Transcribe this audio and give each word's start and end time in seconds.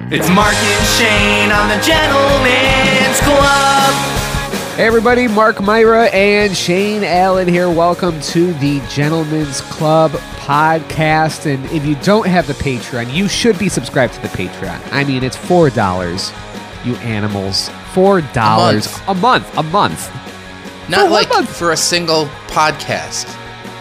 It's 0.00 0.28
Mark 0.30 0.54
and 0.54 0.86
Shane 0.96 1.50
on 1.52 1.68
the 1.68 1.84
Gentleman's 1.84 3.20
Club. 3.20 3.94
Hey 4.76 4.86
everybody, 4.86 5.26
Mark 5.28 5.60
Myra 5.60 6.04
and 6.06 6.56
Shane 6.56 7.02
Allen 7.04 7.46
here. 7.48 7.68
Welcome 7.68 8.18
to 8.22 8.54
the 8.54 8.80
Gentleman's 8.88 9.60
Club 9.62 10.12
podcast. 10.38 11.52
And 11.52 11.66
if 11.72 11.84
you 11.84 11.96
don't 11.96 12.26
have 12.26 12.46
the 12.46 12.54
Patreon, 12.54 13.12
you 13.12 13.28
should 13.28 13.58
be 13.58 13.68
subscribed 13.68 14.14
to 14.14 14.22
the 14.22 14.28
Patreon. 14.28 14.80
I 14.92 15.04
mean, 15.04 15.22
it's 15.24 15.36
four 15.36 15.68
dollars, 15.68 16.32
you 16.84 16.94
animals. 16.96 17.68
Four 17.92 18.20
dollars 18.20 18.98
a 19.08 19.14
month. 19.14 19.54
A 19.58 19.62
month. 19.64 20.10
Not 20.88 21.06
For 21.06 21.10
like 21.12 21.28
month. 21.28 21.54
for 21.54 21.72
a 21.72 21.76
single 21.76 22.26
podcast. 22.46 23.34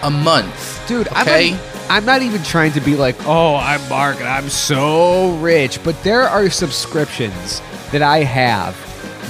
A 0.04 0.10
month. 0.10 0.86
Dude, 0.88 1.08
okay? 1.10 1.52
I'm, 1.52 1.58
not, 1.58 1.77
I'm 1.90 2.04
not 2.04 2.22
even 2.22 2.44
trying 2.44 2.74
to 2.74 2.82
be 2.82 2.96
like, 2.96 3.16
oh, 3.26 3.56
I'm 3.56 3.88
Mark 3.90 4.18
and 4.18 4.28
I'm 4.28 4.50
so 4.50 5.38
rich. 5.38 5.82
But 5.84 6.02
there 6.04 6.24
are 6.24 6.50
subscriptions 6.50 7.62
that 7.92 8.02
I 8.02 8.20
have 8.20 8.76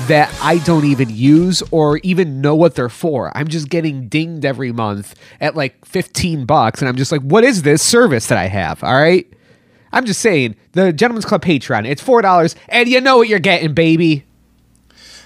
that 0.08 0.34
I 0.41 0.58
don't 0.59 0.86
even 0.86 1.09
use 1.09 1.62
or 1.72 1.98
even 1.98 2.41
know 2.41 2.55
what 2.55 2.76
they're 2.76 2.90
for. 2.90 3.36
I'm 3.36 3.48
just 3.48 3.70
getting 3.70 4.08
dinged 4.08 4.45
every 4.45 4.72
month 4.72 5.16
at 5.40 5.55
like 5.55 5.86
15 5.86 6.45
bucks. 6.45 6.81
And 6.81 6.90
I'm 6.90 6.95
just 6.95 7.12
like, 7.12 7.22
what 7.22 7.44
is 7.44 7.62
this 7.62 7.84
service 7.84 8.28
that 8.28 8.38
I 8.38 8.48
have? 8.48 8.84
All 8.84 8.95
right. 8.95 9.28
I'm 9.92 10.05
just 10.05 10.20
saying, 10.22 10.55
the 10.73 10.92
Gentleman's 10.92 11.26
Club 11.26 11.44
Patreon, 11.44 11.88
it's 11.88 12.03
$4. 12.03 12.55
And 12.70 12.89
you 12.89 13.02
know 13.02 13.17
what 13.17 13.28
you're 13.28 13.39
getting, 13.39 13.73
baby. 13.73 14.26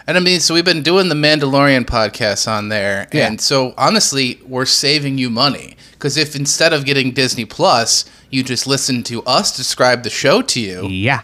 And 0.07 0.17
I 0.17 0.19
mean, 0.19 0.39
so 0.39 0.53
we've 0.53 0.65
been 0.65 0.81
doing 0.83 1.09
the 1.09 1.15
Mandalorian 1.15 1.85
podcast 1.85 2.47
on 2.51 2.69
there, 2.69 3.07
Yeah. 3.13 3.27
and 3.27 3.39
so 3.39 3.73
honestly, 3.77 4.39
we're 4.47 4.65
saving 4.65 5.17
you 5.17 5.29
money 5.29 5.75
because 5.93 6.17
if 6.17 6.35
instead 6.35 6.73
of 6.73 6.85
getting 6.85 7.11
Disney 7.11 7.45
Plus, 7.45 8.05
you 8.29 8.43
just 8.43 8.65
listen 8.67 9.03
to 9.03 9.23
us 9.23 9.55
describe 9.55 10.03
the 10.03 10.09
show 10.09 10.41
to 10.41 10.59
you, 10.59 10.87
Yeah. 10.87 11.21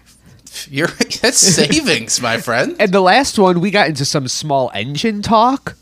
you're 0.70 0.88
that's 1.22 1.38
savings, 1.40 2.22
my 2.22 2.38
friend. 2.40 2.76
And 2.80 2.92
the 2.92 3.02
last 3.02 3.38
one, 3.40 3.60
we 3.62 3.72
got 3.72 3.88
into 3.88 4.06
some 4.06 4.28
small 4.28 4.72
engine 4.74 5.22
talk. 5.22 5.76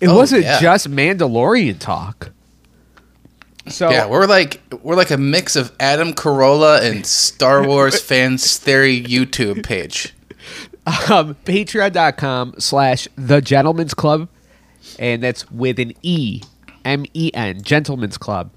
It 0.00 0.08
Oh, 0.08 0.16
wasn't 0.16 0.44
yeah. 0.44 0.60
just 0.60 0.90
Mandalorian 0.90 1.78
talk. 1.78 2.30
So 3.68 3.90
Yeah, 3.90 4.06
we're 4.06 4.26
like 4.26 4.60
we're 4.82 4.94
like 4.96 5.10
a 5.10 5.16
mix 5.16 5.56
of 5.56 5.72
Adam 5.80 6.12
Carolla 6.12 6.82
and 6.82 7.06
Star 7.06 7.66
Wars 7.66 7.98
fans 8.10 8.58
theory 8.58 9.02
YouTube 9.02 9.64
page. 9.64 10.13
Um, 10.86 11.34
patreon.com 11.44 12.54
slash 12.58 13.08
the 13.16 13.40
gentleman's 13.40 13.94
club. 13.94 14.28
And 14.98 15.22
that's 15.22 15.50
with 15.50 15.78
an 15.78 15.94
e 16.02 16.42
m-e-n 16.84 17.62
gentleman's 17.62 18.18
club. 18.18 18.50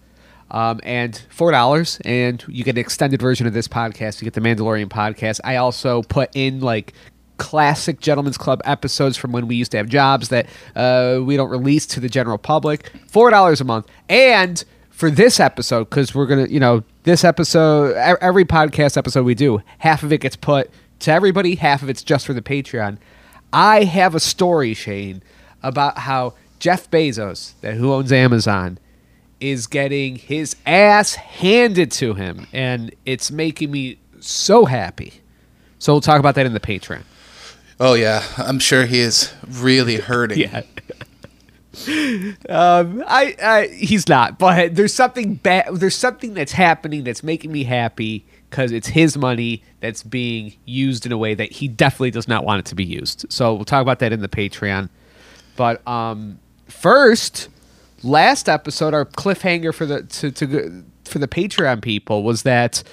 Um, 0.49 0.79
and 0.83 1.21
four 1.29 1.51
dollars 1.51 1.99
and 2.05 2.43
you 2.47 2.63
get 2.63 2.75
an 2.75 2.79
extended 2.79 3.21
version 3.21 3.47
of 3.47 3.53
this 3.53 3.67
podcast. 3.67 4.21
You 4.21 4.25
get 4.25 4.33
the 4.33 4.41
mandalorian 4.41 4.87
podcast. 4.87 5.39
I 5.43 5.57
also 5.57 6.03
put 6.03 6.29
in 6.33 6.61
like 6.61 6.93
classic 7.37 7.99
gentleman's 7.99 8.37
club 8.37 8.61
episodes 8.65 9.17
from 9.17 9.31
when 9.31 9.47
we 9.47 9.55
used 9.55 9.71
to 9.71 9.77
have 9.77 9.87
jobs 9.87 10.29
that 10.29 10.47
uh, 10.75 11.19
we 11.21 11.37
don't 11.37 11.49
release 11.49 11.85
to 11.87 11.99
the 11.99 12.09
general 12.09 12.37
public. 12.37 12.91
Four 13.07 13.29
dollars 13.29 13.61
a 13.61 13.65
month. 13.65 13.87
And 14.09 14.63
for 14.89 15.11
this 15.11 15.39
episode 15.39 15.83
because 15.83 16.15
we're 16.15 16.25
gonna 16.25 16.47
you 16.47 16.59
know 16.59 16.83
this 17.03 17.23
episode 17.23 17.91
e- 17.91 18.17
every 18.19 18.43
podcast 18.43 18.97
episode 18.97 19.23
we 19.23 19.35
do 19.35 19.61
half 19.77 20.01
of 20.01 20.11
it 20.11 20.19
gets 20.19 20.35
put 20.35 20.71
to 20.99 21.11
everybody 21.11 21.55
half 21.55 21.81
of 21.81 21.89
it's 21.89 22.03
just 22.03 22.25
for 22.25 22.33
the 22.33 22.41
patreon 22.41 22.97
i 23.53 23.83
have 23.83 24.15
a 24.15 24.19
story 24.19 24.73
shane 24.73 25.21
about 25.63 25.99
how 25.99 26.33
jeff 26.59 26.89
bezos 26.89 27.53
that 27.61 27.75
who 27.75 27.91
owns 27.93 28.11
amazon 28.11 28.77
is 29.39 29.67
getting 29.67 30.15
his 30.15 30.55
ass 30.65 31.15
handed 31.15 31.91
to 31.91 32.13
him 32.15 32.47
and 32.51 32.93
it's 33.05 33.31
making 33.31 33.69
me 33.71 33.99
so 34.19 34.65
happy 34.65 35.13
so 35.79 35.93
we'll 35.93 36.01
talk 36.01 36.19
about 36.19 36.35
that 36.35 36.45
in 36.45 36.53
the 36.53 36.59
patreon 36.59 37.03
Oh 37.79 37.93
yeah, 37.93 38.23
I'm 38.37 38.59
sure 38.59 38.85
he 38.85 38.99
is 38.99 39.33
really 39.47 39.97
hurting. 39.97 40.39
Yeah. 40.39 40.63
um, 42.49 43.03
I, 43.05 43.35
I, 43.41 43.67
he's 43.67 44.09
not, 44.09 44.39
but 44.39 44.75
there's 44.75 44.93
something 44.93 45.35
bad. 45.35 45.75
There's 45.75 45.95
something 45.95 46.33
that's 46.33 46.53
happening 46.53 47.03
that's 47.03 47.21
making 47.21 47.51
me 47.51 47.65
happy 47.65 48.25
because 48.49 48.71
it's 48.71 48.87
his 48.87 49.17
money 49.17 49.63
that's 49.81 50.03
being 50.03 50.53
used 50.65 51.05
in 51.05 51.11
a 51.11 51.17
way 51.17 51.33
that 51.33 51.51
he 51.51 51.67
definitely 51.67 52.11
does 52.11 52.27
not 52.27 52.45
want 52.45 52.59
it 52.59 52.65
to 52.65 52.75
be 52.75 52.83
used. 52.83 53.25
So 53.29 53.53
we'll 53.53 53.65
talk 53.65 53.81
about 53.81 53.99
that 53.99 54.11
in 54.13 54.21
the 54.21 54.29
Patreon. 54.29 54.89
But 55.55 55.85
um, 55.87 56.39
first, 56.67 57.49
last 58.03 58.47
episode, 58.47 58.93
our 58.93 59.05
cliffhanger 59.05 59.73
for 59.73 59.85
the 59.85 60.03
to, 60.03 60.31
to 60.31 60.45
go- 60.45 60.83
for 61.05 61.19
the 61.19 61.27
Patreon 61.27 61.81
people 61.81 62.23
was 62.23 62.43
that 62.43 62.83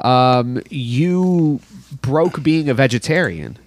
um, 0.00 0.60
you 0.70 1.60
broke 2.02 2.42
being 2.42 2.68
a 2.68 2.74
vegetarian 2.74 3.58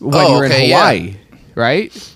when 0.00 0.14
Oh, 0.14 0.32
you 0.32 0.38
were 0.38 0.44
okay, 0.46 0.64
in 0.64 0.70
yeah. 0.70 0.76
Hawaii, 0.78 1.16
right? 1.54 2.15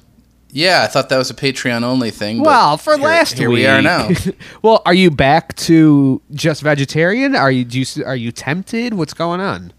Yeah, 0.53 0.83
I 0.83 0.87
thought 0.89 1.09
that 1.11 1.17
was 1.19 1.31
a 1.31 1.35
Patreon 1.35 1.83
only 1.85 2.11
thing. 2.11 2.43
Well, 2.43 2.77
for 2.77 2.97
here- 2.97 3.05
last 3.07 3.39
here 3.39 3.49
week, 3.51 3.59
we 3.61 3.67
are 3.67 3.81
now. 3.83 4.11
well, 4.63 4.83
are 4.85 4.95
you 4.95 5.11
back 5.11 5.55
to 5.57 6.21
just 6.33 6.63
vegetarian? 6.63 7.37
Are 7.37 7.51
you 7.51 7.65
do 7.65 7.79
you, 7.81 8.05
are 8.05 8.17
you 8.17 8.33
tempted? 8.33 8.95
What's 8.95 9.15
going 9.15 9.41
on? 9.41 9.73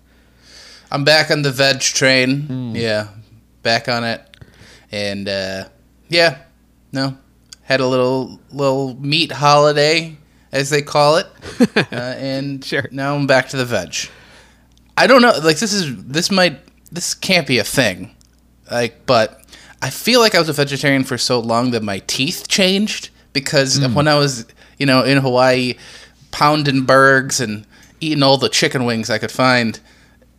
I'm 0.91 1.03
back 1.03 1.31
on 1.31 1.41
the 1.41 1.51
veg 1.51 1.79
train. 1.81 2.41
Hmm. 2.43 2.75
Yeah, 2.75 3.07
back 3.63 3.87
on 3.89 4.03
it, 4.03 4.21
and 4.91 5.27
uh, 5.27 5.65
yeah, 6.09 6.39
no, 6.91 7.17
had 7.63 7.79
a 7.81 7.87
little 7.87 8.39
little 8.51 8.95
meat 8.99 9.31
holiday 9.31 10.17
as 10.53 10.69
they 10.69 10.81
call 10.81 11.17
it, 11.17 11.27
uh, 11.77 11.95
and 11.95 12.63
Sure. 12.63 12.87
now 12.91 13.15
I'm 13.15 13.27
back 13.27 13.49
to 13.49 13.57
the 13.57 13.65
veg. 13.65 13.95
I 14.97 15.07
don't 15.07 15.21
know, 15.21 15.31
like 15.43 15.57
this 15.59 15.73
is 15.73 16.03
this 16.05 16.29
might 16.31 16.59
this 16.91 17.13
can't 17.13 17.47
be 17.47 17.57
a 17.57 17.63
thing, 17.63 18.13
like, 18.69 19.05
but 19.05 19.40
I 19.81 19.89
feel 19.89 20.19
like 20.19 20.35
I 20.35 20.39
was 20.39 20.49
a 20.49 20.53
vegetarian 20.53 21.03
for 21.03 21.17
so 21.17 21.39
long 21.39 21.71
that 21.71 21.83
my 21.83 21.99
teeth 22.07 22.47
changed 22.47 23.09
because 23.33 23.77
Hmm. 23.77 23.93
when 23.93 24.07
I 24.07 24.15
was 24.15 24.45
you 24.77 24.85
know 24.85 25.03
in 25.03 25.17
Hawaii, 25.19 25.75
pounding 26.31 26.83
burgers 26.83 27.39
and 27.39 27.65
eating 27.99 28.23
all 28.23 28.37
the 28.37 28.49
chicken 28.49 28.85
wings 28.85 29.09
I 29.09 29.17
could 29.17 29.31
find 29.31 29.79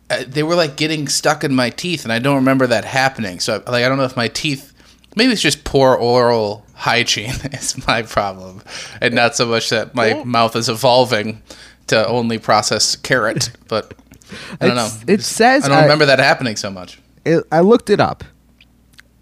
uh, 0.09 0.23
they 0.27 0.43
were 0.43 0.55
like 0.55 0.75
getting 0.75 1.07
stuck 1.07 1.43
in 1.45 1.55
my 1.55 1.69
teeth, 1.69 2.03
and 2.03 2.11
I 2.11 2.19
don't 2.19 2.35
remember 2.35 2.67
that 2.67 2.83
happening. 2.83 3.39
So 3.39 3.63
like 3.67 3.83
I 3.85 3.89
don't 3.89 3.97
know 3.97 4.03
if 4.03 4.17
my 4.17 4.27
teeth, 4.27 4.73
maybe 5.15 5.31
it's 5.31 5.41
just 5.41 5.63
poor 5.63 5.95
oral 5.95 6.65
hygiene 6.73 7.29
is 7.53 7.87
my 7.87 8.01
problem, 8.01 8.61
and 9.01 9.13
not 9.15 9.35
so 9.35 9.45
much 9.45 9.69
that 9.69 9.95
my 9.95 10.21
mouth 10.25 10.55
is 10.57 10.67
evolving 10.67 11.41
to 11.87 12.05
only 12.07 12.37
process 12.37 12.97
carrot. 12.97 13.51
But 13.69 13.93
I 14.61 14.67
don't 14.67 14.75
know. 14.75 14.89
It 15.07 15.21
says 15.23 15.63
I 15.65 15.69
don't 15.69 15.83
remember 15.83 16.05
that 16.07 16.19
happening 16.19 16.57
so 16.57 16.69
much. 16.69 16.99
it, 17.25 17.43
I 17.51 17.61
looked 17.61 17.89
it 17.89 18.01
up. 18.01 18.23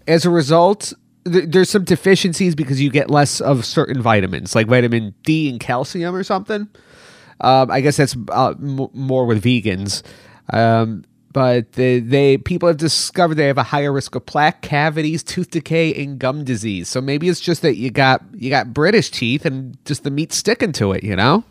As 0.06 0.24
a 0.24 0.30
result, 0.30 0.92
th- 1.24 1.46
there's 1.48 1.70
some 1.70 1.84
deficiencies 1.84 2.54
because 2.54 2.80
you 2.80 2.90
get 2.90 3.10
less 3.10 3.40
of 3.40 3.64
certain 3.64 4.02
vitamins, 4.02 4.54
like 4.54 4.66
vitamin 4.66 5.14
D 5.24 5.48
and 5.48 5.60
calcium 5.60 6.14
or 6.14 6.24
something. 6.24 6.68
Um, 7.40 7.70
I 7.70 7.80
guess 7.80 7.96
that's 7.96 8.16
uh, 8.30 8.50
m- 8.50 8.88
more 8.92 9.26
with 9.26 9.42
vegans. 9.42 10.02
Um, 10.52 11.04
but 11.32 11.72
they, 11.72 11.98
they 11.98 12.36
people 12.36 12.68
have 12.68 12.76
discovered 12.76 13.36
they 13.36 13.46
have 13.46 13.58
a 13.58 13.62
higher 13.62 13.92
risk 13.92 14.14
of 14.14 14.26
plaque 14.26 14.60
cavities, 14.60 15.22
tooth 15.22 15.50
decay, 15.50 15.94
and 15.94 16.18
gum 16.18 16.44
disease. 16.44 16.88
So 16.88 17.00
maybe 17.00 17.28
it's 17.28 17.40
just 17.40 17.62
that 17.62 17.76
you 17.76 17.90
got 17.90 18.22
you 18.34 18.50
got 18.50 18.74
British 18.74 19.10
teeth 19.10 19.46
and 19.46 19.76
just 19.84 20.04
the 20.04 20.10
meat 20.10 20.32
sticking 20.32 20.72
to 20.72 20.92
it. 20.92 21.02
You 21.02 21.16
know? 21.16 21.44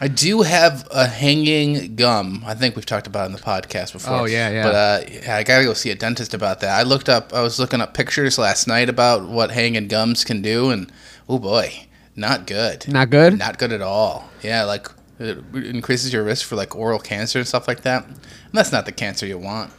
I 0.00 0.08
do 0.08 0.42
have 0.42 0.86
a 0.90 1.06
hanging 1.06 1.96
gum. 1.96 2.42
I 2.46 2.54
think 2.54 2.76
we've 2.76 2.84
talked 2.84 3.06
about 3.06 3.24
it 3.24 3.26
in 3.26 3.32
the 3.32 3.38
podcast 3.38 3.92
before. 3.92 4.12
Oh, 4.12 4.24
yeah, 4.26 4.50
yeah. 4.50 4.62
But 4.62 4.74
uh, 4.74 5.00
yeah, 5.10 5.36
I 5.36 5.42
gotta 5.42 5.64
go 5.64 5.72
see 5.72 5.90
a 5.90 5.94
dentist 5.94 6.34
about 6.34 6.60
that. 6.60 6.78
I 6.78 6.82
looked 6.82 7.08
up. 7.08 7.32
I 7.32 7.40
was 7.40 7.58
looking 7.58 7.80
up 7.80 7.94
pictures 7.94 8.38
last 8.38 8.66
night 8.66 8.88
about 8.88 9.26
what 9.26 9.50
hanging 9.50 9.88
gums 9.88 10.22
can 10.22 10.42
do, 10.42 10.70
and 10.70 10.92
oh 11.28 11.38
boy, 11.38 11.86
not 12.14 12.46
good. 12.46 12.86
Not 12.88 13.10
good? 13.10 13.38
Not 13.38 13.58
good 13.58 13.72
at 13.72 13.80
all. 13.80 14.28
Yeah, 14.42 14.64
like 14.64 14.88
it 15.18 15.38
increases 15.54 16.12
your 16.12 16.24
risk 16.24 16.46
for 16.46 16.56
like 16.56 16.76
oral 16.76 16.98
cancer 16.98 17.38
and 17.38 17.48
stuff 17.48 17.66
like 17.66 17.82
that. 17.82 18.06
And 18.06 18.18
that's 18.52 18.72
not 18.72 18.84
the 18.84 18.92
cancer 18.92 19.26
you 19.26 19.38
want. 19.38 19.72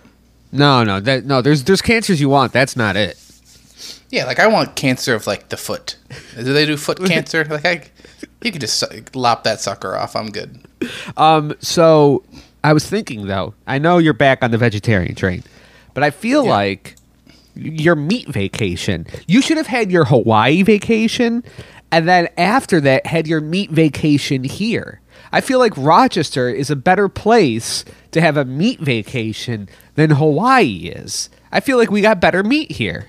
No, 0.52 0.84
no, 0.84 1.00
that 1.00 1.26
no. 1.26 1.42
There's 1.42 1.64
there's 1.64 1.82
cancers 1.82 2.20
you 2.20 2.30
want. 2.30 2.54
That's 2.54 2.76
not 2.76 2.96
it. 2.96 3.22
Yeah, 4.10 4.26
like 4.26 4.40
I 4.40 4.48
want 4.48 4.76
cancer 4.76 5.14
of 5.14 5.28
like 5.28 5.50
the 5.50 5.58
foot. 5.58 5.98
Do 6.36 6.54
they 6.54 6.66
do 6.66 6.78
foot 6.78 6.98
cancer? 7.06 7.44
Like 7.46 7.66
I, 7.66 7.84
you 8.42 8.52
could 8.52 8.62
just 8.62 9.16
lop 9.16 9.44
that 9.44 9.60
sucker 9.60 9.96
off. 9.96 10.16
I'm 10.16 10.30
good. 10.32 10.60
Um, 11.16 11.56
so 11.60 12.24
I 12.64 12.74
was 12.74 12.86
thinking 12.88 13.28
though, 13.28 13.54
I 13.66 13.78
know 13.80 13.98
you're 13.98 14.14
back 14.14 14.44
on 14.44 14.52
the 14.52 14.58
vegetarian 14.58 15.16
train, 15.16 15.44
but 15.94 16.04
I 16.04 16.12
feel 16.12 16.44
Yeah. 16.46 16.52
like 16.52 16.96
your 17.56 17.96
meat 17.96 18.28
vacation. 18.28 19.08
You 19.28 19.42
should 19.42 19.58
have 19.58 19.68
had 19.68 19.92
your 19.92 20.06
Hawaii 20.06 20.62
vacation, 20.62 21.44
and 21.92 22.08
then 22.08 22.28
after 22.38 22.80
that, 22.82 23.08
had 23.08 23.26
your 23.28 23.42
meat 23.42 23.72
vacation 23.72 24.44
here. 24.44 25.02
I 25.32 25.42
feel 25.42 25.58
like 25.58 25.74
Rochester 25.76 26.50
is 26.50 26.70
a 26.70 26.76
better 26.76 27.10
place 27.10 27.84
to 28.12 28.22
have 28.22 28.38
a 28.38 28.46
meat 28.46 28.80
vacation 28.80 29.68
than 29.96 30.12
Hawaii 30.12 30.92
is. 30.96 31.30
I 31.52 31.60
feel 31.60 31.78
like 31.78 31.90
we 31.90 32.02
got 32.02 32.22
better 32.22 32.44
meat 32.44 32.74
here. 32.74 33.08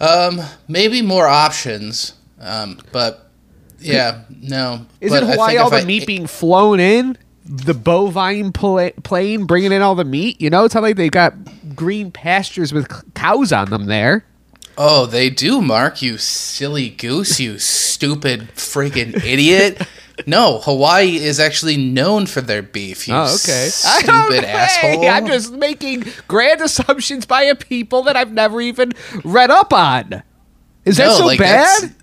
Um, 0.00 0.40
maybe 0.68 1.00
more 1.02 1.26
options. 1.28 2.14
Um, 2.40 2.78
but 2.92 3.30
yeah, 3.78 4.22
no. 4.42 4.86
Isn't 5.00 5.20
But 5.20 5.28
I 5.28 5.32
Hawaii 5.32 5.56
all 5.58 5.70
the 5.70 5.78
I- 5.78 5.84
meat 5.84 6.06
being 6.06 6.26
flown 6.26 6.80
in 6.80 7.16
the 7.44 7.74
bovine 7.74 8.52
pla- 8.52 8.90
plane, 9.04 9.44
bringing 9.44 9.72
in 9.72 9.80
all 9.82 9.94
the 9.94 10.04
meat. 10.04 10.40
You 10.40 10.50
know, 10.50 10.64
it's 10.64 10.74
not 10.74 10.82
like 10.82 10.96
they 10.96 11.08
got 11.08 11.34
green 11.76 12.10
pastures 12.10 12.72
with 12.72 13.14
cows 13.14 13.52
on 13.52 13.70
them 13.70 13.86
there. 13.86 14.24
Oh, 14.78 15.06
they 15.06 15.30
do, 15.30 15.62
Mark. 15.62 16.02
You 16.02 16.18
silly 16.18 16.90
goose. 16.90 17.40
You 17.40 17.58
stupid 17.58 18.48
freaking 18.56 19.16
idiot. 19.24 19.80
No, 20.26 20.60
Hawaii 20.60 21.16
is 21.16 21.38
actually 21.40 21.76
known 21.76 22.26
for 22.26 22.40
their 22.40 22.62
beef. 22.62 23.06
You 23.08 23.14
Oh, 23.14 23.34
okay. 23.34 23.68
stupid 23.70 24.44
Hey, 24.44 24.46
asshole. 24.52 25.08
I'm 25.08 25.26
just 25.26 25.52
making 25.52 26.04
grand 26.28 26.60
assumptions 26.62 27.24
by 27.26 27.42
a 27.44 27.54
people 27.54 28.02
that 28.04 28.16
I've 28.16 28.32
never 28.32 28.60
even 28.60 28.92
read 29.24 29.50
up 29.50 29.72
on. 29.72 30.22
Is 30.84 30.96
that 30.98 31.16
so 31.16 31.26
like, 31.26 31.38
bad? 31.38 31.94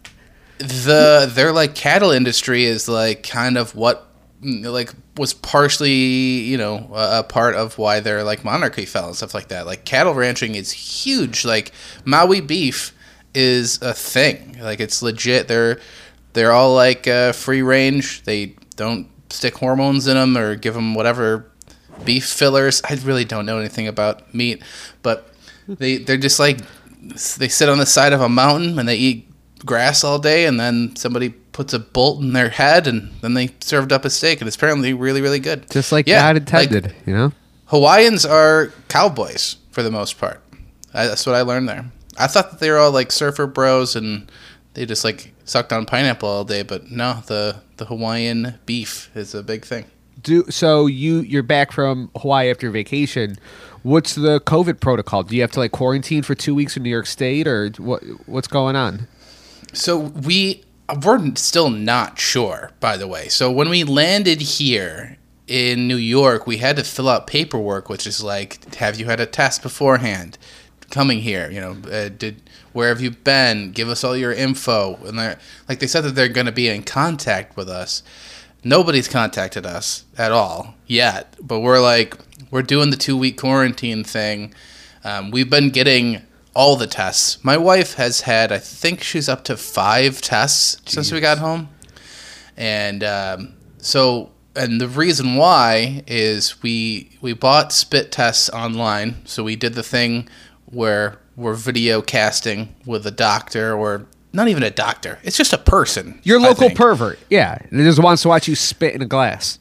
The 0.60 1.32
their 1.34 1.52
like 1.52 1.76
cattle 1.76 2.12
industry 2.12 2.66
is 2.66 2.88
like 2.88 3.24
kind 3.24 3.58
of 3.58 3.76
what 3.76 4.08
like 4.42 4.94
was 5.18 5.34
partially 5.34 5.92
you 5.92 6.58
know 6.58 6.90
a 6.94 7.24
part 7.24 7.56
of 7.56 7.78
why 7.78 8.00
their 8.00 8.24
like 8.24 8.44
monarchy 8.44 8.86
fell 8.86 9.08
and 9.08 9.16
stuff 9.16 9.34
like 9.34 9.50
that. 9.50 9.66
Like 9.66 9.86
cattle 9.86 10.14
ranching 10.14 10.56
is 10.56 10.72
huge. 10.72 11.46
Like 11.46 11.72
maui 12.06 12.42
beef 12.42 12.94
is 13.34 13.82
a 13.82 13.94
thing. 13.94 14.58
Like 14.62 14.80
it's 14.80 15.02
legit. 15.02 15.48
They're 15.48 15.80
they're 16.34 16.52
all 16.52 16.74
like 16.74 17.08
uh, 17.08 17.32
free 17.32 17.62
range. 17.62 18.24
They 18.24 18.56
don't 18.76 19.08
stick 19.30 19.58
hormones 19.58 20.08
in 20.08 20.16
them 20.16 20.38
or 20.38 20.56
give 20.56 20.74
them 20.74 20.96
whatever 20.96 21.50
beef 22.06 22.26
fillers. 22.26 22.82
I 22.84 22.96
really 23.04 23.26
don't 23.26 23.46
know 23.46 23.60
anything 23.60 23.88
about 23.88 24.34
meat 24.34 24.62
but 25.02 25.30
they 25.68 25.98
they're 25.98 26.18
just 26.18 26.40
like 26.40 26.60
they 27.38 27.50
sit 27.50 27.70
on 27.70 27.78
the 27.78 27.86
side 27.86 28.14
of 28.14 28.22
a 28.22 28.30
mountain 28.30 28.80
and 28.80 28.88
they 28.88 28.96
eat 28.96 29.30
grass 29.66 30.04
all 30.04 30.20
day 30.20 30.46
and 30.46 30.60
then 30.60 30.96
somebody 30.96 31.30
puts 31.30 31.74
a 31.74 31.80
bolt 31.80 32.22
in 32.22 32.34
their 32.34 32.50
head 32.50 32.88
and 32.88 33.12
then 33.22 33.34
they 33.34 33.50
served 33.60 33.92
up 33.92 34.04
a 34.06 34.10
steak 34.10 34.42
and 34.42 34.48
it's 34.48 34.56
apparently 34.58 34.94
really 34.94 35.22
really 35.22 35.40
good 35.40 35.70
Just 35.70 35.92
like 35.92 36.08
Yeah, 36.08 36.22
God 36.22 36.38
intended, 36.38 36.84
like, 36.86 36.96
you 37.08 37.14
know? 37.14 37.32
hawaiians 37.68 38.26
are 38.26 38.72
cowboys 38.90 39.58
for 39.72 39.82
the 39.84 39.92
most 39.92 40.20
part 40.20 40.42
I, 40.94 41.08
that's 41.08 41.26
what 41.26 41.36
i 41.36 41.42
learned 41.42 41.70
there 41.70 41.86
i 42.18 42.28
thought 42.28 42.52
that 42.52 42.60
they 42.60 42.70
were 42.70 42.78
all 42.78 42.92
like 42.92 43.12
surfer 43.12 43.48
bros 43.48 43.96
and 43.96 44.32
they 44.74 44.86
just 44.86 45.04
like 45.04 45.34
sucked 45.46 45.72
on 45.74 45.86
pineapple 45.86 46.28
all 46.30 46.44
day 46.44 46.62
but 46.64 46.92
no 46.92 47.24
the 47.28 47.62
the 47.78 47.86
hawaiian 47.86 48.56
beef 48.66 49.10
is 49.16 49.34
a 49.34 49.42
big 49.44 49.64
thing 49.66 49.86
Do 50.22 50.46
so 50.50 50.86
you 50.88 51.20
you're 51.22 51.44
back 51.44 51.72
from 51.72 52.10
Hawaii 52.18 52.50
after 52.50 52.70
vacation. 52.72 53.38
What's 53.82 54.16
the 54.16 54.40
COVID 54.40 54.80
protocol? 54.80 55.24
Do 55.24 55.36
you 55.36 55.42
have 55.42 55.52
to 55.52 55.60
like 55.60 55.74
quarantine 55.74 56.24
for 56.24 56.34
two 56.36 56.56
weeks 56.56 56.78
in 56.78 56.84
New 56.84 56.90
York 56.90 57.06
State, 57.08 57.46
or 57.48 57.70
what? 57.78 58.02
What's 58.28 58.48
going 58.48 58.78
on? 58.78 59.10
So 59.74 59.98
we 59.98 60.64
we're 61.02 61.36
still 61.36 61.70
not 61.70 62.20
sure, 62.20 62.72
by 62.80 62.98
the 62.98 63.08
way. 63.08 63.28
So 63.30 63.52
when 63.52 63.70
we 63.70 63.84
landed 63.84 64.42
here 64.42 65.18
in 65.48 65.88
New 65.88 65.98
York, 65.98 66.46
we 66.46 66.58
had 66.58 66.76
to 66.76 66.84
fill 66.84 67.10
out 67.10 67.28
paperwork, 67.28 67.90
which 67.90 68.06
is 68.06 68.24
like, 68.24 68.76
have 68.76 69.00
you 69.00 69.06
had 69.06 69.20
a 69.20 69.26
test 69.26 69.62
beforehand? 69.62 70.38
Coming 70.90 71.22
here, 71.22 71.50
you 71.50 71.60
know, 71.60 71.78
uh, 71.92 72.10
did 72.10 72.42
where 72.72 72.90
have 72.90 73.02
you 73.02 73.12
been? 73.12 73.72
Give 73.72 73.90
us 73.90 74.04
all 74.04 74.16
your 74.16 74.32
info. 74.32 75.00
And 75.06 75.18
they're 75.18 75.40
like 75.68 75.80
they 75.80 75.88
said 75.88 76.02
that 76.02 76.14
they're 76.14 76.28
going 76.28 76.46
to 76.46 76.52
be 76.52 76.68
in 76.68 76.84
contact 76.84 77.58
with 77.58 77.68
us. 77.68 78.04
Nobody's 78.64 79.08
contacted 79.08 79.66
us 79.66 80.06
at 80.18 80.32
all 80.32 80.76
yet, 80.86 81.36
but 81.42 81.62
we're 81.62 81.82
like 81.82 82.16
we're 82.52 82.62
doing 82.62 82.92
the 82.92 82.98
two 82.98 83.18
week 83.18 83.40
quarantine 83.40 84.04
thing. 84.04 84.54
Um, 85.04 85.32
we've 85.32 85.50
been 85.50 85.72
getting 85.72 86.22
all 86.54 86.76
the 86.76 86.88
tests. 86.88 87.44
My 87.44 87.58
wife 87.58 87.96
has 87.96 88.22
had, 88.22 88.52
I 88.52 88.60
think 88.60 89.04
she's 89.04 89.28
up 89.28 89.44
to 89.46 89.58
five 89.58 90.22
tests 90.22 90.82
since 90.92 91.12
we 91.12 91.20
got 91.20 91.40
home. 91.40 91.70
And 92.56 93.04
um, 93.04 93.54
so, 93.78 94.32
and 94.56 94.80
the 94.80 94.88
reason 94.88 95.36
why 95.36 96.04
is 96.06 96.62
we 96.62 97.10
we 97.22 97.34
bought 97.34 97.74
spit 97.74 98.12
tests 98.12 98.50
online. 98.52 99.26
So 99.26 99.44
we 99.44 99.56
did 99.56 99.74
the 99.74 99.84
thing 99.84 100.30
where 100.66 101.20
we're 101.36 101.56
video 101.56 102.02
casting 102.02 102.76
with 102.86 103.08
a 103.08 103.12
doctor 103.12 103.74
or 103.74 104.06
not 104.32 104.48
even 104.48 104.64
a 104.64 104.70
doctor. 104.70 105.20
It's 105.24 105.38
just 105.38 105.54
a 105.54 105.58
person. 105.58 106.20
Your 106.24 106.40
local 106.40 106.70
pervert, 106.70 107.20
yeah, 107.30 107.58
that 107.58 107.84
just 107.84 108.02
wants 108.02 108.22
to 108.24 108.28
watch 108.28 108.48
you 108.48 108.56
spit 108.56 108.94
in 108.94 109.02
a 109.02 109.08
glass. 109.08 109.60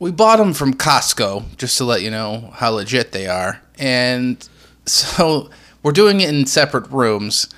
We 0.00 0.12
bought 0.12 0.36
them 0.36 0.52
from 0.52 0.74
Costco 0.74 1.56
just 1.56 1.76
to 1.78 1.84
let 1.84 2.02
you 2.02 2.10
know 2.10 2.52
how 2.54 2.70
legit 2.70 3.10
they 3.10 3.26
are. 3.26 3.60
And 3.78 4.48
so 4.86 5.50
we're 5.82 5.92
doing 5.92 6.20
it 6.20 6.28
in 6.28 6.46
separate 6.46 6.90
rooms. 6.90 7.48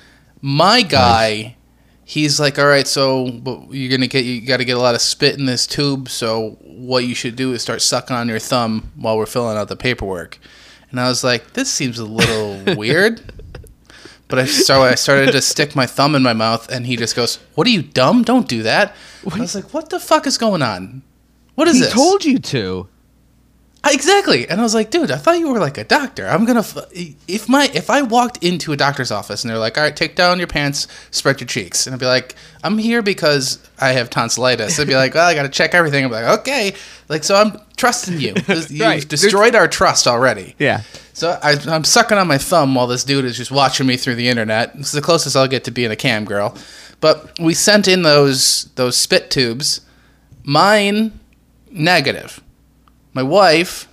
My 0.41 0.81
guy, 0.81 1.55
he's 2.03 2.39
like, 2.39 2.57
"All 2.59 2.67
right, 2.67 2.87
so 2.87 3.25
you're 3.69 3.89
going 3.89 4.01
to 4.01 4.07
get 4.07 4.25
you 4.25 4.41
got 4.45 4.57
to 4.57 4.65
get 4.65 4.77
a 4.77 4.81
lot 4.81 4.95
of 4.95 5.01
spit 5.01 5.37
in 5.37 5.45
this 5.45 5.67
tube, 5.67 6.09
so 6.09 6.57
what 6.63 7.05
you 7.05 7.15
should 7.15 7.35
do 7.35 7.53
is 7.53 7.61
start 7.61 7.81
sucking 7.81 8.15
on 8.15 8.27
your 8.27 8.39
thumb 8.39 8.91
while 8.95 9.17
we're 9.17 9.25
filling 9.25 9.57
out 9.57 9.67
the 9.67 9.75
paperwork." 9.75 10.39
And 10.89 10.99
I 10.99 11.07
was 11.07 11.23
like, 11.23 11.53
"This 11.53 11.69
seems 11.71 11.99
a 11.99 12.05
little 12.05 12.75
weird." 12.75 13.21
But 14.27 14.39
I 14.39 14.45
so 14.45 14.83
I 14.83 14.95
started 14.95 15.33
to 15.33 15.41
stick 15.41 15.75
my 15.75 15.85
thumb 15.85 16.15
in 16.15 16.23
my 16.23 16.33
mouth, 16.33 16.71
and 16.71 16.85
he 16.85 16.95
just 16.95 17.15
goes, 17.15 17.37
"What 17.55 17.67
are 17.67 17.71
you 17.71 17.81
dumb? 17.81 18.23
Don't 18.23 18.47
do 18.47 18.63
that." 18.63 18.95
I 19.29 19.39
was 19.39 19.55
like, 19.55 19.73
"What 19.73 19.89
the 19.89 19.99
fuck 19.99 20.25
is 20.25 20.37
going 20.37 20.61
on? 20.61 21.01
What 21.55 21.67
is 21.67 21.79
this? 21.79 21.89
He 21.89 21.93
this?" 21.93 21.93
told 21.93 22.25
you 22.25 22.39
to. 22.39 22.87
Exactly, 23.83 24.47
and 24.47 24.59
I 24.59 24.63
was 24.63 24.75
like, 24.75 24.91
dude, 24.91 25.09
I 25.09 25.17
thought 25.17 25.39
you 25.39 25.51
were 25.51 25.59
like 25.59 25.79
a 25.79 25.83
doctor. 25.83 26.27
I'm 26.27 26.45
gonna 26.45 26.59
f- 26.59 26.77
if 27.27 27.49
my 27.49 27.67
if 27.73 27.89
I 27.89 28.03
walked 28.03 28.43
into 28.43 28.71
a 28.73 28.77
doctor's 28.77 29.09
office 29.09 29.43
and 29.43 29.49
they're 29.49 29.57
like, 29.57 29.75
all 29.75 29.83
right, 29.83 29.95
take 29.95 30.15
down 30.15 30.37
your 30.37 30.47
pants, 30.47 30.87
spread 31.09 31.41
your 31.41 31.47
cheeks, 31.47 31.87
and 31.87 31.95
I'd 31.95 31.99
be 31.99 32.05
like, 32.05 32.35
I'm 32.63 32.77
here 32.77 33.01
because 33.01 33.57
I 33.79 33.93
have 33.93 34.11
tonsillitis. 34.11 34.77
They'd 34.77 34.85
be 34.87 34.95
like, 34.95 35.15
well, 35.15 35.27
I 35.27 35.33
gotta 35.33 35.49
check 35.49 35.73
everything. 35.73 36.05
I'm 36.05 36.11
like, 36.11 36.39
okay, 36.41 36.75
like 37.09 37.23
so 37.23 37.35
I'm 37.35 37.59
trusting 37.75 38.19
you. 38.19 38.35
You've 38.47 38.79
Right. 38.79 39.07
destroyed 39.07 39.55
our 39.55 39.67
trust 39.67 40.05
already. 40.05 40.55
Yeah. 40.59 40.81
So 41.13 41.39
I, 41.41 41.55
I'm 41.67 41.83
sucking 41.83 42.19
on 42.19 42.27
my 42.27 42.37
thumb 42.37 42.75
while 42.75 42.85
this 42.87 43.03
dude 43.03 43.25
is 43.25 43.35
just 43.35 43.51
watching 43.51 43.87
me 43.87 43.97
through 43.97 44.15
the 44.15 44.29
internet. 44.29 44.77
This 44.77 44.87
is 44.87 44.91
the 44.93 45.01
closest 45.01 45.35
I'll 45.35 45.47
get 45.47 45.63
to 45.63 45.71
being 45.71 45.89
a 45.91 45.95
cam 45.95 46.23
girl. 46.25 46.55
But 46.99 47.37
we 47.39 47.55
sent 47.55 47.87
in 47.87 48.03
those 48.03 48.65
those 48.75 48.95
spit 48.95 49.31
tubes. 49.31 49.81
Mine 50.43 51.19
negative. 51.71 52.41
My 53.13 53.23
wife 53.23 53.87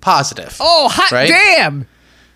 positive. 0.00 0.56
Oh, 0.60 0.88
hot 0.88 1.10
Right? 1.12 1.28
damn! 1.28 1.86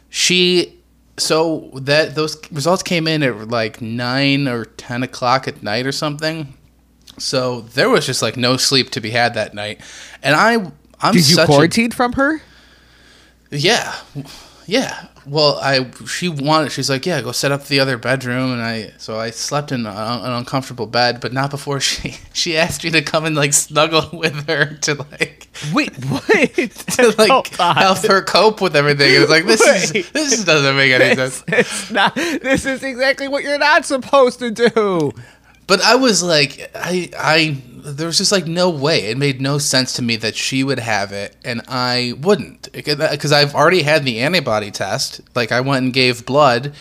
She 0.08 0.72
so 1.18 1.70
that 1.74 2.14
those 2.14 2.36
results 2.52 2.82
came 2.82 3.06
in 3.08 3.22
at 3.22 3.48
like 3.48 3.80
nine 3.80 4.48
or 4.48 4.64
ten 4.64 5.02
o'clock 5.02 5.48
at 5.48 5.62
night 5.62 5.86
or 5.86 5.92
something. 5.92 6.54
So 7.18 7.62
there 7.62 7.88
was 7.88 8.04
just 8.06 8.20
like 8.22 8.36
no 8.36 8.56
sleep 8.56 8.90
to 8.90 9.00
be 9.00 9.10
had 9.10 9.34
that 9.34 9.54
night, 9.54 9.80
and 10.22 10.34
I 10.36 10.72
I'm 11.00 11.12
Did 11.14 11.28
you 11.28 11.34
such 11.34 11.48
a 11.48 11.68
from 11.94 12.12
her? 12.14 12.40
yeah, 13.50 13.94
yeah. 14.66 15.06
Well, 15.26 15.58
I 15.60 15.90
she 16.06 16.28
wanted. 16.28 16.70
She's 16.70 16.88
like, 16.88 17.04
yeah, 17.04 17.20
go 17.20 17.32
set 17.32 17.50
up 17.50 17.64
the 17.64 17.80
other 17.80 17.98
bedroom, 17.98 18.52
and 18.52 18.62
I 18.62 18.92
so 18.98 19.18
I 19.18 19.30
slept 19.30 19.72
in 19.72 19.84
a, 19.84 19.90
an 19.90 20.32
uncomfortable 20.32 20.86
bed, 20.86 21.20
but 21.20 21.32
not 21.32 21.50
before 21.50 21.80
she 21.90 22.16
she 22.32 22.56
asked 22.56 22.84
me 22.84 22.90
to 22.90 23.02
come 23.02 23.24
and 23.24 23.34
like 23.34 23.52
snuggle 23.52 24.08
with 24.18 24.46
her 24.48 24.74
to 24.82 24.94
like 24.94 25.48
Wait, 25.72 25.92
what? 26.04 26.22
to 26.54 27.14
like 27.18 27.60
on. 27.60 27.76
help 27.76 27.98
her 28.06 28.22
cope 28.22 28.60
with 28.60 28.76
everything. 28.76 29.12
It 29.14 29.18
was 29.20 29.30
like 29.30 29.46
this 29.46 29.60
Wait. 29.92 29.96
is 29.96 30.10
this 30.10 30.44
doesn't 30.44 30.76
make 30.76 30.92
any 30.92 31.14
sense. 31.14 31.42
It's 31.48 31.90
not. 31.90 32.14
This 32.14 32.66
is 32.66 32.82
exactly 32.82 33.26
what 33.28 33.42
you're 33.42 33.58
not 33.58 33.84
supposed 33.84 34.38
to 34.40 34.50
do. 34.50 35.12
But 35.66 35.80
I 35.82 35.96
was 35.96 36.22
like, 36.22 36.70
I, 36.74 37.10
I, 37.18 37.62
there 37.84 38.06
was 38.06 38.18
just 38.18 38.30
like 38.32 38.46
no 38.46 38.70
way. 38.70 39.06
It 39.06 39.18
made 39.18 39.40
no 39.40 39.58
sense 39.58 39.94
to 39.94 40.02
me 40.02 40.16
that 40.16 40.36
she 40.36 40.62
would 40.62 40.78
have 40.78 41.12
it 41.12 41.36
and 41.44 41.60
I 41.68 42.14
wouldn't, 42.20 42.70
because 42.72 43.32
I've 43.32 43.54
already 43.54 43.82
had 43.82 44.04
the 44.04 44.20
antibody 44.20 44.70
test. 44.70 45.20
Like 45.34 45.50
I 45.52 45.60
went 45.60 45.84
and 45.84 45.92
gave 45.92 46.24
blood, 46.26 46.72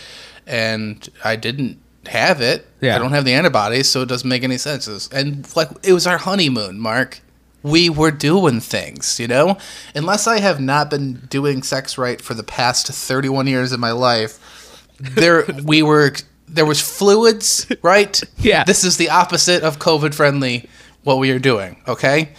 and 0.45 1.07
I 1.23 1.35
didn't 1.35 1.79
have 2.07 2.41
it. 2.41 2.67
Yeah. 2.81 2.95
I 2.95 2.99
don't 2.99 3.11
have 3.13 3.25
the 3.25 3.33
antibodies, 3.33 3.89
so 3.89 4.01
it 4.03 4.09
doesn't 4.09 4.29
make 4.29 4.43
any 4.43 4.57
sense. 4.59 4.85
Was- 4.87 5.09
And 5.11 5.47
like, 5.55 5.69
it 5.83 5.93
was 5.93 6.05
our 6.05 6.17
honeymoon, 6.19 6.79
Mark. 6.79 7.21
We 7.63 7.89
were 7.89 8.11
doing 8.11 8.59
things, 8.59 9.19
you 9.19 9.27
know. 9.27 9.57
Unless 9.95 10.27
I 10.27 10.39
have 10.39 10.59
not 10.59 10.91
been 10.91 11.13
doing 11.31 11.63
sex 11.63 11.97
right 11.97 12.21
for 12.21 12.35
the 12.35 12.43
past 12.43 12.85
thirty-one 12.87 13.47
years 13.47 13.71
of 13.71 13.79
my 13.79 13.91
life, 13.91 14.85
there 14.99 15.43
we 15.63 15.81
were 15.81 16.13
there 16.55 16.65
was 16.65 16.81
fluids 16.81 17.67
right 17.81 18.21
Yeah. 18.37 18.63
this 18.63 18.83
is 18.83 18.97
the 18.97 19.09
opposite 19.09 19.63
of 19.63 19.77
covid 19.79 20.13
friendly 20.13 20.67
what 21.03 21.17
we 21.19 21.29
are 21.31 21.39
doing 21.39 21.81
okay 21.87 22.29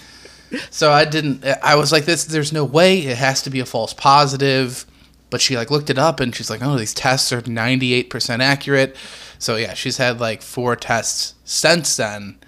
so 0.70 0.90
i 0.92 1.04
didn't 1.04 1.44
i 1.62 1.74
was 1.74 1.92
like 1.92 2.04
this 2.04 2.24
there's 2.24 2.52
no 2.52 2.64
way 2.64 2.98
it 3.00 3.16
has 3.18 3.42
to 3.42 3.50
be 3.50 3.60
a 3.60 3.66
false 3.66 3.92
positive 3.94 4.84
but 5.30 5.40
she 5.40 5.56
like 5.56 5.70
looked 5.70 5.90
it 5.90 5.98
up 5.98 6.20
and 6.20 6.34
she's 6.34 6.50
like 6.50 6.62
oh 6.62 6.76
these 6.76 6.94
tests 6.94 7.32
are 7.32 7.42
98% 7.42 8.40
accurate 8.40 8.96
so 9.38 9.56
yeah 9.56 9.74
she's 9.74 9.96
had 9.98 10.20
like 10.20 10.42
four 10.42 10.76
tests 10.76 11.34
since 11.44 11.96
then 11.96 12.38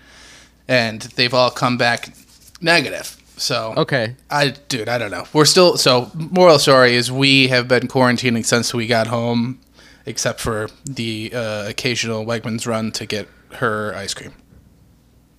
and 0.66 1.02
they've 1.16 1.34
all 1.34 1.50
come 1.50 1.76
back 1.76 2.14
negative 2.60 3.14
so 3.36 3.72
Okay. 3.76 4.16
I 4.30 4.48
dude, 4.68 4.88
I 4.88 4.98
don't 4.98 5.12
know. 5.12 5.24
We're 5.32 5.44
still 5.44 5.76
so 5.76 6.10
moral 6.14 6.58
story 6.58 6.96
is 6.96 7.12
we 7.12 7.46
have 7.48 7.68
been 7.68 7.86
quarantining 7.86 8.44
since 8.44 8.74
we 8.74 8.88
got 8.88 9.06
home, 9.06 9.60
except 10.08 10.40
for 10.40 10.68
the 10.84 11.30
uh, 11.34 11.68
occasional 11.68 12.24
Wegmans 12.24 12.66
run 12.66 12.90
to 12.92 13.06
get 13.06 13.28
her 13.54 13.94
ice 13.94 14.14
cream. 14.14 14.32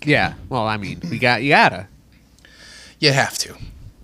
Yeah. 0.04 0.36
Well, 0.48 0.68
I 0.68 0.78
mean, 0.78 1.02
we 1.10 1.20
got 1.20 1.42
you 1.44 1.50
gotta. 1.50 1.88
You 3.00 3.12
have 3.12 3.38
to. 3.40 3.56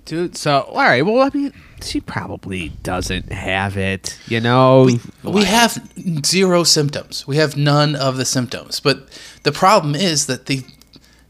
Dude, 0.06 0.36
so 0.38 0.62
all 0.62 0.76
right. 0.84 1.06
Well, 1.06 1.22
I 1.22 1.30
mean, 1.34 1.54
she 1.82 2.02
probably 2.02 2.70
doesn't 2.84 3.32
have 3.32 3.78
it. 3.78 4.18
You 4.28 4.40
know, 4.42 4.90
We 5.24 5.46
have 5.46 5.82
zero 6.26 6.64
symptoms. 6.64 7.28
We 7.28 7.38
have 7.38 7.56
none 7.58 7.96
of 7.96 8.18
the 8.18 8.26
symptoms. 8.26 8.80
But 8.80 9.08
the 9.44 9.52
problem 9.52 9.96
is 9.96 10.26
that 10.28 10.46
they 10.48 10.64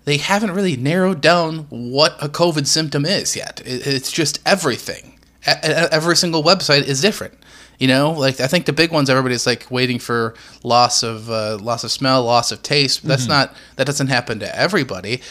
they 0.05 0.17
haven't 0.17 0.51
really 0.51 0.75
narrowed 0.77 1.21
down 1.21 1.65
what 1.69 2.15
a 2.23 2.29
COVID 2.29 2.67
symptom 2.67 3.05
is 3.05 3.35
yet. 3.35 3.61
It, 3.65 3.85
it's 3.87 4.11
just 4.11 4.39
everything. 4.45 5.19
Every 5.45 6.15
single 6.15 6.43
website 6.43 6.83
is 6.83 7.01
different. 7.01 7.35
You 7.79 7.87
know, 7.87 8.11
like 8.11 8.39
I 8.39 8.47
think 8.47 8.65
the 8.65 8.73
big 8.73 8.91
ones, 8.91 9.09
everybody's 9.09 9.45
like 9.45 9.69
waiting 9.69 9.99
for 9.99 10.33
loss 10.63 11.03
of 11.03 11.29
uh, 11.29 11.57
loss 11.57 11.83
of 11.83 11.91
smell, 11.91 12.23
loss 12.23 12.51
of 12.51 12.61
taste. 12.63 13.01
But 13.01 13.09
that's 13.09 13.27
not 13.27 13.55
that 13.75 13.85
doesn't 13.85 14.07
happen 14.07 14.39
to 14.39 14.57
everybody. 14.57 15.21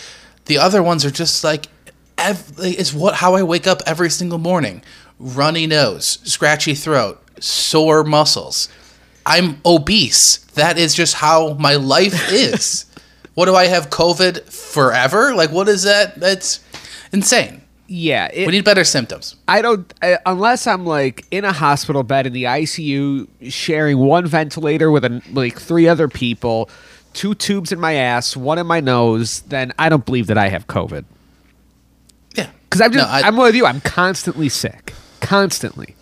The 0.47 0.59
other 0.59 0.83
ones 0.83 1.05
are 1.07 1.11
just 1.11 1.43
like, 1.43 1.67
ev- 2.19 2.53
it's 2.59 2.93
what 2.93 3.15
how 3.17 3.35
I 3.35 3.43
wake 3.43 3.67
up 3.67 3.81
every 3.87 4.11
single 4.11 4.39
morning: 4.39 4.83
runny 5.19 5.67
nose, 5.67 6.19
scratchy 6.25 6.75
throat, 6.75 7.23
sore 7.41 8.05
muscles. 8.05 8.69
I'm 9.27 9.61
obese. 9.65 10.37
That 10.55 10.79
is 10.79 10.95
just 10.95 11.15
how 11.15 11.55
my 11.55 11.77
life 11.77 12.29
is. 12.31 12.85
what 13.33 13.47
do 13.47 13.55
I 13.55 13.67
have 13.69 13.89
COVID 13.89 14.53
forever? 14.53 15.35
Like 15.35 15.51
what 15.51 15.67
is 15.69 15.85
that? 15.85 16.21
That's 16.21 16.61
insane. 17.11 17.63
Yeah. 17.87 18.29
It, 18.33 18.47
We 18.47 18.53
need 18.53 18.65
better 18.65 18.85
symptoms. 18.85 19.37
I 19.49 19.61
don't 19.63 19.93
uh, 20.03 20.17
unless 20.27 20.67
I'm 20.67 20.85
like 20.87 21.27
in 21.31 21.45
a 21.45 21.53
hospital 21.53 22.03
bed 22.03 22.27
in 22.27 22.33
the 22.33 22.45
ICU, 22.45 23.29
sharing 23.51 23.99
one 23.99 24.27
ventilator 24.27 24.91
with 24.91 25.05
an, 25.05 25.23
like 25.33 25.59
three 25.61 25.87
other 25.89 26.09
people, 26.09 26.69
two 27.13 27.35
tubes 27.35 27.73
in 27.73 27.81
my 27.81 27.95
ass, 27.95 28.37
one 28.37 28.59
in 28.59 28.67
my 28.67 28.81
nose. 28.81 29.41
Then 29.43 29.73
I 29.79 29.89
don't 29.89 30.05
believe 30.07 30.27
that 30.29 30.39
I 30.39 30.49
have 30.49 30.67
COVID 30.67 31.05
Yeah. 32.35 32.49
because 32.65 32.81
I'm 32.81 32.93
just 32.93 33.07
No, 33.07 33.13
I- 33.13 33.23
I'm 33.23 33.37
with 33.37 33.55
you. 33.55 33.67
I'm 33.67 33.81
constantly 33.81 34.49
sick, 34.49 34.95
constantly. 35.21 35.95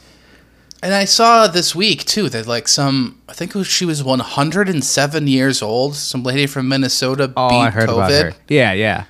And 0.84 0.92
I 0.94 1.04
saw 1.04 1.46
this 1.46 1.76
week 1.76 2.04
too 2.04 2.28
that 2.30 2.46
like 2.48 2.66
some 2.66 3.20
I 3.28 3.34
think 3.34 3.54
was, 3.54 3.68
she 3.68 3.84
was 3.84 4.02
107 4.02 5.26
years 5.28 5.62
old. 5.62 5.94
Some 5.94 6.22
lady 6.24 6.46
from 6.46 6.68
Minnesota 6.68 7.32
Oh, 7.36 7.48
beat 7.48 7.72
COVID. 7.74 8.34
Yeah, 8.48 8.72
yeah. 8.72 9.04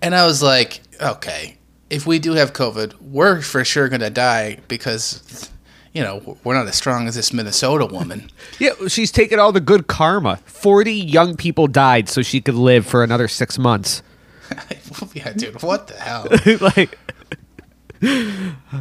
and 0.00 0.14
I 0.14 0.24
was 0.24 0.42
like, 0.42 0.80
okay, 1.02 1.58
if 1.92 2.06
we 2.06 2.18
do 2.18 2.32
have 2.32 2.52
COVID, 2.54 2.94
we're 3.00 3.42
for 3.42 3.64
sure 3.64 3.88
gonna 3.88 4.08
die 4.10 4.58
because 4.66 5.50
you 5.92 6.02
know 6.02 6.38
we're 6.42 6.54
not 6.54 6.66
as 6.66 6.74
strong 6.74 7.06
as 7.06 7.14
this 7.14 7.32
Minnesota 7.32 7.86
woman. 7.86 8.30
Yeah, 8.58 8.72
she's 8.88 9.10
taken 9.10 9.38
all 9.40 9.50
the 9.52 9.60
good 9.60 9.86
karma. 9.88 10.36
Forty 10.44 10.94
young 10.94 11.36
people 11.36 11.66
died 11.66 12.08
so 12.08 12.22
she 12.22 12.40
could 12.40 12.54
live 12.54 12.86
for 12.86 13.02
another 13.02 13.26
six 13.28 13.58
months. 13.58 14.02
yeah, 15.14 15.32
dude, 15.32 15.62
what 15.62 15.88
the 15.88 15.94
hell? 15.94 16.26
like, 16.60 16.96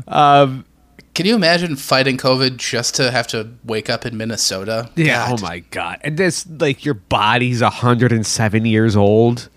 um, 0.08 0.66
Can 1.14 1.26
you 1.26 1.36
imagine 1.36 1.76
fighting 1.76 2.18
COVID 2.18 2.58
just 2.58 2.96
to 2.96 3.12
have 3.12 3.28
to 3.28 3.50
wake 3.64 3.90
up 3.90 4.06
in 4.06 4.18
Minnesota? 4.18 4.90
yeah. 4.96 5.26
Oh 5.30 5.38
god, 5.38 5.40
Oh 5.40 5.48
my 5.48 5.60
god. 5.72 5.98
And 6.02 6.18
this, 6.18 6.46
like, 6.48 6.86
your 6.86 6.94
body's 6.96 7.62
hundred 7.62 8.12
and 8.12 8.26
seven 8.26 8.66
years 8.66 8.96
old. 8.96 9.50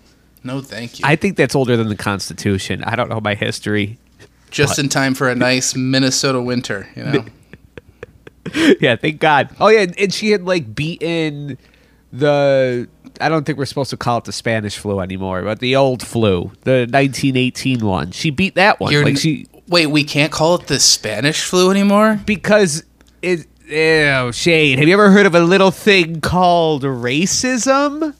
No, 0.45 0.61
thank 0.61 0.99
you. 0.99 1.05
I 1.05 1.15
think 1.15 1.37
that's 1.37 1.55
older 1.55 1.75
than 1.75 1.89
the 1.89 1.95
Constitution. 1.95 2.83
I 2.83 2.95
don't 2.95 3.09
know 3.09 3.19
my 3.19 3.33
history. 3.33 3.97
just 4.51 4.77
in 4.79 4.87
time 4.89 5.15
for 5.15 5.27
a 5.27 5.35
nice 5.35 5.75
Minnesota 5.75 6.41
winter. 6.41 6.87
You 6.95 7.03
know. 7.03 7.25
yeah, 8.79 8.95
thank 8.95 9.19
God. 9.19 9.49
Oh 9.59 9.69
yeah, 9.69 9.87
and 9.97 10.13
she 10.13 10.29
had 10.31 10.43
like 10.45 10.73
beaten 10.75 11.57
the. 12.13 12.87
I 13.19 13.29
don't 13.29 13.45
think 13.45 13.57
we're 13.57 13.65
supposed 13.65 13.89
to 13.89 13.97
call 13.97 14.19
it 14.19 14.25
the 14.25 14.33
Spanish 14.33 14.77
flu 14.77 14.99
anymore, 14.99 15.41
but 15.41 15.59
the 15.59 15.75
old 15.75 16.05
flu, 16.05 16.51
the 16.61 16.87
1918 16.89 17.85
one. 17.85 18.11
She 18.11 18.29
beat 18.29 18.55
that 18.55 18.79
one. 18.79 18.91
You're 18.91 19.03
like 19.03 19.17
she 19.17 19.47
Wait, 19.67 19.87
we 19.87 20.03
can't 20.03 20.31
call 20.31 20.55
it 20.55 20.67
the 20.67 20.79
Spanish 20.79 21.43
flu 21.43 21.71
anymore? 21.71 22.19
because 22.25 22.83
it. 23.21 23.47
Ew, 23.67 24.31
Shane, 24.31 24.77
have 24.77 24.87
you 24.87 24.93
ever 24.93 25.09
heard 25.09 25.25
of 25.25 25.33
a 25.33 25.39
little 25.39 25.71
thing 25.71 26.21
called 26.21 26.83
racism? 26.83 28.13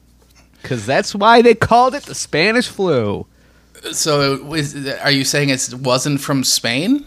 Because 0.65 0.87
that's 0.87 1.13
why 1.13 1.43
they 1.43 1.53
called 1.53 1.93
it 1.93 2.05
the 2.05 2.15
Spanish 2.15 2.67
flu. 2.67 3.27
So, 3.91 4.55
is, 4.55 4.75
are 4.87 5.11
you 5.11 5.23
saying 5.23 5.49
it 5.49 5.75
wasn't 5.75 6.21
from 6.21 6.43
Spain? 6.43 7.05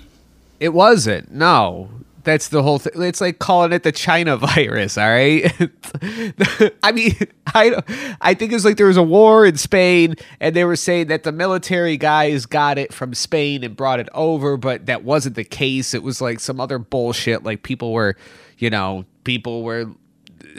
It 0.60 0.68
wasn't. 0.68 1.32
No. 1.32 1.90
That's 2.22 2.50
the 2.50 2.62
whole 2.62 2.78
thing. 2.78 3.02
It's 3.02 3.20
like 3.20 3.40
calling 3.40 3.72
it 3.72 3.82
the 3.82 3.90
China 3.90 4.36
virus, 4.54 4.96
all 4.96 5.08
right? 5.08 5.52
I 6.84 6.92
mean, 6.92 7.16
I 7.48 7.82
I 8.20 8.34
think 8.34 8.52
it's 8.52 8.64
like 8.64 8.76
there 8.76 8.86
was 8.86 8.96
a 8.96 9.02
war 9.02 9.44
in 9.44 9.56
Spain 9.56 10.14
and 10.38 10.54
they 10.54 10.64
were 10.64 10.76
saying 10.76 11.08
that 11.08 11.24
the 11.24 11.32
military 11.32 11.96
guys 11.96 12.46
got 12.46 12.78
it 12.78 12.94
from 12.94 13.12
Spain 13.12 13.64
and 13.64 13.74
brought 13.74 13.98
it 13.98 14.08
over, 14.14 14.56
but 14.56 14.86
that 14.86 15.02
wasn't 15.02 15.34
the 15.34 15.42
case. 15.42 15.94
It 15.94 16.04
was 16.04 16.20
like 16.20 16.38
some 16.38 16.60
other 16.60 16.78
bullshit 16.78 17.42
like 17.42 17.64
people 17.64 17.92
were, 17.92 18.14
you 18.58 18.70
know, 18.70 19.04
people 19.24 19.64
were 19.64 19.86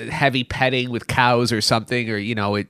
heavy 0.10 0.44
petting 0.44 0.90
with 0.90 1.08
cows 1.08 1.52
or 1.52 1.62
something 1.62 2.10
or 2.10 2.18
you 2.18 2.36
know 2.36 2.56
it, 2.56 2.68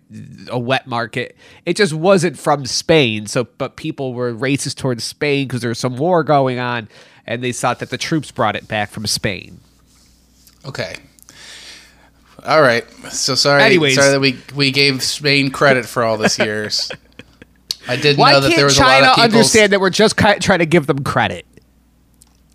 a 0.50 0.58
wet 0.60 0.88
market 0.88 1.36
it 1.66 1.76
just 1.78 1.94
wasn't 1.94 2.38
from 2.38 2.66
spain 2.66 3.28
so 3.28 3.46
but 3.58 3.76
people 3.76 4.14
were 4.14 4.34
racist 4.34 4.76
towards 4.76 5.04
spain 5.04 5.48
because 5.48 5.62
there 5.62 5.70
was 5.70 5.80
some 5.80 5.98
war 5.98 6.24
going 6.24 6.60
on 6.60 6.88
and 7.26 7.44
they 7.44 7.52
thought 7.52 7.80
that 7.80 7.90
the 7.90 7.98
troops 7.98 8.32
brought 8.32 8.56
it 8.56 8.68
back 8.68 8.90
from 8.90 9.06
spain 9.06 9.60
Okay. 10.66 10.96
All 12.46 12.62
right. 12.62 12.90
So 13.12 13.36
sorry. 13.36 13.64
Anyways. 13.64 13.96
sorry 13.96 14.12
that 14.12 14.20
we 14.20 14.38
we 14.56 14.72
gave 14.72 15.04
Spain 15.04 15.52
credit 15.52 15.86
for 15.86 16.04
all 16.04 16.18
this 16.18 16.40
years. 16.40 16.92
I 17.88 17.96
didn't 17.96 18.18
why 18.18 18.34
know 18.34 18.42
that 18.42 18.56
there 18.56 18.66
was 18.66 18.78
china 18.78 18.90
a 18.90 18.92
lot 18.92 19.10
of 19.10 19.16
people. 19.16 19.24
understand 19.24 19.74
that 19.74 19.80
we're 19.80 19.90
just 19.90 20.18
trying 20.18 20.60
to 20.60 20.66
give 20.66 20.86
them 20.86 21.04
credit 21.04 21.46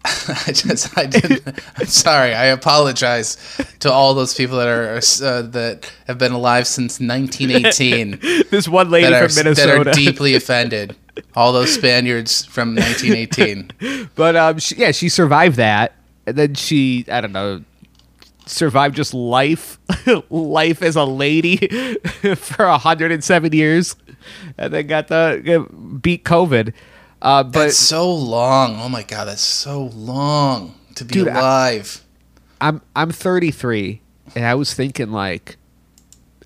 I 0.47 0.53
just 0.53 0.97
I 0.99 1.07
didn't. 1.07 1.43
I'm 1.79 1.87
sorry. 1.87 2.35
I 2.35 2.47
apologize 2.47 3.39
to 3.81 3.91
all 3.91 4.13
those 4.13 4.35
people 4.35 4.59
that 4.59 4.69
are 4.69 4.97
uh, 4.97 5.43
that 5.43 5.91
have 6.07 6.19
been 6.19 6.33
alive 6.33 6.67
since 6.67 7.01
1918 7.01 8.19
this 8.51 8.69
one 8.69 8.91
lady 8.91 9.09
that 9.09 9.23
are 9.23 9.29
from 9.29 9.45
minnesota 9.45 9.85
that 9.85 9.87
are 9.89 9.93
deeply 9.93 10.35
offended. 10.35 10.95
All 11.35 11.53
those 11.55 11.73
Spaniards 11.73 12.45
from 12.45 12.75
1918. 12.75 14.11
but 14.15 14.37
um 14.37 14.59
she, 14.59 14.75
yeah 14.77 14.91
she 14.91 15.09
survived 15.09 15.57
that 15.57 15.95
and 16.27 16.37
then 16.37 16.55
she 16.55 17.07
i 17.11 17.21
don't 17.23 17.33
know 17.33 17.63
survived 18.45 18.97
just 18.97 19.15
life 19.15 19.79
life 20.29 20.83
as 20.83 20.97
a 20.97 21.05
lady 21.05 21.57
for 22.37 22.67
107 22.67 23.53
years 23.55 23.97
and 24.59 24.75
then 24.75 24.87
got 24.87 25.09
the 25.09 25.67
beat 26.03 26.25
covid 26.25 26.75
uh 27.25 27.43
but 27.43 27.53
That's 27.53 27.77
so 27.77 28.13
long. 28.15 28.79
Oh 28.81 28.89
my 28.89 29.03
god, 29.03 29.25
that's 29.25 29.43
so 29.43 29.87
long 29.95 30.75
to 30.95 31.05
be 31.05 31.15
Dude, 31.15 31.27
alive. 31.29 32.05
i'm 32.61 32.81
i'm 32.95 33.11
33 33.11 34.01
and 34.37 34.45
i 34.45 34.55
was 34.55 34.73
thinking 34.75 35.11
like 35.11 35.57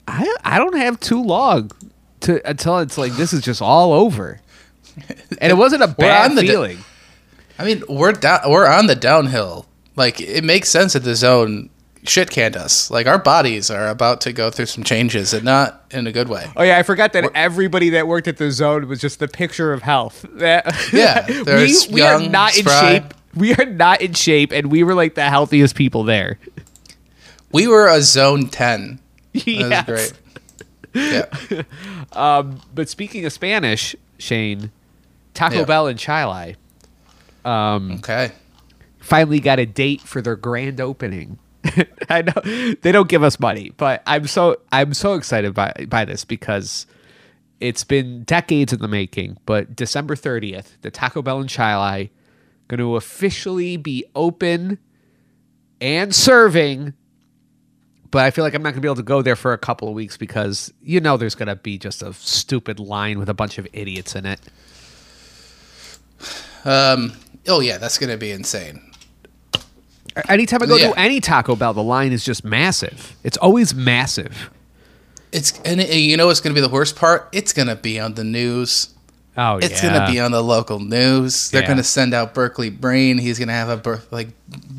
i 0.07 0.35
i 0.43 0.57
don't 0.57 0.75
have 0.77 0.99
too 1.01 1.23
long 1.23 1.71
to 2.21 2.41
until 2.49 2.79
it's 2.79 2.97
like 2.97 3.13
this 3.13 3.35
is 3.35 3.43
just 3.43 3.61
all 3.61 3.93
over 3.93 4.41
and 5.41 5.53
it 5.53 5.57
wasn't 5.57 5.83
a 5.83 5.89
bad 5.99 6.33
feeling 6.39 6.79
I 7.61 7.65
mean, 7.65 7.83
we're 7.89 8.13
down. 8.13 8.41
We're 8.49 8.69
on 8.69 8.87
the 8.87 8.95
downhill. 8.95 9.67
Like 9.97 10.21
it 10.21 10.45
makes 10.45 10.69
sense 10.69 10.93
that 10.93 11.01
the 11.01 11.17
zone 11.17 11.71
shit 12.07 12.31
canned 12.31 12.57
us. 12.57 12.91
Like 12.91 13.07
our 13.07 13.19
bodies 13.19 13.71
are 13.71 13.89
about 13.89 14.21
to 14.23 14.33
go 14.33 14.51
through 14.51 14.67
some 14.67 14.85
changes, 14.85 15.33
and 15.35 15.45
not 15.45 15.85
in 15.91 16.07
a 16.07 16.13
good 16.13 16.29
way. 16.29 16.47
Oh 16.57 16.63
yeah, 16.63 16.79
I 16.79 16.83
forgot 16.83 17.13
that 17.15 17.31
everybody 17.35 17.91
that 17.91 18.07
worked 18.07 18.29
at 18.29 18.37
the 18.37 18.51
zone 18.51 18.89
was 18.89 19.01
just 19.01 19.19
the 19.19 19.29
picture 19.29 19.73
of 19.73 19.83
health. 19.83 20.25
That- 20.35 20.67
Yeah, 20.93 21.27
we, 21.45 21.77
we 21.93 22.01
are 22.03 22.21
not 22.21 22.57
in 22.59 22.65
shape. 22.67 23.15
We 23.35 23.55
are 23.55 23.65
not 23.67 24.01
in 24.01 24.15
shape, 24.15 24.53
and 24.53 24.71
we 24.71 24.83
were 24.83 24.95
like 24.95 25.15
the 25.15 25.25
healthiest 25.29 25.75
people 25.77 26.05
there. 26.05 26.39
We 27.53 27.67
were 27.69 27.89
a 27.89 28.01
zone 28.03 28.49
ten. 28.49 29.01
That 29.33 29.45
Yes. 29.47 29.85
great. 29.87 30.13
Yeah. 30.95 31.63
Um, 32.13 32.61
but 32.75 32.89
speaking 32.89 33.27
of 33.27 33.33
Spanish, 33.33 33.95
Shane, 34.19 34.71
Taco 35.35 35.57
Yeah. 35.61 35.65
Bell 35.67 35.87
and 35.87 35.99
Chili 35.99 36.57
um, 37.45 37.93
Okay. 37.99 38.33
finally 38.99 39.41
got 39.41 39.59
a 39.59 39.67
date 39.67 40.01
for 40.01 40.23
their 40.23 40.35
grand 40.37 40.81
opening. 40.81 41.39
I 42.09 42.23
know 42.23 42.75
they 42.83 42.93
don't 42.93 43.09
give 43.09 43.23
us 43.23 43.41
money, 43.41 43.73
but 43.77 44.03
I'm 44.07 44.27
so 44.27 44.61
I'm 44.73 44.95
so 44.95 45.15
excited 45.15 45.55
by 45.55 45.73
by 45.89 46.05
this 46.05 46.25
because 46.25 46.87
it's 47.61 47.85
been 47.85 48.23
decades 48.25 48.73
in 48.73 48.81
the 48.81 48.89
making. 48.89 49.39
But 49.47 49.75
December 49.75 50.15
30th, 50.15 50.81
the 50.83 50.91
Taco 50.91 51.23
Bell 51.23 51.41
in 51.41 51.49
Chili 51.49 52.13
going 52.69 52.79
to 52.79 52.97
officially 52.97 53.77
be 53.77 54.05
open 54.15 54.79
and 55.81 56.15
serving. 56.15 56.95
But 58.11 58.25
I 58.25 58.31
feel 58.31 58.45
like 58.45 58.55
I'm 58.55 58.63
not 58.63 58.71
going 58.71 58.77
to 58.77 58.81
be 58.83 58.89
able 58.89 58.97
to 58.97 59.03
go 59.03 59.23
there 59.23 59.37
for 59.37 59.53
a 59.53 59.59
couple 59.59 59.89
of 59.89 59.95
weeks 59.95 60.17
because 60.17 60.73
you 60.81 61.01
know 61.01 61.17
there's 61.17 61.35
going 61.35 61.49
to 61.49 61.57
be 61.57 61.79
just 61.79 62.03
a 62.03 62.13
stupid 62.15 62.79
line 62.79 63.19
with 63.19 63.29
a 63.29 63.35
bunch 63.35 63.59
of 63.59 63.67
idiots 63.73 64.15
in 64.15 64.27
it. 64.27 64.41
Um. 66.65 67.13
Oh 67.47 67.61
yeah, 67.61 67.79
that's 67.79 67.99
gonna 67.99 68.17
be 68.17 68.31
insane. 68.31 68.88
Anytime 70.29 70.63
I 70.63 70.67
go 70.67 70.77
Yeah. 70.77 70.91
to 70.91 70.99
any 70.99 71.21
Taco 71.21 71.57
Bell, 71.57 71.75
the 71.75 71.83
line 71.83 72.13
is 72.13 72.25
just 72.25 72.45
massive. 72.45 73.15
It's 73.25 73.37
always 73.37 73.75
massive. 73.75 74.51
It's 75.33 75.53
and 75.65 75.81
it, 75.81 75.95
you 75.95 76.17
know 76.17 76.27
what's 76.29 76.41
gonna 76.41 76.55
be 76.55 76.61
the 76.61 76.69
worst 76.69 76.97
part? 76.97 77.29
It's 77.33 77.53
gonna 77.53 77.77
be 77.77 78.01
on 78.01 78.15
the 78.15 78.25
news. 78.25 78.89
Oh, 79.41 79.59
It's 79.59 79.83
yeah. 79.83 79.93
gonna 80.01 80.11
be 80.11 80.19
on 80.19 80.33
the 80.33 80.43
local 80.43 80.81
news. 80.81 81.51
They're 81.51 81.63
Yeah. 81.63 81.69
gonna 81.69 81.85
send 81.85 82.13
out 82.13 82.35
Berkeley 82.35 82.71
Brean. 82.73 83.21
He's 83.21 83.39
gonna 83.39 83.53
have 83.53 83.69
a 83.69 83.77
bur- 83.77 84.03
like 84.11 84.29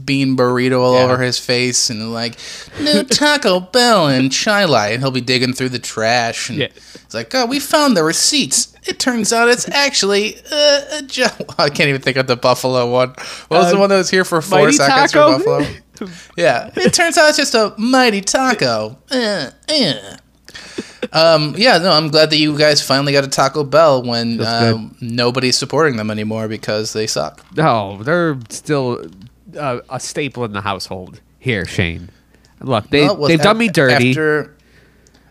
bean 0.06 0.36
burrito 0.36 0.80
all 0.82 0.96
Yeah. 0.96 1.04
over 1.06 1.18
his 1.20 1.40
face 1.40 1.90
and 1.90 2.12
like 2.14 2.36
new 2.80 3.04
Taco 3.10 3.60
Bell 3.62 4.08
and 4.08 4.32
Chili. 4.32 4.94
And 4.94 5.02
he'll 5.02 5.12
be 5.12 5.22
digging 5.22 5.54
through 5.54 5.70
the 5.70 5.80
trash 5.80 6.50
and 6.50 6.62
it's 6.62 7.14
like, 7.14 7.34
oh, 7.34 7.46
we 7.46 7.60
found 7.60 7.96
the 7.96 8.04
receipts. 8.04 8.68
It 8.86 9.00
turns 9.00 9.32
out 9.32 9.48
it's 9.50 9.70
actually 9.70 10.38
uh, 10.52 10.82
a 10.94 11.02
jo- 11.08 11.28
I 11.58 11.70
can't 11.70 11.90
even 11.90 12.02
think 12.02 12.18
of 12.18 12.28
the 12.28 12.36
Buffalo 12.36 12.92
one. 12.92 13.10
What 13.48 13.62
was 13.62 13.72
the 13.72 13.78
Uh, 13.78 13.80
one 13.80 13.90
that 13.90 13.98
was 13.98 14.10
here 14.10 14.26
for 14.26 14.42
four 14.42 14.60
Mighty 14.66 14.74
seconds 14.78 15.12
Taco? 15.14 15.40
for 15.40 15.60
Buffalo? 15.62 16.10
yeah, 16.38 16.70
it 16.76 16.94
turns 16.94 17.18
out 17.18 17.30
it's 17.30 17.38
just 17.38 17.54
a 17.56 17.74
mighty 17.78 18.22
taco. 18.22 18.98
Uh, 19.12 19.52
uh. 19.70 19.94
Um, 21.12 21.56
yeah, 21.58 21.78
no, 21.78 21.92
I'm 21.92 22.10
glad 22.10 22.30
that 22.30 22.38
you 22.38 22.58
guys 22.58 22.86
finally 22.86 23.14
got 23.14 23.24
a 23.24 23.30
Taco 23.30 23.64
Bell 23.64 24.04
when 24.04 24.42
um, 24.42 24.96
nobody's 25.02 25.58
supporting 25.58 25.98
them 25.98 26.12
anymore 26.12 26.48
because 26.48 26.94
they 26.94 27.08
suck. 27.08 27.44
No, 27.56 28.02
they're 28.04 28.38
still 28.50 29.06
uh, 29.58 29.80
a 29.90 30.00
staple 30.00 30.44
in 30.46 30.52
the 30.52 30.62
household 30.62 31.22
here, 31.40 31.66
Shane. 31.66 32.10
Look, 32.62 32.90
they, 32.90 33.06
well, 33.06 33.28
they've 33.28 33.42
done 33.42 33.58
me 33.58 33.70
dirty. 33.70 34.10
After, 34.10 34.56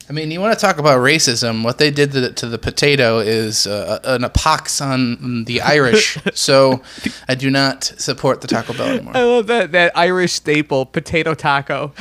I 0.09 0.13
mean, 0.13 0.31
you 0.31 0.41
want 0.41 0.59
to 0.59 0.61
talk 0.61 0.79
about 0.79 1.01
racism? 1.01 1.63
What 1.63 1.77
they 1.77 1.91
did 1.91 2.13
to 2.13 2.21
the, 2.21 2.33
to 2.33 2.47
the 2.47 2.59
potato 2.59 3.19
is 3.19 3.67
uh, 3.67 4.01
an 4.05 4.25
a 4.25 4.31
pox 4.31 4.81
on 4.81 5.45
the 5.45 5.61
Irish. 5.61 6.19
so 6.35 6.83
I 7.29 7.35
do 7.35 7.51
not 7.51 7.85
support 7.85 8.41
the 8.41 8.49
Taco 8.49 8.73
Bell 8.73 8.89
anymore. 8.89 9.17
I 9.17 9.23
love 9.23 9.47
that 9.49 9.73
that 9.73 9.97
Irish 9.97 10.33
staple 10.33 10.87
potato 10.87 11.35
taco. 11.35 11.93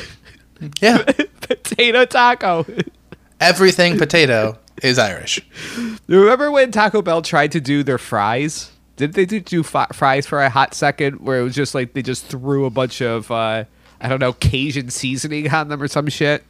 Yeah, 0.82 1.04
potato 1.42 2.06
taco. 2.06 2.66
Everything 3.40 3.98
potato 3.98 4.58
is 4.82 5.00
Irish. 5.00 5.42
Remember 6.08 6.52
when 6.52 6.72
Taco 6.72 7.02
Bell 7.02 7.22
tried 7.22 7.52
to 7.54 7.62
do 7.62 7.84
their 7.84 7.98
fries? 7.98 8.72
Did 8.96 9.14
they 9.14 9.26
do, 9.26 9.40
do 9.40 9.64
fi- 9.64 9.88
fries 9.94 10.26
for 10.26 10.42
a 10.42 10.50
hot 10.50 10.74
second 10.74 11.22
where 11.22 11.40
it 11.40 11.44
was 11.44 11.56
just 11.56 11.76
like 11.76 11.94
they 11.94 12.02
just 12.02 12.26
threw 12.26 12.66
a 12.66 12.70
bunch 12.70 13.02
of 13.02 13.30
uh, 13.30 13.66
I 14.02 14.10
don't 14.10 14.20
know 14.20 14.34
Cajun 14.34 14.90
seasoning 14.90 15.52
on 15.52 15.70
them 15.70 15.82
or 15.82 15.88
some 15.88 16.08
shit? 16.08 16.44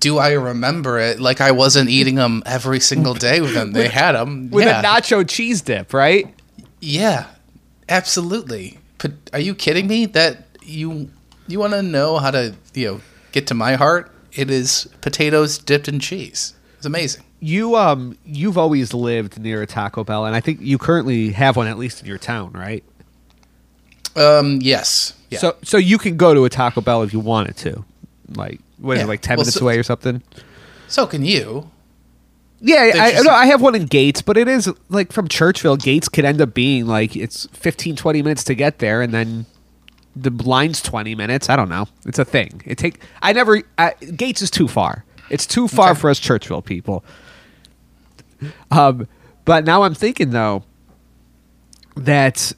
Do 0.00 0.18
I 0.18 0.32
remember 0.32 0.98
it? 0.98 1.20
Like 1.20 1.40
I 1.40 1.52
wasn't 1.52 1.90
eating 1.90 2.16
them 2.16 2.42
every 2.46 2.80
single 2.80 3.14
day 3.14 3.40
with 3.40 3.54
them. 3.54 3.72
They 3.72 3.88
had 3.88 4.12
them. 4.12 4.50
With 4.50 4.66
yeah. 4.66 4.80
a 4.80 4.82
nacho 4.82 5.26
cheese 5.28 5.60
dip, 5.60 5.92
right? 5.92 6.34
Yeah, 6.80 7.26
absolutely. 7.88 8.78
But 8.98 9.12
are 9.32 9.40
you 9.40 9.54
kidding 9.54 9.86
me? 9.86 10.06
That 10.06 10.46
you 10.62 11.10
you 11.46 11.58
want 11.58 11.74
to 11.74 11.82
know 11.82 12.18
how 12.18 12.30
to 12.30 12.54
you 12.74 12.86
know 12.86 13.00
get 13.32 13.46
to 13.48 13.54
my 13.54 13.74
heart? 13.74 14.10
It 14.36 14.50
is 14.50 14.88
potatoes 15.00 15.58
dipped 15.58 15.88
in 15.88 15.98
cheese. 16.00 16.54
It's 16.76 16.86
amazing. 16.86 17.22
You 17.40 17.76
um 17.76 18.16
you've 18.24 18.56
always 18.58 18.92
lived 18.94 19.38
near 19.38 19.62
a 19.62 19.66
Taco 19.66 20.04
Bell, 20.04 20.24
and 20.26 20.34
I 20.36 20.40
think 20.40 20.60
you 20.60 20.78
currently 20.78 21.30
have 21.32 21.56
one 21.56 21.66
at 21.66 21.78
least 21.78 22.00
in 22.00 22.06
your 22.06 22.18
town, 22.18 22.52
right? 22.52 22.84
Um. 24.14 24.58
Yes. 24.62 25.12
Yeah. 25.30 25.38
So 25.38 25.56
so 25.62 25.76
you 25.76 25.98
can 25.98 26.16
go 26.16 26.32
to 26.34 26.44
a 26.44 26.50
Taco 26.50 26.80
Bell 26.80 27.02
if 27.02 27.12
you 27.12 27.20
wanted 27.20 27.56
to, 27.58 27.84
like 28.34 28.60
what 28.78 28.94
is 28.94 28.98
Yeah. 29.00 29.04
it, 29.04 29.08
like 29.08 29.20
ten 29.20 29.36
Well, 29.36 29.44
minutes 29.44 29.56
so- 29.58 29.64
away 29.64 29.78
or 29.78 29.82
something. 29.82 30.22
so 30.88 31.06
can 31.06 31.24
you? 31.24 31.70
Yeah, 32.58 32.90
I, 32.94 33.20
no, 33.22 33.30
I 33.32 33.44
have 33.46 33.60
one 33.60 33.74
in 33.74 33.84
Gates, 33.84 34.22
but 34.22 34.38
it 34.38 34.48
is 34.48 34.72
like 34.88 35.12
from 35.12 35.28
Churchville. 35.28 35.78
Gates 35.80 36.08
could 36.08 36.24
end 36.24 36.40
up 36.40 36.54
being 36.54 36.86
like 36.86 37.14
it's 37.14 37.46
15, 37.52 37.96
20 37.96 38.22
minutes 38.22 38.44
to 38.44 38.54
get 38.54 38.78
there, 38.78 39.02
and 39.02 39.12
then 39.12 39.44
the 40.16 40.30
line's 40.30 40.80
twenty 40.80 41.14
minutes. 41.14 41.48
I 41.50 41.56
don't 41.56 41.68
know. 41.68 41.86
It's 42.06 42.18
a 42.18 42.24
thing. 42.24 42.62
It 42.64 42.78
take. 42.78 43.00
I 43.22 43.32
never. 43.32 43.62
I, 43.78 43.92
Gates 44.16 44.40
is 44.42 44.50
too 44.50 44.66
far. 44.68 45.04
It's 45.30 45.46
too 45.46 45.68
far 45.68 45.90
Okay. 45.90 46.00
for 46.00 46.10
us 46.10 46.18
Churchville 46.20 46.64
people. 46.64 47.04
Um, 48.70 49.06
but 49.44 49.64
now 49.64 49.82
I'm 49.82 49.94
thinking 49.94 50.30
though 50.30 50.62
that 51.96 52.52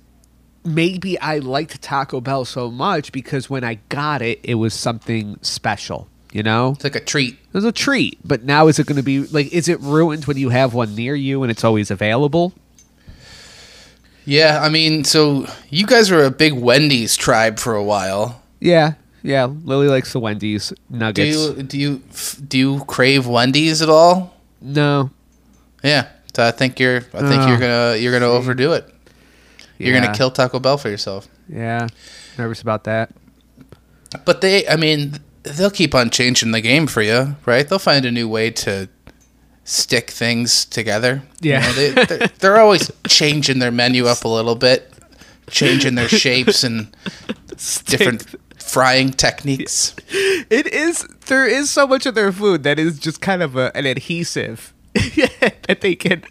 maybe 0.65 1.19
I 1.21 1.39
liked 1.39 1.81
Taco 1.83 2.21
Bell 2.21 2.45
so 2.45 2.71
much 2.71 3.13
because 3.13 3.49
when 3.49 3.65
I 3.65 3.75
got 3.89 4.23
it, 4.23 4.41
it 4.43 4.55
was 4.57 4.75
something 4.75 5.39
special. 5.43 6.09
You 6.31 6.43
know, 6.43 6.73
It's 6.73 6.85
like 6.85 6.95
a 6.95 7.01
treat. 7.01 7.35
it 7.35 7.55
was 7.55 7.65
a 7.65 7.73
treat. 7.73 8.19
But 8.23 8.43
now 8.45 8.67
is 8.69 8.79
it 8.79 8.87
going 8.87 8.97
to 8.99 9.03
be 9.03 9.21
like? 9.29 9.51
Is 9.51 9.67
it 9.67 9.81
ruined 9.81 10.27
when 10.27 10.37
you 10.37 10.51
have 10.51 10.75
one 10.75 10.95
near 10.95 11.15
you 11.15 11.43
and 11.43 11.51
it's 11.51 11.65
always 11.65 11.91
available? 11.91 12.53
Yeah. 14.29 14.61
I 14.63 14.69
mean, 14.69 15.05
so 15.05 15.47
you 15.71 15.87
guys 15.87 16.11
were 16.11 16.25
a 16.25 16.31
big 16.31 16.53
Wendy's 16.53 17.17
tribe 17.17 17.59
for 17.59 17.75
a 17.75 17.83
while. 17.83 18.43
Yeah, 18.61 18.95
yeah. 19.23 19.47
Lily 19.47 19.89
likes 19.89 20.13
the 20.13 20.21
Wendy's 20.21 20.69
Do 20.91 20.99
nuggets. 20.99 21.37
you 21.37 21.63
do 21.63 21.79
you 21.79 22.03
do 22.47 22.59
you 22.59 22.85
crave 22.87 23.27
Wendy's 23.27 23.81
at 23.83 23.89
all? 23.89 24.35
no, 24.61 25.11
Yeah. 25.83 26.09
So 26.37 26.47
I 26.47 26.51
think 26.53 26.79
you're 26.79 26.99
I 27.15 27.21
think 27.29 27.43
Oh. 27.43 27.49
you're 27.49 27.59
gonna 27.59 27.97
you're 27.97 28.13
gonna 28.13 28.31
overdo 28.31 28.73
it. 28.75 28.85
You're 29.79 29.95
Yeah. 29.95 30.01
gonna 30.05 30.17
kill 30.17 30.31
Taco 30.31 30.59
Bell 30.61 30.77
for 30.79 30.89
yourself. 30.91 31.27
Yeah, 31.49 31.87
nervous 32.37 32.61
about 32.61 32.85
that. 32.85 33.11
But 34.25 34.41
they, 34.41 34.67
I 34.69 34.77
mean, 34.77 35.19
they'll 35.45 35.71
keep 35.71 35.95
on 35.95 36.11
changing 36.11 36.51
the 36.53 36.61
game 36.61 36.87
for 36.87 37.03
you, 37.03 37.37
right? 37.47 37.67
They'll 37.69 37.79
find 37.79 38.05
a 38.05 38.11
new 38.11 38.29
way 38.29 38.51
to 38.51 38.89
stick 39.69 40.11
things 40.11 40.65
together. 40.65 41.23
You 41.41 41.53
Yeah. 41.53 41.61
know, 41.61 41.73
they, 41.73 41.91
they're, 42.05 42.29
they're 42.39 42.57
always 42.59 42.91
changing 43.07 43.59
their 43.59 43.71
menu 43.71 44.07
up 44.07 44.25
a 44.25 44.29
little 44.29 44.55
bit, 44.55 44.91
changing 45.51 45.95
their 45.95 46.09
shapes 46.09 46.65
and 46.65 46.89
different 47.85 48.25
frying 48.59 49.11
techniques. 49.11 49.95
It 50.09 50.67
is. 50.69 51.07
There 51.27 51.47
is 51.47 51.69
so 51.71 51.87
much 51.87 52.07
of 52.07 52.15
their 52.15 52.33
food 52.33 52.63
that 52.63 52.79
is 52.79 52.99
just 52.99 53.21
kind 53.21 53.43
of 53.43 53.57
a, 53.57 53.71
an 53.77 53.85
adhesive 53.87 54.73
that 54.95 55.79
they 55.83 55.95
can 55.95 56.23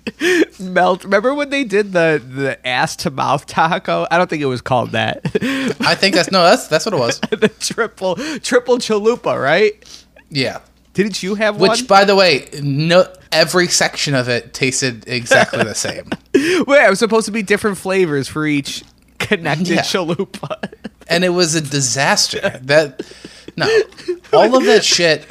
melt. 0.60 1.04
Remember 1.04 1.34
when 1.36 1.52
they 1.52 1.63
did 1.63 1.93
the 1.93 2.19
the 2.28 2.58
ass 2.67 2.95
to 2.97 3.12
mouth 3.12 3.45
taco? 3.45 4.08
I 4.10 4.17
don't 4.17 4.30
think 4.30 4.41
it 4.41 4.47
was 4.47 4.62
called 4.62 4.91
that. 4.91 5.21
I 5.82 5.93
think 5.95 6.15
that's 6.15 6.32
no, 6.32 6.43
that's 6.43 6.67
that's 6.67 6.86
what 6.86 6.93
it 6.93 7.00
was. 7.00 7.19
the 7.30 7.50
triple 7.60 8.15
triple 8.39 8.78
chalupa, 8.80 9.39
right? 9.41 9.73
Yeah. 10.30 10.60
Didn't 10.98 11.22
you 11.22 11.36
have 11.36 11.58
Which, 11.58 11.70
one? 11.70 11.78
Which, 11.78 11.88
by 11.88 12.06
the 12.06 12.16
way, 12.16 12.50
no, 12.60 13.06
every 13.32 13.68
section 13.68 14.16
of 14.16 14.30
it 14.30 14.52
tasted 14.52 15.08
exactly 15.08 15.64
the 15.64 15.76
same. 15.76 16.10
Well, 16.68 16.86
it 16.86 16.90
was 16.90 16.98
supposed 17.00 17.28
to 17.28 17.32
be 17.32 17.44
different 17.44 17.78
flavors 17.78 18.28
for 18.28 18.46
each 18.48 18.84
connected 19.20 19.68
Yeah. 19.68 19.82
chalupa. 19.82 20.72
and 21.08 21.24
it 21.24 21.30
was 21.30 21.54
a 21.54 21.62
disaster. 21.62 22.60
That 22.64 23.02
no, 23.56 23.68
all 24.34 24.56
of 24.58 24.66
that 24.66 24.84
shit. 24.84 25.26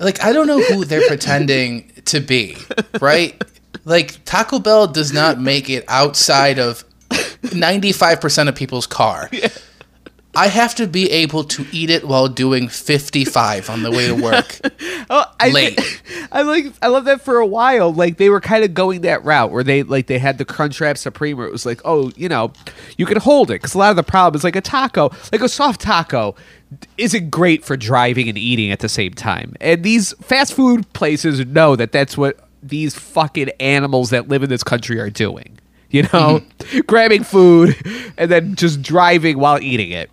Like 0.00 0.22
I 0.24 0.32
don't 0.32 0.46
know 0.48 0.60
who 0.62 0.84
they're 0.84 1.06
pretending 1.08 1.90
to 2.06 2.18
be, 2.20 2.56
right? 3.00 3.40
Like 3.84 4.24
Taco 4.24 4.58
Bell 4.58 4.86
does 4.88 5.12
not 5.12 5.40
make 5.40 5.70
it 5.70 5.84
outside 5.88 6.58
of 6.58 6.84
ninety 7.52 7.92
five 7.92 8.20
percent 8.20 8.48
of 8.48 8.54
people's 8.56 8.86
car. 8.86 9.30
I 10.34 10.48
have 10.48 10.74
to 10.76 10.86
be 10.86 11.10
able 11.10 11.44
to 11.44 11.66
eat 11.72 11.90
it 11.90 12.06
while 12.06 12.28
doing 12.28 12.68
fifty 12.68 13.24
five 13.24 13.68
on 13.70 13.82
the 13.82 13.90
way 13.90 14.06
to 14.06 14.14
work. 14.14 14.60
Oh, 15.10 15.24
I 15.40 15.48
Late. 15.48 16.02
I 16.32 16.42
like 16.42 16.66
I 16.82 16.88
love 16.88 17.06
that 17.06 17.22
for 17.22 17.38
a 17.38 17.46
while. 17.46 17.92
Like 17.92 18.18
they 18.18 18.28
were 18.28 18.42
kind 18.42 18.62
of 18.62 18.74
going 18.74 19.00
that 19.02 19.24
route 19.24 19.50
where 19.50 19.64
they 19.64 19.82
like 19.82 20.06
they 20.06 20.18
had 20.18 20.36
the 20.36 20.44
Crunchwrap 20.44 20.98
Supreme. 20.98 21.38
Where 21.38 21.46
it 21.46 21.52
was 21.52 21.64
like, 21.64 21.80
oh, 21.84 22.12
you 22.14 22.28
know, 22.28 22.52
you 22.98 23.06
can 23.06 23.18
hold 23.18 23.50
it 23.50 23.54
because 23.54 23.74
a 23.74 23.78
lot 23.78 23.88
of 23.90 23.96
the 23.96 24.02
problem 24.02 24.38
is 24.38 24.44
like 24.44 24.56
a 24.56 24.60
taco, 24.60 25.10
like 25.32 25.40
a 25.40 25.48
soft 25.48 25.80
taco, 25.80 26.34
isn't 26.98 27.30
great 27.30 27.64
for 27.64 27.76
driving 27.76 28.28
and 28.28 28.36
eating 28.36 28.70
at 28.70 28.80
the 28.80 28.88
same 28.88 29.14
time. 29.14 29.54
And 29.60 29.82
these 29.82 30.12
fast 30.20 30.52
food 30.52 30.92
places 30.92 31.44
know 31.46 31.74
that 31.76 31.92
that's 31.92 32.18
what 32.18 32.46
these 32.62 32.94
fucking 32.94 33.50
animals 33.60 34.10
that 34.10 34.28
live 34.28 34.42
in 34.42 34.50
this 34.50 34.64
country 34.64 35.00
are 35.00 35.10
doing. 35.10 35.58
You 35.90 36.02
know, 36.02 36.42
mm-hmm. 36.42 36.80
grabbing 36.86 37.24
food 37.24 37.74
and 38.18 38.30
then 38.30 38.56
just 38.56 38.82
driving 38.82 39.38
while 39.38 39.58
eating 39.62 39.90
it. 39.90 40.10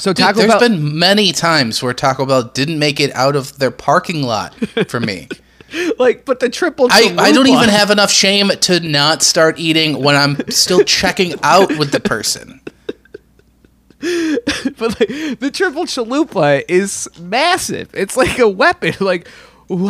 So 0.00 0.12
Dude, 0.12 0.24
Taco 0.26 0.38
there's 0.38 0.50
Bell. 0.52 0.60
been 0.60 0.98
many 0.98 1.32
times 1.32 1.82
where 1.82 1.94
Taco 1.94 2.26
Bell 2.26 2.44
didn't 2.44 2.78
make 2.78 3.00
it 3.00 3.14
out 3.14 3.34
of 3.34 3.58
their 3.58 3.70
parking 3.70 4.22
lot 4.22 4.54
for 4.88 5.00
me. 5.00 5.28
like, 5.98 6.24
but 6.24 6.40
the 6.40 6.48
triple. 6.48 6.88
I, 6.90 7.14
I 7.18 7.32
don't 7.32 7.48
even 7.48 7.68
have 7.68 7.90
enough 7.90 8.10
shame 8.10 8.48
to 8.48 8.80
not 8.80 9.22
start 9.22 9.58
eating 9.58 10.02
when 10.02 10.14
I'm 10.14 10.36
still 10.50 10.84
checking 10.84 11.34
out 11.42 11.76
with 11.78 11.92
the 11.92 12.00
person. 12.00 12.60
but 14.00 15.00
like, 15.00 15.38
the 15.40 15.50
triple 15.52 15.84
chalupa 15.84 16.62
is 16.68 17.08
massive. 17.18 17.90
It's 17.94 18.16
like 18.16 18.38
a 18.38 18.48
weapon. 18.48 18.94
Like, 19.00 19.28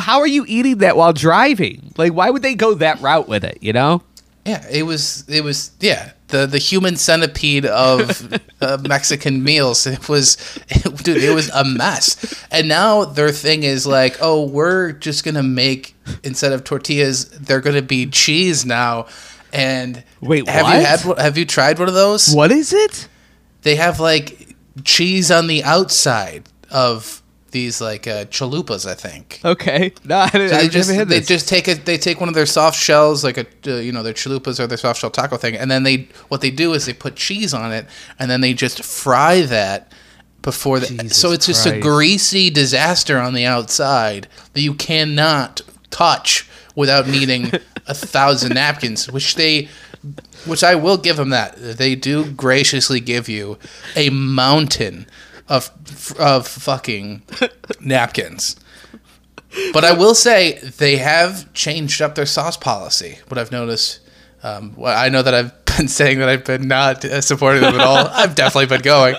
how 0.01 0.21
are 0.21 0.27
you 0.27 0.45
eating 0.49 0.79
that 0.79 0.97
while 0.97 1.13
driving? 1.13 1.93
Like, 1.99 2.13
why 2.13 2.31
would 2.31 2.43
they 2.43 2.55
go 2.55 2.75
that 2.75 3.01
route 3.01 3.29
with 3.29 3.45
it? 3.45 3.59
You 3.61 3.73
know? 3.75 4.03
Yeah, 4.47 4.65
it 4.71 4.85
was 4.85 5.25
it 5.29 5.43
was 5.43 5.73
yeah 5.81 6.13
the 6.29 6.47
the 6.47 6.59
human 6.59 6.97
centipede 6.97 7.67
of 7.67 8.33
uh, 8.61 8.79
Mexican 8.87 9.43
meals. 9.43 9.87
It 9.87 10.09
was 10.09 10.37
dude, 11.03 11.23
it 11.23 11.35
was 11.35 11.51
a 11.51 11.65
mess. 11.65 12.45
And 12.51 12.69
now 12.69 13.05
their 13.05 13.31
thing 13.31 13.63
is 13.63 13.87
like, 13.87 14.17
oh, 14.21 14.47
we're 14.47 14.93
just 14.93 15.25
gonna 15.25 15.43
make 15.43 15.95
instead 16.23 16.53
of 16.53 16.65
tortillas, 16.65 17.29
they're 17.31 17.61
gonna 17.61 17.83
be 17.83 18.07
cheese 18.07 18.65
now. 18.65 19.07
And 19.53 20.05
Wait, 20.21 20.49
have 20.49 20.65
what? 20.65 20.79
you 20.79 20.85
had 20.85 21.19
have 21.19 21.39
you 21.39 21.45
tried 21.45 21.79
one 21.79 21.89
of 21.89 21.95
those? 21.95 22.35
What 22.35 22.51
is 22.51 22.73
it? 22.73 23.09
They 23.63 23.77
have 23.77 24.01
like 24.01 24.55
cheese 24.85 25.31
on 25.31 25.47
the 25.47 25.65
outside 25.65 26.49
of 26.71 27.23
these 27.57 27.81
like 27.81 28.07
uh, 28.07 28.27
chalupas, 28.27 28.87
I 28.87 28.95
think. 28.95 29.41
Okay. 29.45 29.93
No, 30.05 30.19
I 30.19 30.29
So 30.29 30.39
they 30.39 30.49
never 30.49 30.69
just 30.69 30.91
had 30.91 31.09
they 31.09 31.21
just 31.21 31.49
take 31.49 31.67
it. 31.69 31.85
They 31.85 31.99
take 31.99 32.21
one 32.21 32.29
of 32.29 32.35
their 32.35 32.47
soft 32.47 32.79
shells, 32.79 33.25
like 33.25 33.39
a 33.39 33.47
uh, 33.67 33.77
you 33.87 33.93
know 33.93 34.03
their 34.03 34.13
chalupas 34.13 34.61
or 34.61 34.67
their 34.67 34.79
soft 34.79 35.01
shell 35.01 35.11
taco 35.11 35.37
thing, 35.37 35.57
and 35.57 35.71
then 35.71 35.83
they 35.83 36.09
what 36.29 36.41
they 36.43 36.51
do 36.51 36.75
is 36.75 36.87
they 36.87 36.93
put 36.93 37.17
cheese 37.17 37.53
on 37.55 37.73
it, 37.73 37.87
and 38.19 38.31
then 38.31 38.41
they 38.41 38.53
just 38.53 38.85
fry 38.85 39.41
that 39.43 39.91
before 40.43 40.79
the. 40.79 40.87
Jesus 40.87 41.17
so 41.17 41.33
it's 41.33 41.47
just 41.47 41.67
a 41.67 41.81
greasy 41.81 42.51
disaster 42.51 43.19
on 43.19 43.33
the 43.35 43.47
outside 43.47 44.29
that 44.53 44.61
you 44.61 44.75
cannot 44.75 45.63
touch 45.91 46.49
without 46.75 47.09
needing 47.09 47.51
a 47.87 47.95
thousand 47.95 48.55
napkins, 48.55 49.11
which 49.11 49.35
they. 49.35 49.69
Which 50.45 50.63
I 50.63 50.77
will 50.77 50.99
give 50.99 51.17
them 51.17 51.31
that 51.31 51.57
they 51.57 51.97
do 51.97 52.31
graciously 52.31 53.01
give 53.01 53.29
you 53.29 53.59
a 53.97 54.11
mountain 54.11 55.07
of 55.49 55.71
of 56.19 56.47
fucking 56.47 57.23
napkins. 57.81 58.57
But 59.73 59.85
I 59.85 59.93
will 59.93 60.15
say 60.15 60.59
they 60.59 60.97
have 60.97 61.53
changed 61.55 62.03
up 62.03 62.15
their 62.15 62.27
sauce 62.27 62.57
policy. 62.57 63.19
What 63.29 63.39
I've 63.39 63.53
noticed, 63.53 64.01
um, 64.43 64.75
well, 64.77 64.97
I 64.97 65.09
know 65.09 65.23
that 65.23 65.35
I've 65.35 65.65
been 65.77 65.89
saying 65.89 66.19
that 66.19 66.29
I've 66.29 66.45
been 66.45 66.69
not 66.69 67.03
supporting 67.23 67.63
them 67.63 67.75
at 67.75 67.81
all. 67.81 68.07
I've 68.11 68.35
definitely 68.35 68.67
been 68.67 68.83
going. 68.83 69.17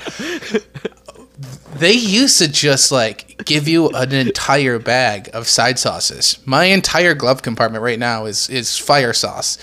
They 1.75 1.93
used 1.93 2.39
to 2.39 2.47
just 2.47 2.91
like 2.91 3.45
give 3.45 3.67
you 3.67 3.89
an 3.89 4.11
entire 4.11 4.79
bag 4.79 5.29
of 5.33 5.47
side 5.47 5.77
sauces. 5.77 6.39
My 6.45 6.65
entire 6.65 7.13
glove 7.13 7.41
compartment 7.41 7.83
right 7.83 7.99
now 7.99 8.25
is 8.25 8.49
is 8.49 8.77
fire 8.77 9.13
sauce. 9.13 9.57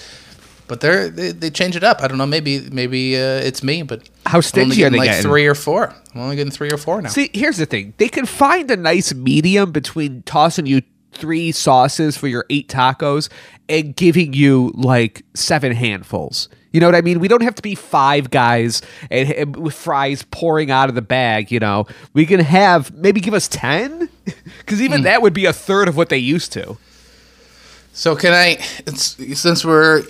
But 0.66 0.80
they're 0.80 1.08
they, 1.10 1.32
they 1.32 1.50
change 1.50 1.76
it 1.76 1.84
up. 1.84 2.00
I 2.02 2.08
don't 2.08 2.16
know. 2.18 2.26
Maybe 2.26 2.60
maybe 2.70 3.16
uh, 3.16 3.20
it's 3.40 3.62
me, 3.62 3.82
but 3.82 4.08
How 4.24 4.40
stingy 4.40 4.72
are 4.72 4.76
getting 4.76 4.92
they 4.92 4.98
like 4.98 5.08
getting? 5.10 5.22
three 5.30 5.46
or 5.46 5.54
four. 5.54 5.94
I'm 6.14 6.20
only 6.22 6.36
getting 6.36 6.50
three 6.52 6.70
or 6.70 6.78
four 6.78 7.02
now. 7.02 7.10
See, 7.10 7.30
here's 7.34 7.58
the 7.58 7.66
thing. 7.66 7.92
They 7.98 8.08
can 8.08 8.24
find 8.24 8.70
a 8.70 8.76
nice 8.76 9.12
medium 9.12 9.72
between 9.72 10.22
tossing 10.22 10.64
you 10.66 10.80
three 11.12 11.52
sauces 11.52 12.16
for 12.16 12.28
your 12.28 12.46
eight 12.50 12.68
tacos 12.68 13.28
and 13.68 13.94
giving 13.94 14.32
you 14.32 14.72
like 14.74 15.22
seven 15.34 15.72
handfuls. 15.72 16.48
You 16.72 16.80
know 16.80 16.86
what 16.86 16.96
I 16.96 17.02
mean? 17.02 17.20
We 17.20 17.28
don't 17.28 17.42
have 17.42 17.54
to 17.54 17.62
be 17.62 17.76
five 17.76 18.30
guys 18.30 18.82
and, 19.10 19.30
and 19.32 19.56
with 19.56 19.74
fries 19.74 20.24
pouring 20.30 20.72
out 20.72 20.88
of 20.88 20.94
the 20.96 21.02
bag. 21.02 21.52
You 21.52 21.60
know, 21.60 21.86
we 22.14 22.26
can 22.26 22.40
have 22.40 22.92
maybe 22.94 23.20
give 23.20 23.34
us 23.34 23.46
ten 23.48 24.08
because 24.58 24.80
even 24.80 25.00
Hmm. 25.00 25.04
that 25.04 25.20
would 25.22 25.34
be 25.34 25.44
a 25.44 25.52
third 25.52 25.88
of 25.88 25.96
what 25.96 26.08
they 26.08 26.18
used 26.18 26.52
to. 26.54 26.78
So 27.92 28.16
can 28.16 28.32
I, 28.32 28.58
it's, 28.86 29.16
since 29.40 29.64
we're 29.64 30.02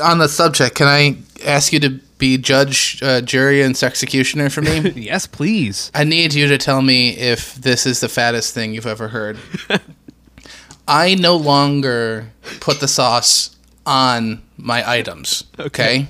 on 0.00 0.18
the 0.18 0.28
subject, 0.28 0.76
can 0.76 0.86
I 0.86 1.16
ask 1.44 1.72
you 1.72 1.80
to 1.80 2.00
be 2.18 2.38
judge, 2.38 3.00
uh, 3.02 3.20
jury, 3.20 3.62
and 3.62 3.80
executioner 3.82 4.48
for 4.48 4.62
me? 4.62 4.90
Yes, 4.96 5.26
please. 5.26 5.90
I 5.94 6.04
need 6.04 6.34
you 6.34 6.46
to 6.48 6.58
tell 6.58 6.82
me 6.82 7.10
if 7.10 7.54
this 7.56 7.86
is 7.86 8.00
the 8.00 8.08
fattest 8.08 8.54
thing 8.54 8.74
you've 8.74 8.86
ever 8.86 9.08
heard. 9.08 9.38
I 10.88 11.14
no 11.14 11.36
longer 11.36 12.30
put 12.60 12.80
the 12.80 12.88
sauce 12.88 13.56
on 13.86 14.42
my 14.56 14.88
items. 14.88 15.44
Okay. 15.58 16.06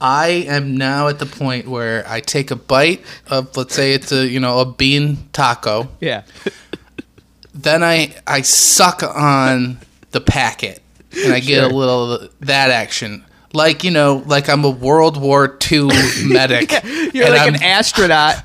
I 0.00 0.28
am 0.48 0.76
now 0.76 1.08
at 1.08 1.18
the 1.18 1.26
point 1.26 1.68
where 1.68 2.04
I 2.08 2.20
take 2.20 2.50
a 2.50 2.56
bite 2.56 3.04
of, 3.26 3.56
let's 3.56 3.74
say 3.74 3.92
it's 3.92 4.12
a 4.12 4.26
you 4.26 4.40
know 4.40 4.60
a 4.60 4.64
bean 4.64 5.28
taco. 5.32 5.88
Yeah. 6.00 6.22
Then 7.52 7.82
I 7.82 8.14
I 8.26 8.40
suck 8.42 9.02
on 9.02 9.78
the 10.12 10.20
packet 10.20 10.82
and 11.24 11.32
I 11.32 11.40
get 11.40 11.64
a 11.64 11.68
little 11.74 12.12
of 12.12 12.34
that 12.40 12.70
action. 12.70 13.24
Like 13.52 13.82
you 13.82 13.90
know, 13.90 14.22
like 14.26 14.48
I'm 14.48 14.64
a 14.64 14.70
World 14.70 15.20
War 15.20 15.58
II 15.70 15.88
medic. 16.26 16.70
You're 17.12 17.26
and 17.26 17.34
like 17.34 17.48
I'm, 17.48 17.54
an 17.54 17.62
astronaut. 17.62 18.36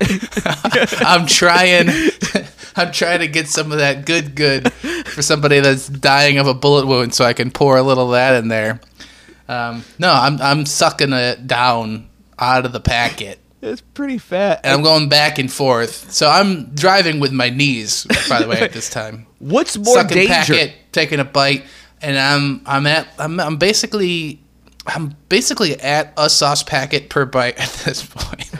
I'm 1.00 1.26
trying. 1.26 1.88
I'm 2.78 2.92
trying 2.92 3.20
to 3.20 3.28
get 3.28 3.48
some 3.48 3.72
of 3.72 3.78
that 3.78 4.04
good, 4.04 4.34
good 4.34 4.70
for 4.70 5.22
somebody 5.22 5.60
that's 5.60 5.88
dying 5.88 6.36
of 6.36 6.46
a 6.46 6.52
bullet 6.52 6.86
wound, 6.86 7.14
so 7.14 7.24
I 7.24 7.32
can 7.32 7.50
pour 7.50 7.78
a 7.78 7.82
little 7.82 8.06
of 8.06 8.12
that 8.12 8.34
in 8.42 8.48
there. 8.48 8.80
Um, 9.48 9.84
no, 9.98 10.12
I'm 10.12 10.40
I'm 10.42 10.66
sucking 10.66 11.12
it 11.12 11.46
down 11.46 12.08
out 12.38 12.66
of 12.66 12.72
the 12.72 12.80
packet, 12.80 13.38
it's 13.62 13.80
pretty 13.80 14.18
fat. 14.18 14.60
and 14.64 14.74
I'm 14.74 14.82
going 14.82 15.08
back 15.08 15.38
and 15.38 15.52
forth. 15.52 16.12
So 16.12 16.28
I'm 16.28 16.66
driving 16.74 17.20
with 17.20 17.32
my 17.32 17.50
knees, 17.50 18.06
by 18.28 18.40
the 18.40 18.48
way, 18.48 18.60
at 18.60 18.72
this 18.72 18.90
time. 18.90 19.26
What's 19.38 19.76
more 19.76 19.96
sucking 19.96 20.16
dangerous? 20.16 20.46
packet, 20.46 20.74
taking 20.92 21.20
a 21.20 21.24
bite, 21.24 21.64
and 22.02 22.18
I'm 22.18 22.62
I'm 22.66 22.86
at 22.86 23.08
I'm 23.18 23.38
I'm 23.40 23.56
basically 23.56 24.40
I'm 24.86 25.16
basically 25.28 25.78
at 25.80 26.12
a 26.16 26.30
sauce 26.30 26.62
packet 26.62 27.08
per 27.10 27.24
bite 27.24 27.58
at 27.58 27.70
this 27.84 28.04
point. 28.04 28.50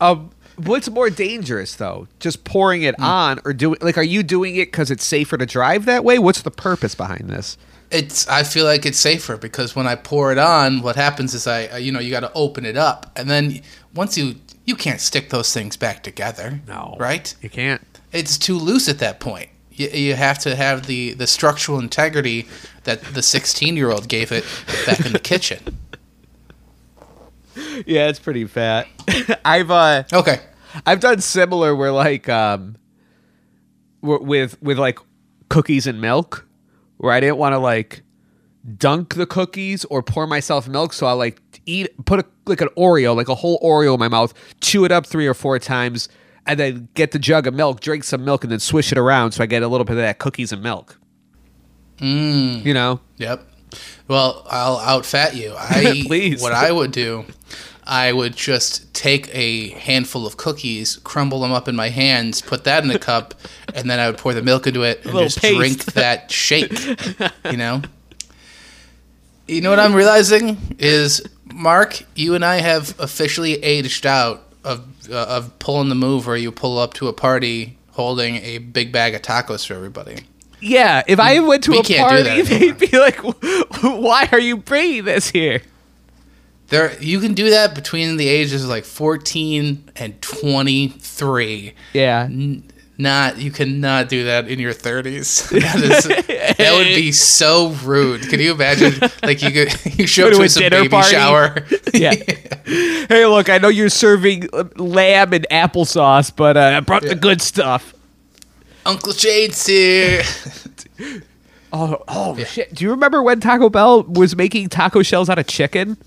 Um, 0.00 0.30
what's 0.56 0.88
more 0.90 1.10
dangerous 1.10 1.76
though? 1.76 2.08
Just 2.20 2.44
pouring 2.44 2.82
it 2.82 2.98
on, 3.00 3.40
or 3.44 3.52
doing 3.52 3.78
like, 3.80 3.96
are 3.98 4.02
you 4.02 4.22
doing 4.22 4.56
it 4.56 4.66
because 4.66 4.90
it's 4.90 5.04
safer 5.04 5.36
to 5.38 5.46
drive 5.46 5.84
that 5.86 6.04
way? 6.04 6.18
What's 6.18 6.42
the 6.42 6.50
purpose 6.50 6.94
behind 6.94 7.28
this? 7.30 7.56
It's 7.90 8.26
I 8.28 8.42
feel 8.42 8.64
like 8.64 8.84
it's 8.84 8.98
safer 8.98 9.36
because 9.36 9.76
when 9.76 9.86
I 9.86 9.94
pour 9.94 10.32
it 10.32 10.38
on, 10.38 10.82
what 10.82 10.96
happens 10.96 11.34
is 11.34 11.46
I 11.46 11.66
I- 11.66 11.76
you 11.78 11.92
know 11.92 12.00
you 12.00 12.10
got 12.10 12.20
to 12.20 12.32
open 12.34 12.64
it 12.64 12.76
up, 12.76 13.12
and 13.16 13.30
then 13.30 13.60
once 13.94 14.18
you 14.18 14.34
you 14.64 14.74
can't 14.74 15.00
stick 15.00 15.30
those 15.30 15.52
things 15.54 15.76
back 15.76 16.02
together. 16.02 16.60
No. 16.66 16.96
right? 16.98 17.32
You 17.40 17.48
can't. 17.48 17.80
It's 18.12 18.36
too 18.36 18.58
loose 18.58 18.88
at 18.88 18.98
that 18.98 19.20
point. 19.20 19.48
You, 19.76 19.88
you 19.88 20.14
have 20.14 20.38
to 20.40 20.56
have 20.56 20.86
the 20.86 21.12
the 21.14 21.26
structural 21.26 21.78
integrity 21.78 22.46
that 22.84 23.02
the 23.02 23.22
16 23.22 23.76
year 23.76 23.90
old 23.90 24.08
gave 24.08 24.32
it 24.32 24.44
back 24.86 25.04
in 25.04 25.12
the 25.12 25.18
kitchen. 25.18 25.78
Yeah, 27.86 28.08
it's 28.08 28.18
pretty 28.18 28.44
fat. 28.46 28.86
I've 29.44 29.70
uh, 29.70 30.04
Okay. 30.12 30.40
I've 30.84 31.00
done 31.00 31.20
similar 31.20 31.74
where 31.74 31.92
like 31.92 32.28
um, 32.28 32.76
with 34.02 34.60
with 34.62 34.78
like 34.78 34.98
cookies 35.48 35.86
and 35.86 36.00
milk, 36.00 36.46
where 36.98 37.12
I 37.12 37.20
didn't 37.20 37.38
want 37.38 37.54
to 37.54 37.58
like 37.58 38.02
dunk 38.76 39.14
the 39.14 39.26
cookies 39.26 39.84
or 39.86 40.02
pour 40.02 40.26
myself 40.26 40.68
milk, 40.68 40.92
so 40.92 41.06
I 41.06 41.12
like 41.12 41.40
eat 41.66 41.88
put 42.04 42.20
a, 42.20 42.26
like 42.46 42.60
an 42.60 42.68
Oreo, 42.76 43.16
like 43.16 43.28
a 43.28 43.34
whole 43.34 43.58
Oreo 43.60 43.94
in 43.94 44.00
my 44.00 44.08
mouth, 44.08 44.34
chew 44.60 44.84
it 44.84 44.92
up 44.92 45.06
three 45.06 45.26
or 45.26 45.34
four 45.34 45.58
times, 45.58 46.08
and 46.46 46.58
then 46.58 46.88
get 46.94 47.12
the 47.12 47.18
jug 47.18 47.46
of 47.46 47.54
milk, 47.54 47.80
drink 47.80 48.04
some 48.04 48.24
milk, 48.24 48.44
and 48.44 48.52
then 48.52 48.60
swish 48.60 48.92
it 48.92 48.98
around 48.98 49.32
so 49.32 49.42
I 49.42 49.46
get 49.46 49.62
a 49.62 49.68
little 49.68 49.84
bit 49.84 49.94
of 49.94 49.98
that 49.98 50.18
cookies 50.18 50.52
and 50.52 50.62
milk. 50.62 50.98
Mm. 51.98 52.64
You 52.64 52.74
know, 52.74 53.00
Yep. 53.16 53.46
Well, 54.08 54.46
I'll 54.48 54.78
outfat 54.78 55.34
you. 55.34 55.54
I 55.58 56.04
Please. 56.06 56.40
What 56.40 56.52
I 56.52 56.70
would 56.70 56.92
do, 56.92 57.24
I 57.84 58.12
would 58.12 58.36
just 58.36 58.92
take 58.94 59.28
a 59.34 59.70
handful 59.70 60.26
of 60.26 60.36
cookies, 60.36 60.96
crumble 60.98 61.40
them 61.40 61.52
up 61.52 61.68
in 61.68 61.76
my 61.76 61.88
hands, 61.88 62.40
put 62.40 62.64
that 62.64 62.84
in 62.84 62.90
a 62.90 62.98
cup, 62.98 63.34
and 63.74 63.90
then 63.90 63.98
I 63.98 64.08
would 64.08 64.18
pour 64.18 64.34
the 64.34 64.42
milk 64.42 64.66
into 64.66 64.82
it 64.82 65.04
and 65.04 65.14
just 65.14 65.40
paste. 65.40 65.56
drink 65.56 65.84
that 65.94 66.30
shake. 66.30 66.72
You 67.50 67.56
know. 67.56 67.82
You 69.46 69.60
know 69.60 69.70
what 69.70 69.78
I'm 69.78 69.94
realizing 69.94 70.76
is, 70.80 71.22
Mark, 71.44 72.02
you 72.16 72.34
and 72.34 72.44
I 72.44 72.56
have 72.56 72.98
officially 72.98 73.62
aged 73.62 74.04
out 74.04 74.45
of 74.66 75.10
uh, 75.10 75.26
of 75.28 75.58
pulling 75.58 75.88
the 75.88 75.94
move 75.94 76.26
where 76.26 76.36
you 76.36 76.50
pull 76.52 76.78
up 76.78 76.94
to 76.94 77.08
a 77.08 77.12
party 77.12 77.78
holding 77.92 78.36
a 78.36 78.58
big 78.58 78.92
bag 78.92 79.14
of 79.14 79.22
tacos 79.22 79.66
for 79.66 79.72
everybody. 79.74 80.16
yeah. 80.60 81.02
If 81.06 81.18
I 81.18 81.40
went 81.40 81.64
to 81.64 81.70
We 81.72 81.78
a 81.78 81.82
can't 81.82 82.10
do 82.10 82.24
party, 82.24 82.42
they'd 82.72 82.78
be 82.78 82.98
like, 82.98 83.16
"Why 83.82 84.28
are 84.32 84.38
you 84.40 84.56
bringing 84.58 85.04
this 85.04 85.30
here?" 85.30 85.62
There, 86.68 87.00
you 87.00 87.20
can 87.20 87.32
do 87.34 87.50
that 87.50 87.74
between 87.76 88.16
the 88.16 88.26
ages 88.28 88.64
of 88.64 88.68
like 88.70 88.84
14 88.84 89.88
and 89.96 90.20
23. 90.20 91.74
Yeah. 91.92 92.22
N- 92.24 92.64
Not, 92.98 93.36
you 93.36 93.50
cannot 93.50 94.08
do 94.08 94.24
that 94.24 94.48
in 94.48 94.58
your 94.58 94.72
30s. 94.72 95.50
That, 95.60 95.76
is, 95.82 96.56
that 96.56 96.72
would 96.74 96.86
be 96.86 97.12
so 97.12 97.70
rude. 97.84 98.22
Can 98.30 98.40
you 98.40 98.52
imagine? 98.52 98.94
Like 99.22 99.42
you 99.42 99.50
could, 99.50 99.84
you 99.98 100.06
show 100.06 100.28
up 100.28 100.34
to 100.34 100.42
a 100.42 100.48
some 100.48 100.62
dinner 100.62 100.78
baby 100.78 100.88
party. 100.88 101.10
shower. 101.10 101.56
Yeah. 101.92 102.14
hey, 102.64 103.26
look, 103.26 103.50
I 103.50 103.58
know 103.58 103.68
you're 103.68 103.90
serving 103.90 104.48
uh, 104.52 104.64
lamb 104.76 105.34
and 105.34 105.46
applesauce, 105.50 106.34
but 106.34 106.56
uh, 106.56 106.60
I 106.60 106.80
brought 106.80 107.02
the 107.02 107.14
good 107.14 107.42
stuff. 107.42 107.92
Uncle 108.86 109.12
Shade's 109.12 109.66
here. 109.66 110.22
Oh, 111.72 112.02
oh 112.08 112.36
shit! 112.44 112.72
Do 112.74 112.84
you 112.84 112.90
remember 112.92 113.22
when 113.22 113.40
Taco 113.40 113.68
Bell 113.68 114.04
was 114.04 114.36
making 114.36 114.68
taco 114.70 115.02
shells 115.02 115.28
out 115.28 115.38
of 115.38 115.46
chicken? 115.46 115.98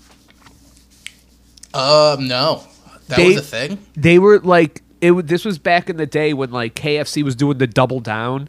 Um, 1.72 2.26
no, 2.26 2.64
that 3.08 3.16
They- 3.16 3.28
was 3.28 3.36
a 3.36 3.42
thing. 3.42 3.78
They 3.94 4.18
were 4.18 4.40
like, 4.40 4.82
it. 5.00 5.26
This 5.26 5.44
was 5.44 5.58
back 5.58 5.90
in 5.90 5.96
the 5.96 6.06
day 6.06 6.32
when 6.32 6.50
like 6.50 6.74
KFC 6.74 7.22
was 7.22 7.34
doing 7.34 7.58
the 7.58 7.66
double 7.66 8.00
down, 8.00 8.48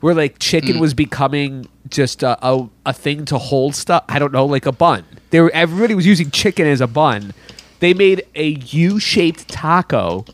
where 0.00 0.14
like 0.14 0.38
chicken 0.38 0.76
mm. 0.76 0.80
was 0.80 0.94
becoming 0.94 1.68
just 1.88 2.22
a, 2.22 2.38
a 2.46 2.68
a 2.86 2.92
thing 2.92 3.24
to 3.26 3.38
hold 3.38 3.74
stuff. 3.74 4.04
I 4.08 4.18
don't 4.18 4.32
know, 4.32 4.46
like 4.46 4.66
a 4.66 4.72
bun. 4.72 5.04
They 5.30 5.40
were 5.40 5.50
everybody 5.52 5.94
was 5.94 6.06
using 6.06 6.30
chicken 6.30 6.66
as 6.66 6.80
a 6.80 6.86
bun. 6.86 7.32
They 7.80 7.94
made 7.94 8.24
a 8.34 8.50
U-shaped 8.50 9.48
taco 9.48 10.24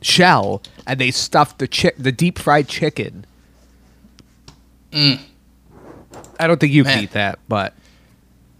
shell, 0.00 0.62
and 0.86 1.00
they 1.00 1.10
stuffed 1.10 1.58
the 1.58 1.66
chi- 1.68 1.92
the 1.98 2.12
deep 2.12 2.38
fried 2.38 2.68
chicken. 2.68 3.24
Mm. 4.92 5.20
I 6.38 6.46
don't 6.46 6.60
think 6.60 6.72
you 6.72 6.84
can 6.84 7.02
eat 7.02 7.12
that, 7.12 7.38
but 7.48 7.74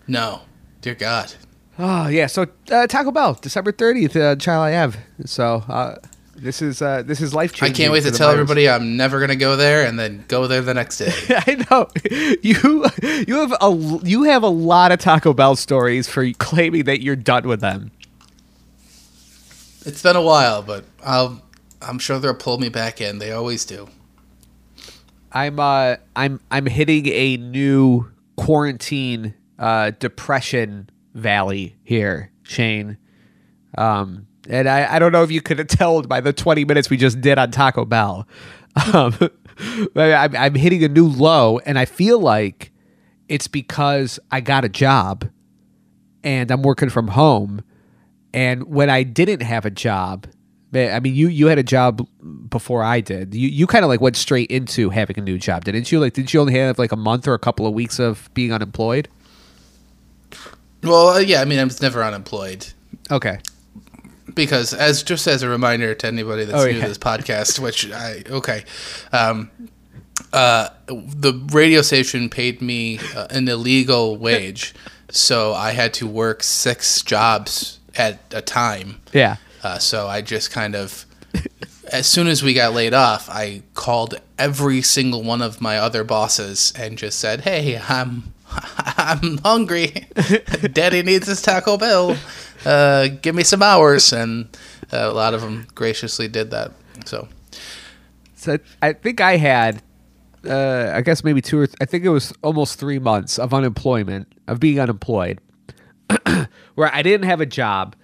No, 0.06 0.42
dear 0.80 0.94
God. 0.94 1.32
Oh 1.78 2.08
yeah. 2.08 2.26
So 2.26 2.46
uh, 2.70 2.86
Taco 2.86 3.10
Bell, 3.10 3.34
December 3.40 3.72
thirtieth, 3.72 4.16
uh, 4.16 4.36
Child 4.36 4.62
I 4.64 4.70
have. 4.70 4.96
So 5.24 5.64
uh, 5.68 5.96
This 6.36 6.60
is 6.62 6.82
uh, 6.82 7.02
this 7.02 7.20
is 7.20 7.34
life 7.34 7.52
I 7.62 7.70
can't 7.70 7.92
wait 7.92 8.02
to 8.04 8.10
tell 8.10 8.30
everybody 8.30 8.68
I'm 8.68 8.96
never 8.96 9.20
gonna 9.20 9.36
go 9.36 9.56
there, 9.56 9.84
and 9.86 9.98
then 9.98 10.24
go 10.28 10.46
there 10.46 10.60
the 10.62 10.74
next 10.74 10.98
day. 10.98 11.12
I 11.30 11.64
know 11.70 11.88
you 12.42 12.84
you 13.26 13.36
have 13.36 13.54
a 13.60 14.00
you 14.04 14.24
have 14.24 14.42
a 14.42 14.48
lot 14.48 14.92
of 14.92 14.98
Taco 14.98 15.32
Bell 15.34 15.56
stories 15.56 16.08
for 16.08 16.30
claiming 16.32 16.84
that 16.84 17.00
you're 17.02 17.16
done 17.16 17.46
with 17.46 17.60
them. 17.60 17.90
it's 19.84 20.02
been 20.02 20.16
a 20.16 20.22
while, 20.22 20.62
but 20.62 20.84
I'll 21.04 21.42
I'm 21.80 21.98
sure 21.98 22.18
they'll 22.18 22.34
pull 22.34 22.58
me 22.58 22.68
back 22.68 23.00
in. 23.00 23.18
They 23.18 23.32
always 23.32 23.64
do. 23.64 23.88
I'm 25.32 25.58
uh 25.60 25.96
I'm 26.16 26.40
I'm 26.50 26.66
hitting 26.66 27.06
a 27.08 27.36
new 27.36 28.10
quarantine 28.36 29.34
uh 29.58 29.92
depression 29.98 30.90
valley 31.14 31.76
here, 31.82 32.32
Shane. 32.42 32.98
Um 33.76 34.26
and 34.48 34.68
I, 34.68 34.96
I 34.96 34.98
don't 34.98 35.12
know 35.12 35.22
if 35.22 35.30
you 35.30 35.40
could 35.40 35.58
have 35.58 35.68
told 35.68 36.08
by 36.08 36.20
the 36.20 36.32
20 36.32 36.64
minutes 36.64 36.90
we 36.90 36.96
just 36.96 37.20
did 37.20 37.38
on 37.38 37.50
Taco 37.50 37.84
Bell. 37.84 38.26
Um, 38.92 39.16
I'm, 39.96 40.36
I'm 40.36 40.54
hitting 40.54 40.82
a 40.82 40.88
new 40.88 41.06
low, 41.06 41.58
and 41.60 41.78
I 41.78 41.84
feel 41.84 42.18
like 42.18 42.72
it's 43.28 43.46
because 43.46 44.18
I 44.30 44.40
got 44.40 44.64
a 44.64 44.68
job 44.68 45.30
and 46.24 46.50
I'm 46.50 46.62
working 46.62 46.88
from 46.88 47.08
home. 47.08 47.62
And 48.34 48.64
when 48.64 48.90
I 48.90 49.02
didn't 49.02 49.42
have 49.42 49.64
a 49.64 49.70
job, 49.70 50.26
I 50.74 51.00
mean, 51.00 51.14
you 51.14 51.28
you 51.28 51.48
had 51.48 51.58
a 51.58 51.62
job 51.62 52.06
before 52.48 52.82
I 52.82 53.02
did. 53.02 53.34
You 53.34 53.48
you 53.48 53.66
kind 53.66 53.84
of 53.84 53.90
like 53.90 54.00
went 54.00 54.16
straight 54.16 54.50
into 54.50 54.88
having 54.88 55.18
a 55.18 55.22
new 55.22 55.36
job, 55.36 55.64
didn't 55.64 55.92
you? 55.92 56.00
Like, 56.00 56.14
didn't 56.14 56.32
you 56.32 56.40
only 56.40 56.54
have 56.54 56.78
like 56.78 56.92
a 56.92 56.96
month 56.96 57.28
or 57.28 57.34
a 57.34 57.38
couple 57.38 57.66
of 57.66 57.74
weeks 57.74 57.98
of 57.98 58.30
being 58.32 58.52
unemployed? 58.54 59.08
Well, 60.82 61.08
uh, 61.10 61.18
yeah, 61.18 61.40
I 61.40 61.44
mean, 61.44 61.58
I 61.58 61.64
was 61.64 61.80
never 61.80 62.02
unemployed 62.02 62.66
Okay. 63.10 63.38
because, 64.34 64.72
as 64.74 65.02
just 65.02 65.26
as 65.26 65.42
a 65.42 65.48
reminder 65.48 65.94
to 65.94 66.06
anybody 66.06 66.44
that's 66.44 66.58
Oh, 66.62 66.66
new 66.66 66.72
yeah. 66.76 66.82
to 66.82 66.88
this 66.88 66.98
podcast, 66.98 67.58
which 67.58 67.90
I 67.90 68.22
okay, 68.28 68.64
um, 69.12 69.50
uh, 70.32 70.68
the 70.86 71.34
radio 71.52 71.82
station 71.82 72.28
paid 72.28 72.60
me 72.62 72.98
uh, 73.14 73.26
an 73.30 73.48
illegal 73.48 74.16
wage, 74.16 74.74
so 75.10 75.52
I 75.54 75.72
had 75.72 75.92
to 75.94 76.06
work 76.06 76.42
six 76.42 77.02
jobs 77.02 77.78
at 77.96 78.20
a 78.32 78.40
time. 78.42 79.00
Yeah. 79.12 79.36
Uh, 79.62 79.78
so 79.78 80.08
I 80.08 80.22
just 80.22 80.50
kind 80.50 80.74
of, 80.74 81.04
as 81.92 82.06
soon 82.06 82.26
as 82.26 82.42
we 82.42 82.54
got 82.54 82.72
laid 82.74 82.94
off, 82.94 83.28
I 83.30 83.62
called 83.74 84.20
every 84.38 84.82
single 84.82 85.22
one 85.22 85.42
of 85.42 85.60
my 85.60 85.78
other 85.78 86.02
bosses 86.02 86.72
and 86.76 86.98
just 86.98 87.18
said, 87.20 87.42
"Hey, 87.42 87.80
I'm 87.88 88.32
I'm 88.96 89.38
hungry. 89.38 90.06
Daddy 90.72 91.02
needs 91.02 91.26
his 91.26 91.42
Taco 91.42 91.76
Bell. 91.76 92.16
Uh, 92.64 93.08
give 93.08 93.34
me 93.34 93.42
some 93.42 93.62
hours." 93.62 94.12
And 94.12 94.48
uh, 94.92 95.08
a 95.10 95.12
lot 95.12 95.34
of 95.34 95.40
them 95.40 95.66
graciously 95.74 96.28
did 96.28 96.50
that. 96.50 96.72
So 97.04 97.28
So 98.34 98.58
I 98.80 98.92
think 98.92 99.20
I 99.20 99.36
had, 99.36 99.82
uh, 100.48 100.92
I 100.94 101.00
guess 101.00 101.24
maybe 101.24 101.40
two 101.40 101.58
or 101.60 101.66
th- 101.66 101.76
I 101.80 101.84
think 101.84 102.04
it 102.04 102.10
was 102.10 102.32
almost 102.42 102.78
three 102.78 102.98
months 102.98 103.38
of 103.38 103.52
unemployment 103.54 104.32
of 104.48 104.60
being 104.60 104.78
unemployed, 104.80 105.40
where 106.74 106.94
I 106.94 107.02
didn't 107.02 107.26
have 107.26 107.40
a 107.40 107.46
job, 107.46 107.96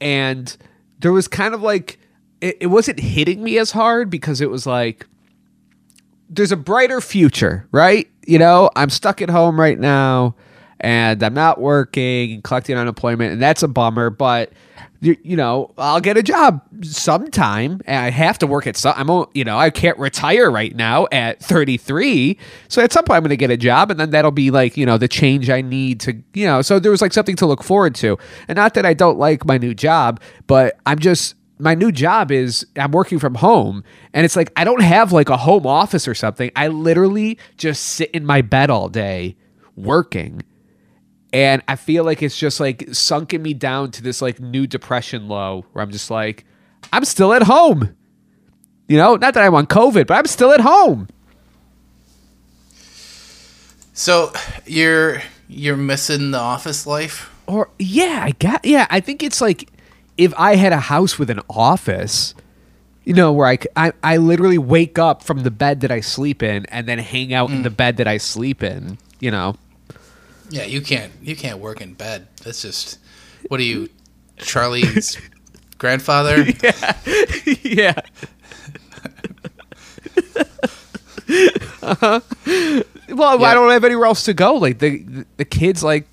and 0.00 0.56
there 0.98 1.12
was 1.12 1.28
kind 1.28 1.54
of 1.54 1.62
like 1.62 1.98
it, 2.40 2.56
it 2.60 2.66
wasn't 2.66 3.00
hitting 3.00 3.42
me 3.42 3.58
as 3.58 3.70
hard 3.72 4.10
because 4.10 4.40
it 4.40 4.50
was 4.50 4.66
like 4.66 5.06
there's 6.28 6.52
a 6.52 6.56
brighter 6.56 7.00
future, 7.00 7.66
right? 7.72 8.08
You 8.30 8.38
know, 8.38 8.70
I'm 8.76 8.90
stuck 8.90 9.20
at 9.22 9.28
home 9.28 9.58
right 9.58 9.76
now 9.76 10.36
and 10.78 11.20
I'm 11.20 11.34
not 11.34 11.60
working 11.60 12.32
and 12.34 12.44
collecting 12.44 12.76
unemployment, 12.76 13.32
and 13.32 13.42
that's 13.42 13.64
a 13.64 13.68
bummer, 13.68 14.08
but 14.08 14.52
you, 15.00 15.16
you 15.22 15.36
know, 15.36 15.72
I'll 15.76 16.00
get 16.00 16.16
a 16.16 16.22
job 16.22 16.62
sometime 16.82 17.80
and 17.86 17.96
I 17.96 18.10
have 18.10 18.38
to 18.38 18.46
work 18.46 18.66
at 18.66 18.76
some, 18.76 18.94
I'm, 18.96 19.26
you 19.34 19.44
know, 19.44 19.58
I 19.58 19.70
can't 19.70 19.98
retire 19.98 20.50
right 20.50 20.74
now 20.76 21.08
at 21.10 21.40
33. 21.40 22.38
So 22.68 22.82
at 22.82 22.92
some 22.92 23.04
point 23.04 23.16
I'm 23.16 23.22
going 23.22 23.30
to 23.30 23.36
get 23.36 23.50
a 23.50 23.56
job 23.56 23.90
and 23.90 23.98
then 23.98 24.10
that'll 24.10 24.30
be 24.30 24.50
like, 24.50 24.76
you 24.76 24.86
know, 24.86 24.96
the 24.96 25.08
change 25.08 25.50
I 25.50 25.62
need 25.62 26.00
to, 26.00 26.22
you 26.34 26.46
know, 26.46 26.62
so 26.62 26.78
there 26.78 26.90
was 26.90 27.02
like 27.02 27.12
something 27.12 27.36
to 27.36 27.46
look 27.46 27.64
forward 27.64 27.94
to. 27.96 28.18
And 28.46 28.56
not 28.56 28.74
that 28.74 28.86
I 28.86 28.94
don't 28.94 29.18
like 29.18 29.46
my 29.46 29.58
new 29.58 29.74
job, 29.74 30.20
but 30.46 30.78
I'm 30.86 30.98
just, 30.98 31.34
my 31.60 31.74
new 31.74 31.92
job 31.92 32.30
is 32.32 32.66
I'm 32.76 32.90
working 32.90 33.18
from 33.18 33.36
home 33.36 33.84
and 34.12 34.24
it's 34.24 34.36
like 34.36 34.52
I 34.56 34.64
don't 34.64 34.82
have 34.82 35.12
like 35.12 35.28
a 35.28 35.36
home 35.36 35.66
office 35.66 36.08
or 36.08 36.14
something. 36.14 36.50
I 36.56 36.68
literally 36.68 37.38
just 37.56 37.84
sit 37.84 38.10
in 38.10 38.24
my 38.26 38.42
bed 38.42 38.70
all 38.70 38.88
day 38.88 39.36
working. 39.76 40.42
And 41.32 41.62
I 41.68 41.76
feel 41.76 42.02
like 42.02 42.22
it's 42.22 42.36
just 42.36 42.58
like 42.58 42.88
sunken 42.92 43.42
me 43.42 43.54
down 43.54 43.92
to 43.92 44.02
this 44.02 44.20
like 44.20 44.40
new 44.40 44.66
depression 44.66 45.28
low 45.28 45.64
where 45.72 45.82
I'm 45.82 45.92
just 45.92 46.10
like, 46.10 46.44
I'm 46.92 47.04
still 47.04 47.32
at 47.32 47.42
home. 47.42 47.96
You 48.88 48.96
know, 48.96 49.14
not 49.14 49.34
that 49.34 49.44
I'm 49.44 49.54
on 49.54 49.66
COVID, 49.66 50.08
but 50.08 50.14
I'm 50.14 50.26
still 50.26 50.50
at 50.50 50.60
home. 50.60 51.08
so 53.92 54.32
you're 54.66 55.22
you're 55.46 55.76
missing 55.76 56.30
the 56.30 56.38
office 56.38 56.86
life. 56.86 57.30
Or 57.46 57.70
yeah, 57.78 58.22
I 58.24 58.32
got 58.32 58.64
yeah. 58.64 58.86
I 58.90 59.00
think 59.00 59.22
it's 59.22 59.40
like 59.40 59.70
if 60.20 60.34
I 60.36 60.56
had 60.56 60.72
a 60.72 60.80
house 60.80 61.18
with 61.18 61.30
an 61.30 61.40
office, 61.48 62.34
you 63.04 63.14
know, 63.14 63.32
where 63.32 63.48
I 63.74 63.92
I 64.02 64.18
literally 64.18 64.58
wake 64.58 64.98
up 64.98 65.22
from 65.24 65.42
the 65.44 65.50
bed 65.50 65.80
that 65.80 65.90
I 65.90 66.00
sleep 66.00 66.42
in 66.42 66.66
and 66.66 66.86
then 66.86 66.98
hang 66.98 67.32
out 67.32 67.48
in 67.50 67.62
the 67.62 67.70
bed 67.70 67.96
that 67.96 68.06
I 68.06 68.18
sleep 68.18 68.62
in. 68.62 68.98
You 69.18 69.30
know, 69.30 69.56
Yeah, 70.50 70.64
you 70.64 70.82
can't 70.82 71.10
you 71.22 71.34
can't 71.34 71.58
work 71.58 71.80
in 71.80 71.94
bed. 71.94 72.28
That's 72.44 72.60
just 72.60 72.98
what 73.48 73.60
are 73.60 73.64
you, 73.64 73.88
Charlie's 74.36 75.16
grandfather? 75.78 76.44
yeah. 76.62 76.96
yeah. 77.62 78.00
uh-huh. 81.82 82.20
Well, 83.08 83.44
I 83.44 83.54
don't 83.54 83.70
have 83.70 83.84
anywhere 83.84 84.06
else 84.06 84.24
to 84.24 84.34
go. 84.34 84.54
Like 84.54 84.78
the 84.80 84.98
the, 84.98 85.26
the 85.38 85.44
kids, 85.46 85.82
like 85.82 86.06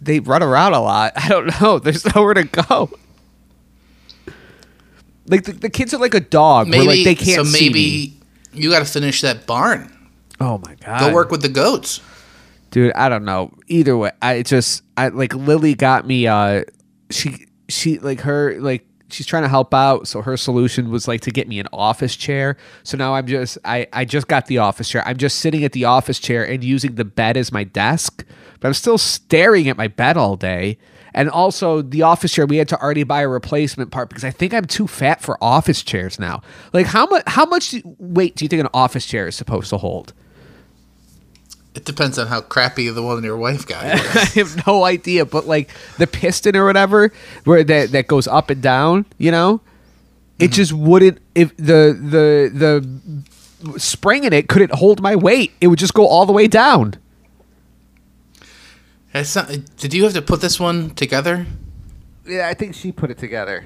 they 0.00 0.20
run 0.20 0.42
around 0.42 0.74
a 0.74 0.80
lot. 0.80 1.12
I 1.16 1.28
don't 1.28 1.60
know. 1.60 1.78
There's 1.80 2.04
nowhere 2.14 2.34
to 2.34 2.44
go. 2.44 2.90
Like 5.28 5.44
the, 5.44 5.52
the 5.52 5.70
kids 5.70 5.92
are 5.94 5.98
like 5.98 6.14
a 6.14 6.20
dog. 6.20 6.68
where, 6.68 6.78
Maybe 6.78 6.86
like 6.86 7.04
they 7.04 7.14
can't 7.14 7.46
so. 7.46 7.52
Maybe 7.52 8.18
you 8.52 8.70
got 8.70 8.80
to 8.80 8.84
finish 8.84 9.20
that 9.20 9.46
barn. 9.46 9.92
Oh 10.40 10.58
my 10.58 10.74
god. 10.76 11.00
Go 11.00 11.14
work 11.14 11.30
with 11.30 11.42
the 11.42 11.48
goats. 11.48 12.00
dude 12.70 12.92
i 12.94 13.08
don't 13.08 13.24
know 13.24 13.50
either 13.68 13.96
way 13.96 14.10
i 14.20 14.42
just 14.42 14.82
i 14.98 15.08
like 15.08 15.34
lily 15.34 15.74
got 15.74 16.06
me 16.06 16.26
uh 16.26 16.62
she 17.10 17.46
she 17.68 17.98
like 18.00 18.20
her 18.20 18.60
like 18.60 18.86
she's 19.10 19.24
trying 19.24 19.42
to 19.42 19.48
help 19.48 19.72
out 19.72 20.06
so 20.06 20.20
her 20.20 20.36
solution 20.36 20.90
was 20.90 21.08
like 21.08 21.22
to 21.22 21.30
get 21.30 21.48
me 21.48 21.58
an 21.58 21.66
office 21.72 22.14
chair 22.14 22.56
so 22.82 22.96
now 22.98 23.14
i'm 23.14 23.26
just 23.26 23.56
i 23.64 23.86
i 23.94 24.04
just 24.04 24.28
got 24.28 24.46
the 24.46 24.58
office 24.58 24.88
chair 24.90 25.02
i'm 25.06 25.16
just 25.16 25.38
sitting 25.38 25.64
at 25.64 25.72
the 25.72 25.84
office 25.86 26.18
chair 26.18 26.46
and 26.46 26.62
using 26.62 26.94
the 26.96 27.06
bed 27.06 27.36
as 27.38 27.50
my 27.50 27.64
desk 27.64 28.22
but 28.60 28.68
i'm 28.68 28.74
still 28.74 28.98
staring 28.98 29.66
at 29.68 29.76
my 29.78 29.88
bed 29.88 30.16
all 30.18 30.36
day 30.36 30.76
and 31.14 31.30
also 31.30 31.82
the 31.82 32.02
office 32.02 32.32
chair 32.32 32.46
we 32.46 32.56
had 32.56 32.68
to 32.68 32.80
already 32.80 33.02
buy 33.02 33.22
a 33.22 33.28
replacement 33.28 33.90
part 33.90 34.08
because 34.08 34.24
i 34.24 34.30
think 34.30 34.52
i'm 34.54 34.64
too 34.64 34.86
fat 34.86 35.20
for 35.20 35.42
office 35.42 35.82
chairs 35.82 36.18
now 36.18 36.40
like 36.72 36.86
how 36.86 37.06
much 37.06 37.22
how 37.26 37.44
much 37.46 37.74
weight 37.98 38.36
do 38.36 38.44
you 38.44 38.48
think 38.48 38.60
an 38.60 38.68
office 38.74 39.06
chair 39.06 39.28
is 39.28 39.36
supposed 39.36 39.70
to 39.70 39.78
hold 39.78 40.12
It 41.74 41.84
depends 41.84 42.18
on 42.18 42.26
how 42.26 42.40
crappy 42.40 42.88
the 42.88 43.02
one 43.02 43.22
your 43.22 43.36
wife 43.36 43.66
got. 43.66 43.84
I 43.84 44.24
have 44.40 44.66
no 44.66 44.84
idea, 44.84 45.24
but 45.24 45.46
like 45.46 45.70
the 45.96 46.06
piston 46.08 46.56
or 46.56 46.64
whatever, 46.64 47.12
where 47.44 47.62
that 47.62 47.92
that 47.92 48.08
goes 48.08 48.26
up 48.26 48.50
and 48.50 48.60
down, 48.60 49.06
you 49.16 49.30
know, 49.30 49.60
it 50.38 50.46
mm-hmm. 50.46 50.52
just 50.54 50.72
wouldn't. 50.72 51.18
If 51.34 51.56
the 51.56 51.94
the 51.94 52.50
the 52.52 53.78
spring 53.78 54.24
in 54.24 54.32
it 54.32 54.48
couldn't 54.48 54.72
hold 54.72 55.00
my 55.00 55.14
weight, 55.14 55.52
it 55.60 55.68
would 55.68 55.78
just 55.78 55.94
go 55.94 56.06
all 56.06 56.26
the 56.26 56.32
way 56.32 56.48
down. 56.48 56.94
Not, 59.14 59.50
did 59.76 59.94
you 59.94 60.04
have 60.04 60.12
to 60.14 60.22
put 60.22 60.40
this 60.40 60.60
one 60.60 60.90
together? 60.90 61.46
Yeah, 62.26 62.48
I 62.48 62.54
think 62.54 62.74
she 62.74 62.92
put 62.92 63.10
it 63.10 63.18
together. 63.18 63.64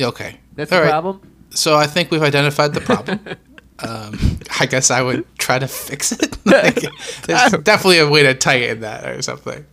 Okay, 0.00 0.40
That's 0.54 0.72
All 0.72 0.78
the 0.78 0.84
right. 0.84 0.90
problem. 0.90 1.20
So 1.50 1.76
I 1.76 1.86
think 1.86 2.10
we've 2.10 2.22
identified 2.22 2.72
the 2.72 2.80
problem. 2.80 3.20
um, 3.80 4.38
I 4.58 4.66
guess 4.66 4.90
I 4.90 5.02
would 5.02 5.26
try 5.38 5.58
to 5.58 5.68
fix 5.68 6.12
it. 6.12 6.38
like, 6.46 6.80
there's 7.24 7.52
definitely 7.62 7.98
a 7.98 8.08
way 8.08 8.22
to 8.22 8.34
tighten 8.34 8.80
that 8.80 9.06
or 9.06 9.20
something. 9.20 9.66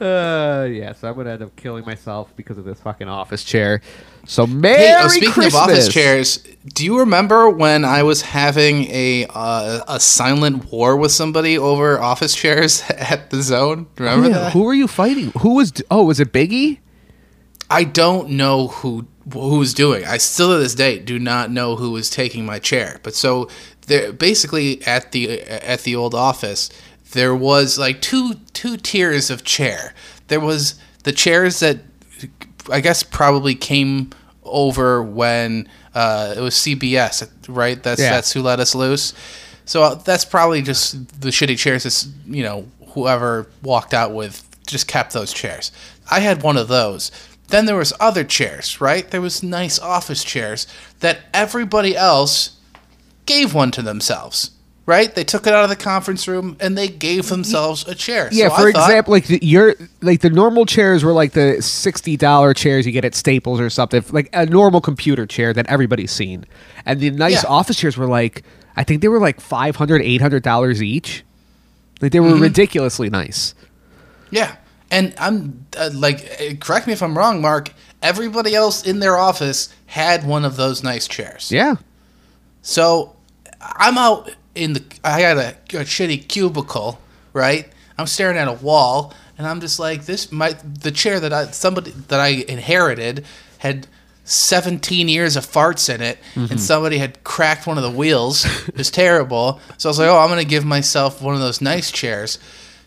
Uh, 0.00 0.66
yeah. 0.70 0.92
So 0.92 1.08
I'm 1.08 1.14
gonna 1.14 1.30
end 1.30 1.42
up 1.42 1.54
killing 1.56 1.84
myself 1.84 2.34
because 2.36 2.58
of 2.58 2.64
this 2.64 2.80
fucking 2.80 3.08
office 3.08 3.44
chair. 3.44 3.80
So 4.26 4.46
Merry 4.46 4.78
Hey, 4.78 4.96
oh, 4.98 5.08
speaking 5.08 5.32
Christmas. 5.32 5.54
of 5.54 5.60
office 5.60 5.88
chairs, 5.88 6.38
do 6.74 6.84
you 6.84 6.98
remember 6.98 7.48
when 7.48 7.84
I 7.84 8.02
was 8.02 8.22
having 8.22 8.84
a 8.90 9.26
uh, 9.30 9.80
a 9.86 10.00
silent 10.00 10.72
war 10.72 10.96
with 10.96 11.12
somebody 11.12 11.56
over 11.56 12.00
office 12.00 12.34
chairs 12.34 12.82
at 12.90 13.30
the 13.30 13.40
zone? 13.42 13.86
Remember 13.96 14.28
Yeah, 14.28 14.38
that? 14.38 14.52
who 14.52 14.64
were 14.64 14.74
you 14.74 14.88
fighting? 14.88 15.30
Who 15.40 15.54
was? 15.54 15.72
Oh, 15.90 16.04
was 16.04 16.18
it 16.18 16.32
Biggie? 16.32 16.78
I 17.70 17.84
don't 17.84 18.30
know 18.30 18.68
who 18.68 19.06
who's 19.32 19.72
doing. 19.74 20.04
I 20.04 20.18
still 20.18 20.50
to 20.50 20.58
this 20.58 20.74
day 20.74 20.98
do 20.98 21.18
not 21.18 21.50
know 21.50 21.76
who 21.76 21.92
was 21.92 22.10
taking 22.10 22.44
my 22.44 22.58
chair. 22.58 22.98
But 23.02 23.14
so 23.14 23.48
there, 23.86 24.12
basically 24.12 24.82
at 24.86 25.12
the 25.12 25.40
at 25.42 25.80
the 25.82 25.94
old 25.96 26.14
office, 26.14 26.68
there 27.14 27.34
was 27.34 27.78
like 27.78 28.00
two 28.02 28.34
two 28.52 28.76
tiers 28.76 29.30
of 29.30 29.42
chair. 29.44 29.94
There 30.28 30.40
was 30.40 30.74
the 31.04 31.12
chairs 31.12 31.60
that 31.60 31.78
I 32.70 32.80
guess 32.80 33.02
probably 33.02 33.54
came 33.54 34.10
over 34.44 35.02
when 35.02 35.68
uh, 35.94 36.34
it 36.36 36.40
was 36.40 36.54
CBS, 36.54 37.28
right? 37.48 37.82
That's 37.82 38.00
Yeah. 38.00 38.10
that's 38.10 38.32
who 38.32 38.42
let 38.42 38.60
us 38.60 38.74
loose. 38.74 39.14
So 39.64 39.82
uh, 39.82 39.94
that's 39.94 40.24
probably 40.24 40.60
just 40.62 41.20
the 41.20 41.30
shitty 41.30 41.56
chairs. 41.56 41.84
That's 41.84 42.06
you 42.26 42.42
know 42.42 42.66
whoever 42.88 43.48
walked 43.62 43.94
out 43.94 44.12
with 44.12 44.42
just 44.66 44.86
kept 44.86 45.12
those 45.12 45.32
chairs. 45.32 45.72
I 46.10 46.20
had 46.20 46.42
one 46.42 46.56
of 46.56 46.68
those. 46.68 47.10
Then 47.48 47.66
there 47.66 47.76
was 47.76 47.92
other 48.00 48.24
chairs, 48.24 48.80
right? 48.80 49.10
There 49.10 49.20
was 49.20 49.42
nice 49.42 49.78
office 49.78 50.24
chairs 50.24 50.66
that 51.00 51.20
everybody 51.34 51.94
else 51.96 52.56
gave 53.26 53.52
one 53.54 53.70
to 53.72 53.82
themselves, 53.82 54.50
right? 54.86 55.14
They 55.14 55.24
took 55.24 55.46
it 55.46 55.52
out 55.54 55.64
of 55.64 55.70
the 55.70 55.76
conference 55.76 56.28
room 56.28 56.56
and 56.60 56.76
they 56.76 56.88
gave 56.88 57.28
themselves 57.28 57.86
a 57.88 57.94
chair. 57.94 58.28
Yeah, 58.32 58.48
So 58.48 58.54
for 58.56 58.68
I 58.68 58.72
thought- 58.72 58.88
example, 58.90 59.12
like 59.12 59.26
the, 59.26 59.38
your 59.44 59.74
like 60.02 60.20
the 60.20 60.30
normal 60.30 60.66
chairs 60.66 61.02
were 61.04 61.12
like 61.12 61.32
the 61.32 61.60
sixty 61.62 62.16
dollar 62.16 62.54
chairs 62.54 62.86
you 62.86 62.92
get 62.92 63.04
at 63.04 63.14
Staples 63.14 63.60
or 63.60 63.70
something, 63.70 64.04
like 64.12 64.28
a 64.32 64.46
normal 64.46 64.80
computer 64.80 65.26
chair 65.26 65.52
that 65.52 65.66
everybody's 65.68 66.12
seen, 66.12 66.44
and 66.86 67.00
the 67.00 67.10
nice 67.10 67.42
Yeah. 67.44 67.48
office 67.48 67.76
chairs 67.78 67.96
were 67.96 68.06
like 68.06 68.42
I 68.76 68.82
think 68.84 69.02
they 69.02 69.08
were 69.08 69.20
like 69.20 69.40
500 69.40 70.02
800 70.02 70.42
dollars 70.42 70.82
each. 70.82 71.24
Like 72.00 72.10
they 72.12 72.20
were 72.20 72.30
Mm-hmm. 72.30 72.42
ridiculously 72.42 73.08
nice. 73.08 73.54
Yeah. 74.30 74.56
And 74.90 75.14
I'm 75.18 75.64
uh, 75.76 75.90
like, 75.94 76.28
uh, 76.40 76.54
correct 76.60 76.86
me 76.86 76.92
if 76.92 77.02
I'm 77.02 77.16
wrong, 77.16 77.40
Mark. 77.40 77.72
Everybody 78.02 78.54
else 78.54 78.84
in 78.84 78.98
their 79.00 79.16
office 79.16 79.68
had 79.86 80.24
one 80.26 80.44
of 80.44 80.56
those 80.56 80.82
nice 80.84 81.08
chairs. 81.08 81.50
Yeah, 81.50 81.76
So 82.62 83.14
I'm 83.60 83.96
out 83.96 84.30
in 84.54 84.74
the. 84.74 84.84
I 85.02 85.20
had 85.20 85.36
a, 85.36 85.48
a 85.78 85.84
shitty 85.84 86.28
cubicle, 86.28 87.00
right? 87.32 87.68
I'm 87.98 88.06
staring 88.06 88.36
at 88.36 88.48
a 88.48 88.52
wall, 88.52 89.14
and 89.38 89.46
I'm 89.46 89.60
just 89.60 89.78
like, 89.78 90.06
this. 90.06 90.32
My 90.32 90.52
the 90.52 90.90
chair 90.90 91.20
that 91.20 91.32
I 91.32 91.46
somebody 91.46 91.92
that 92.08 92.20
I 92.20 92.28
inherited 92.48 93.24
had 93.58 93.86
17 94.24 95.08
years 95.08 95.36
of 95.36 95.46
farts 95.46 95.94
in 95.94 96.00
it, 96.00 96.18
and 96.34 96.48
mm-hmm. 96.48 96.56
somebody 96.58 96.98
had 96.98 97.22
cracked 97.24 97.66
one 97.66 97.76
of 97.76 97.84
the 97.84 97.90
wheels. 97.90 98.44
It 98.68 98.76
was 98.76 98.90
terrible. 98.90 99.60
So 99.76 99.88
I 99.88 99.90
was 99.90 99.98
like, 99.98 100.08
oh, 100.08 100.18
I'm 100.18 100.28
gonna 100.28 100.44
give 100.44 100.64
myself 100.64 101.20
one 101.22 101.34
of 101.34 101.40
those 101.40 101.60
nice 101.60 101.90
chairs. 101.90 102.38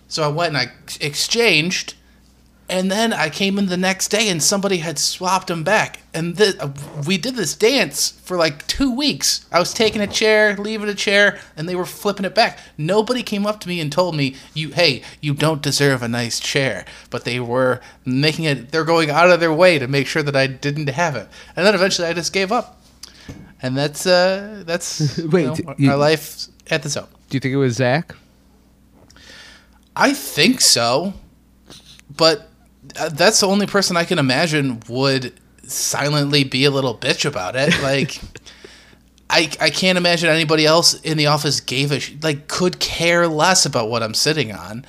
So 0.08 0.23
I 0.23 0.30
went 0.30 0.56
and 0.56 0.58
I 0.58 0.71
exchanged, 1.01 1.95
and 2.69 2.91
then 2.91 3.13
I 3.13 3.30
came 3.30 3.58
in 3.58 3.67
the 3.67 3.77
next 3.77 4.10
day 4.10 4.27
and 4.30 4.43
somebody 4.43 4.77
had 4.77 4.99
swapped 4.99 5.47
them 5.47 5.63
back. 5.63 6.01
And 6.13 6.38
th- 6.38 6.56
we 7.08 7.17
did 7.17 7.36
this 7.36 7.56
dance 7.56 8.12
for 8.12 8.36
like 8.36 8.67
two 8.67 8.91
weeks. 8.93 9.45
I 9.51 9.60
was 9.60 9.73
taking 9.73 10.01
a 10.01 10.08
chair, 10.08 10.56
leaving 10.58 10.89
a 10.89 10.93
chair, 10.95 11.39
and 11.56 11.69
they 11.69 11.75
were 11.75 11.86
flipping 11.86 12.25
it 12.25 12.36
back. 12.36 12.60
Nobody 12.77 13.23
came 13.23 13.45
up 13.45 13.60
to 13.62 13.67
me 13.69 13.80
and 13.80 13.91
told 13.91 14.15
me, 14.15 14.36
"You, 14.53 14.69
hey, 14.71 15.03
you 15.21 15.34
don't 15.34 15.62
deserve 15.62 16.03
a 16.03 16.08
nice 16.08 16.39
chair." 16.39 16.86
But 17.10 17.23
they 17.23 17.39
were 17.39 17.80
making 18.06 18.45
it. 18.45 18.71
They're 18.71 18.84
going 18.84 19.10
out 19.10 19.30
of 19.30 19.39
their 19.39 19.53
way 19.53 19.80
to 19.80 19.88
make 19.88 20.08
sure 20.08 20.23
that 20.23 20.36
I 20.36 20.47
didn't 20.47 20.89
have 20.89 21.15
it. 21.15 21.27
And 21.56 21.65
then 21.65 21.73
eventually, 21.75 22.08
I 22.08 22.13
just 22.13 22.34
gave 22.34 22.51
up. 22.51 22.82
And 23.62 23.77
that's 23.77 24.06
uh, 24.06 24.63
that's 24.65 25.17
you 25.19 25.30
Wait, 25.30 25.45
know, 25.65 25.75
you- 25.77 25.91
our 25.91 25.97
life 25.97 26.47
at 26.69 26.84
the 26.84 26.89
zone. 26.89 27.08
do 27.30 27.36
you 27.38 27.39
think 27.39 27.53
it 27.53 27.58
was 27.58 27.75
Zach? 27.75 28.13
I 29.95 30.13
think 30.13 30.62
so, 30.62 31.13
but 32.15 32.49
Uh, 32.95 33.10
that's 33.10 33.39
the 33.39 33.47
only 33.47 33.67
person 33.67 33.97
I 33.97 34.04
can 34.04 34.19
imagine 34.19 34.82
would 34.88 35.34
silently 35.63 36.43
be 36.43 36.65
a 36.65 36.71
little 36.71 36.97
bitch 36.97 37.26
about 37.26 37.56
it. 37.56 37.73
Like, 37.82 38.21
I 39.30 39.50
I 39.60 39.69
can't 39.69 39.97
imagine 39.97 40.30
anybody 40.30 40.65
else 40.65 40.93
in 41.02 41.17
the 41.17 41.28
office 41.28 41.60
gave 41.60 41.91
a 41.91 42.00
sh- 42.00 42.13
like 42.21 42.47
could 42.47 42.80
care 42.80 43.28
less 43.28 43.65
about 43.65 43.89
what 43.89 44.02
I'm 44.04 44.13
sitting 44.13 44.54
on, 44.54 44.86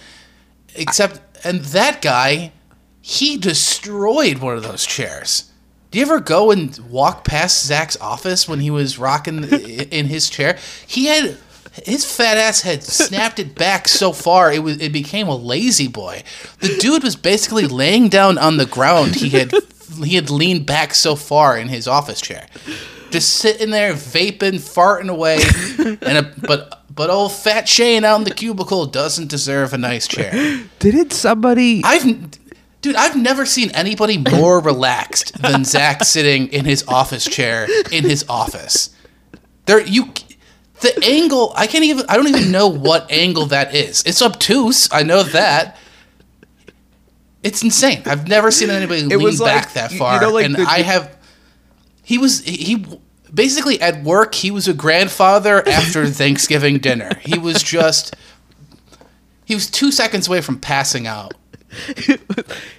except 0.74 1.20
and 1.44 1.60
that 1.60 2.02
guy, 2.02 2.52
he 3.00 3.36
destroyed 3.36 4.38
one 4.38 4.56
of 4.56 4.62
those 4.62 4.86
chairs. 4.86 5.50
Do 5.90 5.98
you 5.98 6.04
ever 6.04 6.20
go 6.20 6.50
and 6.50 6.78
walk 6.90 7.24
past 7.24 7.64
Zach's 7.64 7.96
office 8.00 8.46
when 8.46 8.60
he 8.60 8.70
was 8.70 8.98
rocking 8.98 9.44
in 9.90 10.06
his 10.06 10.28
chair? 10.28 10.58
He 10.86 11.06
had 11.06 11.38
his 11.84 12.04
fat 12.04 12.36
ass 12.36 12.62
had 12.62 12.82
snapped 12.82 13.38
it 13.38 13.54
back 13.54 13.88
so 13.88 14.12
far 14.12 14.52
it 14.52 14.62
was 14.62 14.80
it 14.80 14.92
became 14.92 15.28
a 15.28 15.36
lazy 15.36 15.88
boy. 15.88 16.22
The 16.60 16.76
dude 16.78 17.02
was 17.02 17.16
basically 17.16 17.66
laying 17.66 18.08
down 18.08 18.38
on 18.38 18.56
the 18.56 18.66
ground. 18.66 19.16
He 19.16 19.30
had 19.30 19.52
he 20.02 20.14
had 20.14 20.30
leaned 20.30 20.66
back 20.66 20.94
so 20.94 21.16
far 21.16 21.56
in 21.56 21.68
his 21.68 21.88
office 21.88 22.20
chair, 22.20 22.46
just 23.10 23.36
sitting 23.36 23.70
there 23.70 23.94
vaping, 23.94 24.60
farting 24.60 25.08
away. 25.10 25.38
And 26.02 26.18
a, 26.18 26.34
but 26.46 26.84
but 26.98 27.10
old 27.10 27.32
fat 27.32 27.68
Shane 27.68 28.04
out 28.04 28.16
in 28.16 28.24
the 28.24 28.34
cubicle 28.34 28.86
doesn't 28.86 29.28
deserve 29.28 29.72
a 29.72 29.78
nice 29.78 30.08
chair. 30.08 30.32
Didn't 30.80 31.12
somebody? 31.12 31.80
I've, 31.84 32.28
dude, 32.80 32.96
I've 32.96 33.14
never 33.14 33.46
seen 33.46 33.70
anybody 33.70 34.18
more 34.18 34.60
relaxed 34.60 35.40
than 35.40 35.64
Zach 35.64 36.02
sitting 36.02 36.48
in 36.48 36.64
his 36.64 36.84
office 36.88 37.24
chair 37.24 37.68
in 37.92 38.02
his 38.02 38.24
office. 38.28 38.90
There, 39.66 39.80
you, 39.80 40.12
the 40.80 40.98
angle. 41.04 41.52
I 41.56 41.66
can't 41.66 41.84
even. 41.84 42.06
I 42.08 42.16
don't 42.16 42.28
even 42.28 42.50
know 42.50 42.68
what 42.68 43.10
angle 43.10 43.46
that 43.46 43.74
is. 43.74 44.02
It's 44.04 44.22
obtuse. 44.22 44.88
I 44.92 45.02
know 45.02 45.22
that. 45.22 45.76
It's 47.42 47.62
insane. 47.62 48.02
I've 48.06 48.26
never 48.28 48.50
seen 48.50 48.68
anybody 48.70 49.02
lean 49.02 49.22
was 49.22 49.40
like- 49.40 49.62
back 49.64 49.72
that 49.74 49.90
you- 49.90 49.94
you 49.94 49.98
far, 49.98 50.20
know, 50.20 50.30
like 50.30 50.44
and 50.46 50.56
the- 50.56 50.62
I 50.62 50.82
have. 50.82 51.16
He 52.02 52.18
was 52.18 52.40
he, 52.40 52.56
he 52.56 52.86
basically 53.32 53.80
at 53.80 54.02
work. 54.02 54.34
He 54.34 54.50
was 54.50 54.66
a 54.68 54.74
grandfather 54.74 55.66
after 55.68 56.06
Thanksgiving 56.10 56.78
dinner. 56.78 57.10
He 57.20 57.38
was 57.38 57.62
just. 57.62 58.16
He 59.44 59.54
was 59.54 59.70
two 59.70 59.90
seconds 59.92 60.28
away 60.28 60.40
from 60.40 60.58
passing 60.58 61.06
out. 61.06 61.34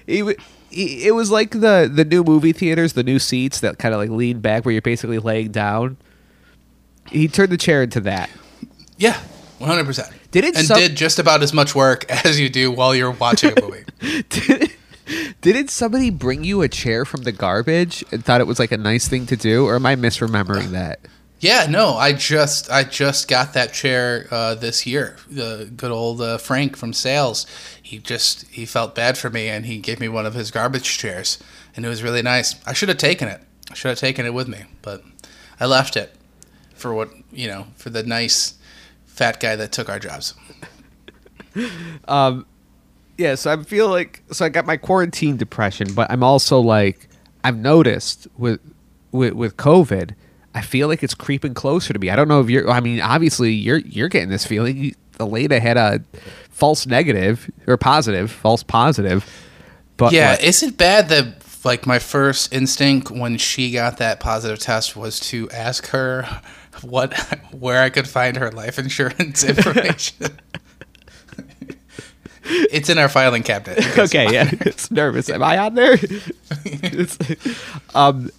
He, 0.07 0.23
he, 0.71 1.05
it 1.07 1.13
was 1.13 1.29
like 1.31 1.51
the 1.51 1.89
the 1.91 2.03
new 2.05 2.23
movie 2.23 2.51
theaters, 2.53 2.93
the 2.93 3.03
new 3.03 3.19
seats 3.19 3.59
that 3.59 3.77
kind 3.79 3.93
of 3.93 3.99
like 3.99 4.09
lean 4.09 4.39
back 4.39 4.65
where 4.65 4.71
you're 4.71 4.81
basically 4.81 5.19
laying 5.19 5.51
down. 5.51 5.97
He 7.12 7.28
turned 7.28 7.52
the 7.52 7.58
chair 7.58 7.84
into 7.84 8.02
that. 8.02 8.30
Yeah, 8.98 9.19
one 9.58 9.69
hundred 9.69 9.86
percent. 9.86 10.13
Did 10.32 10.45
it 10.45 10.56
and 10.56 10.67
did 10.67 10.95
just 10.95 11.19
about 11.19 11.41
as 11.41 11.54
much 11.54 11.74
work 11.74 12.06
as 12.26 12.39
you 12.39 12.50
do 12.50 12.72
while 12.72 12.93
you're 12.93 13.12
watching 13.12 13.58
a 13.58 13.62
movie. 13.62 13.86
Did, 14.30 14.72
didn't 15.41 15.69
somebody 15.69 16.10
bring 16.12 16.43
you 16.43 16.62
a 16.62 16.67
chair 16.67 17.04
from 17.06 17.24
the 17.24 17.32
garbage 17.32 18.04
and 18.12 18.24
thought 18.24 18.41
it 18.41 18.48
was 18.48 18.60
like 18.60 18.72
a 18.72 18.78
nice 18.78 19.08
thing 19.08 19.26
to 19.28 19.36
do, 19.36 19.65
or 19.65 19.76
am 19.76 19.86
I 19.86 19.95
misremembering 19.95 20.69
that? 20.72 21.00
yeah, 21.39 21.67
no, 21.69 21.95
I 21.95 22.13
just 22.13 22.69
I 22.69 22.84
just 22.84 23.28
got 23.30 23.54
that 23.54 23.72
chair 23.72 24.28
uh, 24.30 24.56
this 24.56 24.86
year. 24.86 25.15
The 25.30 25.72
good 25.76 25.91
old 25.91 26.22
uh, 26.22 26.38
Frank 26.38 26.76
from 26.76 26.93
sales. 26.93 27.45
He 27.82 27.98
just 27.98 28.48
he 28.50 28.65
felt 28.65 28.93
bad 28.93 29.17
for 29.17 29.30
me 29.30 29.48
and 29.48 29.65
he 29.65 29.80
gave 29.80 30.00
me 30.00 30.10
one 30.10 30.26
of 30.26 30.34
his 30.34 30.52
garbage 30.52 30.98
chairs, 30.98 31.39
and 31.76 31.86
it 31.86 31.89
was 31.89 32.04
really 32.04 32.22
nice. 32.22 32.56
I 32.65 32.74
should 32.74 32.89
have 32.89 32.98
taken 32.98 33.28
it. 33.30 33.41
I 33.72 33.74
should 33.74 33.89
have 33.89 34.00
taken 34.00 34.26
it 34.26 34.34
with 34.34 34.48
me, 34.48 34.65
but 34.82 35.04
I 35.60 35.65
left 35.65 35.95
it 35.95 36.13
for 36.80 36.94
what 36.94 37.10
you 37.32 37.48
know 37.48 37.68
for 37.76 37.89
the 37.89 38.04
nice 38.04 38.56
fat 39.06 39.39
guy 39.39 39.56
that 39.56 39.72
took 39.72 39.89
our 39.89 40.00
jobs. 40.00 40.34
um, 42.08 42.46
Yeah, 43.18 43.36
so 43.36 43.52
I 43.52 43.63
feel 43.63 43.89
like 43.89 44.24
so 44.32 44.46
I 44.46 44.50
got 44.50 44.65
my 44.65 44.78
quarantine 44.78 45.38
depression, 45.38 45.94
but 45.94 46.10
I'm 46.10 46.24
also 46.24 46.60
like 46.60 47.08
I've 47.44 47.58
noticed 47.58 48.28
with 48.38 48.60
with 49.12 49.34
with 49.34 49.58
COVID, 49.58 50.13
I 50.54 50.62
feel 50.62 50.88
like 50.88 51.04
it's 51.04 51.13
creeping 51.13 51.54
closer 51.54 51.94
to 51.94 52.00
me. 52.00 52.10
I 52.10 52.15
don't 52.15 52.28
know 52.28 52.42
if 52.42 52.50
you're. 52.50 52.70
I 52.70 52.80
mean, 52.80 53.02
obviously 53.02 53.52
you're 53.52 53.80
you're 53.80 54.10
getting 54.10 54.30
this 54.30 54.46
feeling. 54.46 54.96
Elena 55.20 55.60
had 55.60 55.76
a 55.76 56.02
false 56.50 56.88
negative 56.88 57.52
or 57.68 57.78
positive, 57.78 58.32
false 58.32 58.63
positive. 58.63 59.26
But 59.98 60.13
yeah, 60.13 60.32
like, 60.32 60.44
is 60.44 60.63
it 60.63 60.78
bad 60.78 61.10
that 61.10 61.44
like 61.65 61.86
my 61.86 62.00
first 62.00 62.54
instinct 62.54 63.12
when 63.12 63.38
she 63.38 63.72
got 63.72 63.98
that 63.98 64.20
positive 64.20 64.60
test 64.60 64.96
was 64.96 65.20
to 65.20 65.50
ask 65.52 65.88
her 65.88 66.42
what 66.84 67.18
where 67.54 67.82
I 67.82 67.89
could 67.89 68.08
find 68.08 68.38
her 68.38 68.52
life 68.52 68.80
insurance 68.80 69.44
information? 69.46 70.38
it's 72.44 72.89
in 72.89 72.98
our 72.98 73.10
filing 73.10 73.44
cabinet. 73.44 73.98
okay, 73.98 74.32
yeah, 74.34 74.50
it's 74.62 74.89
nervous. 74.92 75.30
Am 75.30 75.44
I 75.44 75.58
on 75.58 75.76
there? 75.76 75.98
Um, 77.96 78.30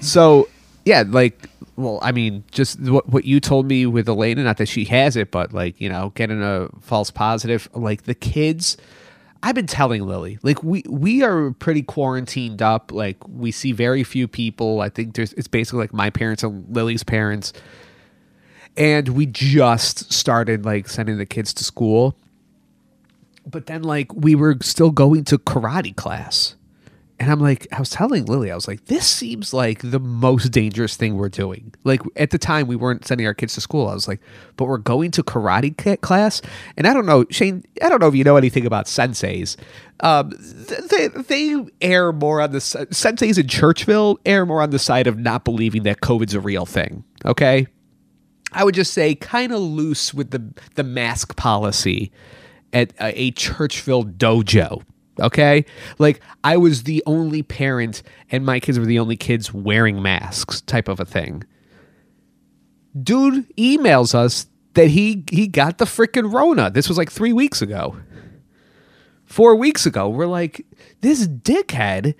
so 0.00 0.48
yeah, 0.84 1.04
like, 1.06 1.48
well, 1.76 1.98
I 2.02 2.12
mean, 2.12 2.44
just 2.50 2.80
what 2.80 3.08
what 3.08 3.24
you 3.24 3.40
told 3.40 3.66
me 3.66 3.86
with 3.86 4.08
Elena, 4.08 4.42
not 4.42 4.56
that 4.58 4.68
she 4.68 4.84
has 4.86 5.16
it, 5.16 5.30
but 5.30 5.52
like, 5.52 5.80
you 5.80 5.88
know, 5.88 6.12
getting 6.14 6.42
a 6.42 6.68
false 6.80 7.10
positive, 7.10 7.68
like 7.74 8.04
the 8.04 8.14
kids. 8.14 8.76
I've 9.40 9.54
been 9.54 9.68
telling 9.68 10.04
Lily, 10.04 10.38
like 10.42 10.64
we 10.64 10.82
we 10.88 11.22
are 11.22 11.52
pretty 11.52 11.82
quarantined 11.82 12.60
up. 12.60 12.90
Like 12.90 13.16
we 13.28 13.52
see 13.52 13.70
very 13.72 14.02
few 14.02 14.26
people. 14.26 14.80
I 14.80 14.88
think 14.88 15.14
there's 15.14 15.32
it's 15.34 15.46
basically 15.46 15.80
like 15.80 15.92
my 15.92 16.10
parents 16.10 16.42
and 16.42 16.66
Lily's 16.74 17.04
parents, 17.04 17.52
and 18.78 19.10
we 19.10 19.26
just 19.26 20.12
started 20.12 20.64
like 20.64 20.88
sending 20.88 21.18
the 21.18 21.26
kids 21.26 21.52
to 21.52 21.64
school 21.64 22.16
but 23.46 23.66
then 23.66 23.82
like 23.82 24.14
we 24.14 24.34
were 24.34 24.56
still 24.62 24.90
going 24.90 25.24
to 25.24 25.38
karate 25.38 25.94
class 25.96 26.54
And 27.20 27.32
I'm 27.32 27.40
like, 27.40 27.66
I 27.72 27.80
was 27.80 27.90
telling 27.90 28.26
Lily, 28.26 28.52
I 28.52 28.54
was 28.54 28.68
like, 28.68 28.84
this 28.86 29.06
seems 29.06 29.52
like 29.52 29.80
the 29.82 29.98
most 29.98 30.50
dangerous 30.52 30.96
thing 30.96 31.16
we're 31.16 31.28
doing. 31.28 31.74
Like 31.82 32.00
at 32.14 32.30
the 32.30 32.38
time, 32.38 32.68
we 32.68 32.76
weren't 32.76 33.06
sending 33.06 33.26
our 33.26 33.34
kids 33.34 33.54
to 33.54 33.60
school. 33.60 33.88
I 33.88 33.94
was 33.94 34.06
like, 34.06 34.20
but 34.56 34.66
we're 34.66 34.78
going 34.78 35.10
to 35.12 35.24
karate 35.24 35.76
class. 36.00 36.42
And 36.76 36.86
I 36.86 36.94
don't 36.94 37.06
know, 37.06 37.24
Shane, 37.30 37.64
I 37.82 37.88
don't 37.88 38.00
know 38.00 38.06
if 38.08 38.14
you 38.14 38.22
know 38.22 38.36
anything 38.36 38.66
about 38.66 38.86
senseis. 38.86 39.56
Um, 40.00 40.32
they, 40.38 41.08
they 41.08 41.66
err 41.80 42.12
more 42.12 42.40
on 42.40 42.52
the 42.52 42.58
senseis 42.60 43.36
in 43.36 43.48
Churchville 43.48 44.18
err 44.24 44.46
more 44.46 44.62
on 44.62 44.70
the 44.70 44.78
side 44.78 45.08
of 45.08 45.18
not 45.18 45.44
believing 45.44 45.82
that 45.84 46.00
COVID's 46.00 46.34
a 46.34 46.40
real 46.40 46.66
thing. 46.66 47.02
Okay. 47.24 47.66
I 48.52 48.64
would 48.64 48.74
just 48.74 48.92
say 48.92 49.14
kind 49.14 49.52
of 49.52 49.60
loose 49.60 50.14
with 50.14 50.30
the 50.30 50.52
the 50.74 50.84
mask 50.84 51.36
policy 51.36 52.10
at 52.72 52.92
a, 53.00 53.32
Churchville 53.32 54.16
dojo. 54.16 54.82
Okay, 55.20 55.64
like 55.98 56.20
I 56.44 56.56
was 56.56 56.84
the 56.84 57.02
only 57.04 57.42
parent, 57.42 58.02
and 58.30 58.46
my 58.46 58.60
kids 58.60 58.78
were 58.78 58.86
the 58.86 59.00
only 59.00 59.16
kids 59.16 59.52
wearing 59.52 60.00
masks, 60.00 60.60
type 60.60 60.88
of 60.88 61.00
a 61.00 61.04
thing. 61.04 61.42
Dude 63.02 63.48
emails 63.56 64.14
us 64.14 64.46
that 64.74 64.88
he 64.88 65.24
he 65.30 65.48
got 65.48 65.78
the 65.78 65.84
freaking 65.84 66.32
Rona. 66.32 66.70
This 66.70 66.88
was 66.88 66.96
like 66.96 67.10
three 67.10 67.32
weeks 67.32 67.60
ago, 67.60 67.96
four 69.24 69.56
weeks 69.56 69.86
ago. 69.86 70.08
We're 70.08 70.26
like, 70.26 70.64
this 71.00 71.26
dickhead 71.26 72.14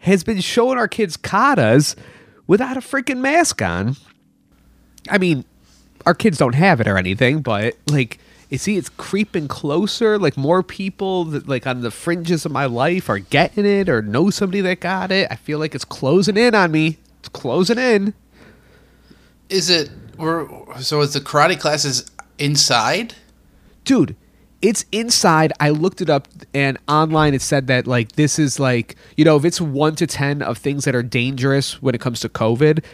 has 0.00 0.22
been 0.22 0.40
showing 0.40 0.78
our 0.78 0.88
kids 0.88 1.16
katas 1.16 1.96
without 2.46 2.76
a 2.76 2.80
freaking 2.80 3.18
mask 3.18 3.62
on. 3.62 3.96
I 5.08 5.16
mean, 5.16 5.44
our 6.06 6.14
kids 6.14 6.38
don't 6.38 6.54
have 6.54 6.80
it 6.80 6.88
or 6.88 6.96
anything, 6.96 7.42
but 7.42 7.76
like, 7.88 8.18
you 8.48 8.58
see, 8.58 8.76
it's 8.76 8.88
creeping 8.88 9.48
closer. 9.48 10.18
Like 10.18 10.36
more 10.36 10.62
people 10.62 11.24
that 11.26 11.48
like 11.48 11.66
on 11.66 11.80
the 11.80 11.90
fringes 11.90 12.44
of 12.44 12.52
my 12.52 12.66
life 12.66 13.08
are 13.08 13.18
getting 13.18 13.64
it 13.64 13.88
or 13.88 14.02
know 14.02 14.30
somebody 14.30 14.60
that 14.62 14.80
got 14.80 15.10
it. 15.10 15.28
I 15.30 15.36
feel 15.36 15.58
like 15.58 15.74
it's 15.74 15.84
closing 15.84 16.36
in 16.36 16.54
on 16.54 16.70
me. 16.70 16.98
It's 17.20 17.28
closing 17.28 17.78
in. 17.78 18.14
Is 19.48 19.70
it? 19.70 19.90
We're, 20.18 20.46
so 20.80 21.00
is 21.00 21.14
the 21.14 21.20
karate 21.20 21.58
classes 21.58 22.10
inside? 22.38 23.14
dude 23.84 24.16
it's 24.60 24.84
inside 24.92 25.52
i 25.60 25.70
looked 25.70 26.00
it 26.00 26.08
up 26.08 26.28
and 26.54 26.78
online 26.88 27.34
it 27.34 27.42
said 27.42 27.66
that 27.66 27.86
like 27.86 28.12
this 28.12 28.38
is 28.38 28.60
like 28.60 28.96
you 29.16 29.24
know 29.24 29.36
if 29.36 29.44
it's 29.44 29.60
1 29.60 29.96
to 29.96 30.06
10 30.06 30.42
of 30.42 30.58
things 30.58 30.84
that 30.84 30.94
are 30.94 31.02
dangerous 31.02 31.82
when 31.82 31.94
it 31.94 32.00
comes 32.00 32.20
to 32.20 32.28
covid 32.28 32.84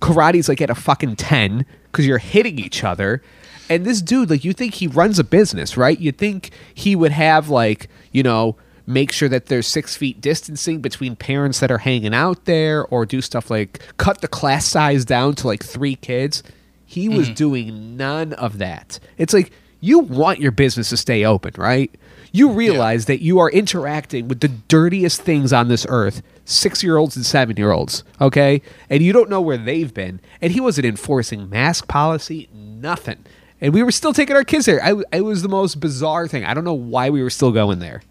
karate's 0.00 0.48
like 0.48 0.60
at 0.60 0.70
a 0.70 0.74
fucking 0.74 1.16
10 1.16 1.66
because 1.90 2.06
you're 2.06 2.18
hitting 2.18 2.58
each 2.58 2.84
other 2.84 3.22
and 3.68 3.84
this 3.84 4.00
dude 4.00 4.30
like 4.30 4.44
you 4.44 4.52
think 4.52 4.74
he 4.74 4.86
runs 4.86 5.18
a 5.18 5.24
business 5.24 5.76
right 5.76 5.98
you 5.98 6.12
think 6.12 6.50
he 6.74 6.94
would 6.96 7.12
have 7.12 7.48
like 7.48 7.88
you 8.12 8.22
know 8.22 8.56
make 8.86 9.12
sure 9.12 9.28
that 9.28 9.46
there's 9.46 9.66
six 9.66 9.96
feet 9.96 10.20
distancing 10.20 10.80
between 10.80 11.14
parents 11.14 11.60
that 11.60 11.70
are 11.70 11.78
hanging 11.78 12.14
out 12.14 12.46
there 12.46 12.86
or 12.86 13.04
do 13.04 13.20
stuff 13.20 13.50
like 13.50 13.80
cut 13.98 14.20
the 14.22 14.28
class 14.28 14.64
size 14.64 15.04
down 15.04 15.34
to 15.34 15.46
like 15.46 15.62
three 15.62 15.94
kids 15.96 16.42
he 16.88 17.06
was 17.10 17.26
mm-hmm. 17.26 17.34
doing 17.34 17.96
none 17.98 18.32
of 18.32 18.56
that. 18.58 18.98
It's 19.18 19.34
like 19.34 19.52
you 19.80 19.98
want 19.98 20.40
your 20.40 20.52
business 20.52 20.88
to 20.88 20.96
stay 20.96 21.22
open, 21.22 21.52
right? 21.58 21.94
You 22.32 22.50
realize 22.50 23.06
that 23.06 23.22
you 23.22 23.38
are 23.38 23.50
interacting 23.50 24.28
with 24.28 24.40
the 24.40 24.48
dirtiest 24.48 25.22
things 25.22 25.52
on 25.52 25.68
this 25.68 25.86
earth, 25.88 26.22
six 26.44 26.82
year 26.82 26.96
olds 26.96 27.16
and 27.16 27.24
seven 27.24 27.56
year 27.56 27.72
olds, 27.72 28.04
okay? 28.20 28.62
And 28.90 29.02
you 29.02 29.12
don't 29.12 29.30
know 29.30 29.40
where 29.40 29.56
they've 29.56 29.92
been. 29.92 30.20
And 30.40 30.52
he 30.52 30.60
wasn't 30.60 30.86
enforcing 30.86 31.48
mask 31.48 31.88
policy, 31.88 32.48
nothing. 32.52 33.24
And 33.60 33.74
we 33.74 33.82
were 33.82 33.92
still 33.92 34.12
taking 34.12 34.36
our 34.36 34.44
kids 34.44 34.66
there. 34.66 34.82
I, 34.82 34.94
it 35.12 35.22
was 35.22 35.42
the 35.42 35.48
most 35.48 35.80
bizarre 35.80 36.28
thing. 36.28 36.44
I 36.44 36.54
don't 36.54 36.64
know 36.64 36.74
why 36.74 37.10
we 37.10 37.22
were 37.22 37.30
still 37.30 37.50
going 37.50 37.80
there. 37.80 38.02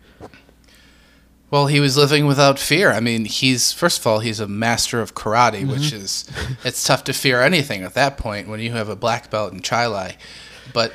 Well, 1.50 1.68
he 1.68 1.80
was 1.80 1.96
living 1.96 2.26
without 2.26 2.60
fear. 2.60 2.92
I 2.92 3.00
mean, 3.00 3.24
he's 3.24 3.72
first 3.72 4.00
of 4.00 4.08
all, 4.08 4.20
he's 4.20 4.42
a 4.42 4.48
master 4.48 5.00
of 5.00 5.16
karate, 5.16 5.62
mm-hmm. 5.62 5.72
which 5.72 5.94
is 5.94 6.30
it's 6.66 6.84
tough 6.84 7.06
to 7.06 7.14
fear 7.14 7.42
anything 7.42 7.84
at 7.84 7.94
that 7.94 8.18
point 8.18 8.50
when 8.50 8.60
you 8.60 8.72
have 8.74 8.90
a 8.90 8.98
black 8.98 9.30
belt 9.30 9.54
in 9.54 9.62
Chai 9.62 9.86
Lai. 9.86 10.18
But 10.74 10.92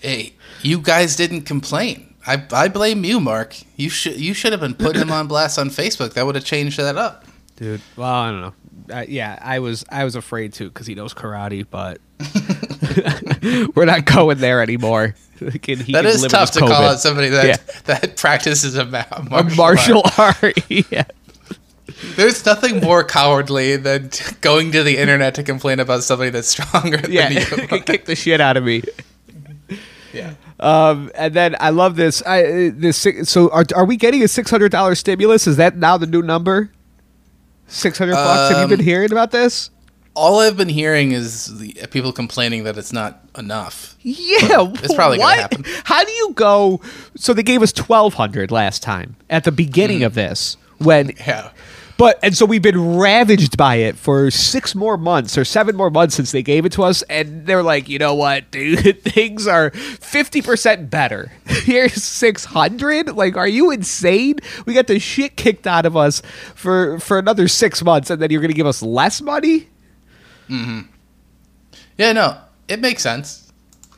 hey, 0.00 0.32
you 0.62 0.80
guys 0.80 1.14
didn't 1.14 1.42
complain. 1.42 2.11
I, 2.26 2.44
I 2.52 2.68
blame 2.68 3.04
you, 3.04 3.18
Mark. 3.20 3.56
You 3.76 3.88
should 3.88 4.20
you 4.20 4.32
should 4.34 4.52
have 4.52 4.60
been 4.60 4.74
putting 4.74 5.02
him 5.02 5.10
on 5.10 5.26
blast 5.28 5.58
on 5.58 5.70
Facebook. 5.70 6.12
That 6.14 6.24
would 6.26 6.34
have 6.36 6.44
changed 6.44 6.78
that 6.78 6.96
up. 6.96 7.24
Dude, 7.56 7.80
well, 7.96 8.08
I 8.12 8.30
don't 8.30 8.40
know. 8.40 8.54
Uh, 8.94 9.04
yeah, 9.08 9.38
I 9.42 9.58
was 9.60 9.84
I 9.90 10.04
was 10.04 10.14
afraid 10.16 10.52
to 10.54 10.68
because 10.68 10.86
he 10.86 10.94
knows 10.94 11.14
karate, 11.14 11.66
but 11.68 11.98
we're 13.74 13.84
not 13.84 14.04
going 14.04 14.38
there 14.38 14.62
anymore. 14.62 15.14
He 15.42 15.48
That 15.48 16.02
can 16.04 16.06
is 16.06 16.22
tough 16.28 16.52
to 16.52 16.60
with 16.60 16.70
call 16.70 16.82
COVID. 16.82 16.88
out 16.92 17.00
somebody 17.00 17.28
that 17.30 17.44
Yeah. 17.44 17.56
that 17.86 18.16
practices 18.16 18.76
a, 18.76 18.84
ma- 18.84 19.02
a 19.10 19.24
martial, 19.24 19.56
martial 19.56 20.02
art. 20.16 20.40
art. 20.40 20.70
yeah. 20.70 21.02
There's 22.14 22.46
nothing 22.46 22.78
more 22.80 23.02
cowardly 23.02 23.76
than 23.76 24.10
going 24.40 24.70
to 24.70 24.84
the 24.84 24.98
internet 24.98 25.34
to 25.34 25.42
complain 25.42 25.80
about 25.80 26.04
somebody 26.04 26.30
that's 26.30 26.46
stronger 26.46 27.00
Yeah, 27.08 27.28
than 27.28 27.68
you. 27.68 27.80
kick 27.80 28.04
the 28.04 28.14
shit 28.14 28.40
out 28.40 28.56
of 28.56 28.62
me. 28.62 28.82
Um, 30.62 31.10
and 31.16 31.34
then 31.34 31.56
I 31.60 31.70
love 31.70 31.96
this. 31.96 32.22
I 32.24 32.44
uh, 32.44 32.70
this 32.72 33.06
so 33.24 33.50
are 33.50 33.64
are 33.74 33.84
we 33.84 33.96
getting 33.96 34.22
a 34.22 34.28
six 34.28 34.48
hundred 34.50 34.70
dollar 34.72 34.94
stimulus? 34.94 35.46
Is 35.46 35.56
that 35.56 35.76
now 35.76 35.96
the 35.98 36.06
new 36.06 36.22
number? 36.22 36.70
Six 37.66 37.98
hundred 37.98 38.14
bucks. 38.14 38.50
Have 38.50 38.58
you 38.58 38.64
Um, 38.64 38.70
been 38.70 38.80
hearing 38.84 39.10
about 39.12 39.30
this? 39.32 39.70
All 40.14 40.40
I've 40.40 40.58
been 40.58 40.68
hearing 40.68 41.12
is 41.12 41.58
the, 41.58 41.72
people 41.90 42.12
complaining 42.12 42.64
that 42.64 42.76
it's 42.76 42.92
not 42.92 43.24
enough. 43.38 43.96
Yeah, 44.02 44.70
It's 44.74 44.94
probably 44.94 45.18
gonna 45.18 45.40
happen. 45.40 45.64
How 45.84 46.04
do 46.04 46.12
you 46.12 46.32
go? 46.34 46.80
So 47.16 47.32
they 47.32 47.42
gave 47.42 47.62
us 47.62 47.72
twelve 47.72 48.14
hundred 48.14 48.50
last 48.50 48.82
time 48.82 49.16
at 49.30 49.44
the 49.44 49.52
beginning 49.52 50.00
Mm. 50.00 50.06
of 50.06 50.14
this 50.14 50.56
when 50.78 51.12
Yeah. 51.26 51.50
But 52.02 52.18
and 52.20 52.36
so 52.36 52.46
we've 52.46 52.60
been 52.62 52.96
ravaged 52.96 53.56
by 53.56 53.76
it 53.76 53.96
for 53.96 54.28
six 54.32 54.74
more 54.74 54.96
months 54.96 55.38
or 55.38 55.44
seven 55.44 55.76
more 55.76 55.88
months 55.88 56.16
since 56.16 56.32
they 56.32 56.42
gave 56.42 56.66
it 56.66 56.72
to 56.72 56.82
us, 56.82 57.02
and 57.02 57.46
they're 57.46 57.62
like, 57.62 57.88
you 57.88 58.00
know 58.00 58.12
what, 58.12 58.50
dude, 58.50 59.00
things 59.04 59.46
are 59.46 59.70
fifty 59.70 60.42
percent 60.42 60.90
better. 60.90 61.30
Here's 61.46 62.02
six 62.02 62.44
hundred. 62.44 63.14
Like, 63.14 63.36
are 63.36 63.46
you 63.46 63.70
insane? 63.70 64.40
We 64.66 64.74
got 64.74 64.88
the 64.88 64.98
shit 64.98 65.36
kicked 65.36 65.68
out 65.68 65.86
of 65.86 65.96
us 65.96 66.22
for 66.56 66.98
for 66.98 67.20
another 67.20 67.46
six 67.46 67.84
months, 67.84 68.10
and 68.10 68.20
then 68.20 68.32
you're 68.32 68.40
gonna 68.42 68.52
give 68.52 68.66
us 68.66 68.82
less 68.82 69.20
money? 69.22 69.68
Hmm. 70.48 70.80
Yeah, 71.96 72.10
no, 72.14 72.36
it 72.66 72.80
makes 72.80 73.04
sense. 73.04 73.52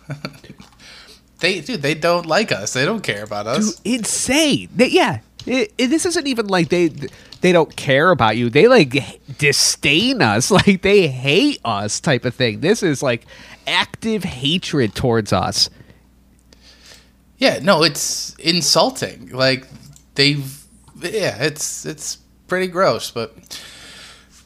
they, 1.40 1.60
dude, 1.62 1.80
they 1.80 1.94
don't 1.94 2.26
like 2.26 2.52
us. 2.52 2.74
They 2.74 2.84
don't 2.84 3.00
care 3.02 3.24
about 3.24 3.46
us. 3.46 3.76
Dude, 3.76 3.94
insane. 3.94 4.68
They, 4.76 4.88
yeah, 4.88 5.20
it, 5.46 5.72
it- 5.78 5.88
this 5.88 6.04
isn't 6.04 6.26
even 6.26 6.48
like 6.48 6.68
they 6.68 6.90
they 7.44 7.52
don't 7.52 7.76
care 7.76 8.10
about 8.10 8.38
you. 8.38 8.48
They 8.48 8.68
like 8.68 9.20
disdain 9.36 10.22
us, 10.22 10.50
like 10.66 10.80
they 10.80 11.08
hate 11.08 11.60
us, 11.62 12.00
type 12.00 12.24
of 12.24 12.34
thing. 12.34 12.60
This 12.60 12.82
is 12.82 13.02
like 13.02 13.26
active 13.66 14.24
hatred 14.24 14.94
towards 14.94 15.30
us. 15.30 15.68
Yeah, 17.36 17.58
no, 17.62 17.82
it's 17.82 18.34
insulting. 18.36 19.28
Like 19.28 19.66
they've, 20.14 20.64
yeah, 21.02 21.42
it's 21.42 21.84
it's 21.84 22.16
pretty 22.48 22.68
gross. 22.68 23.10
But 23.10 23.34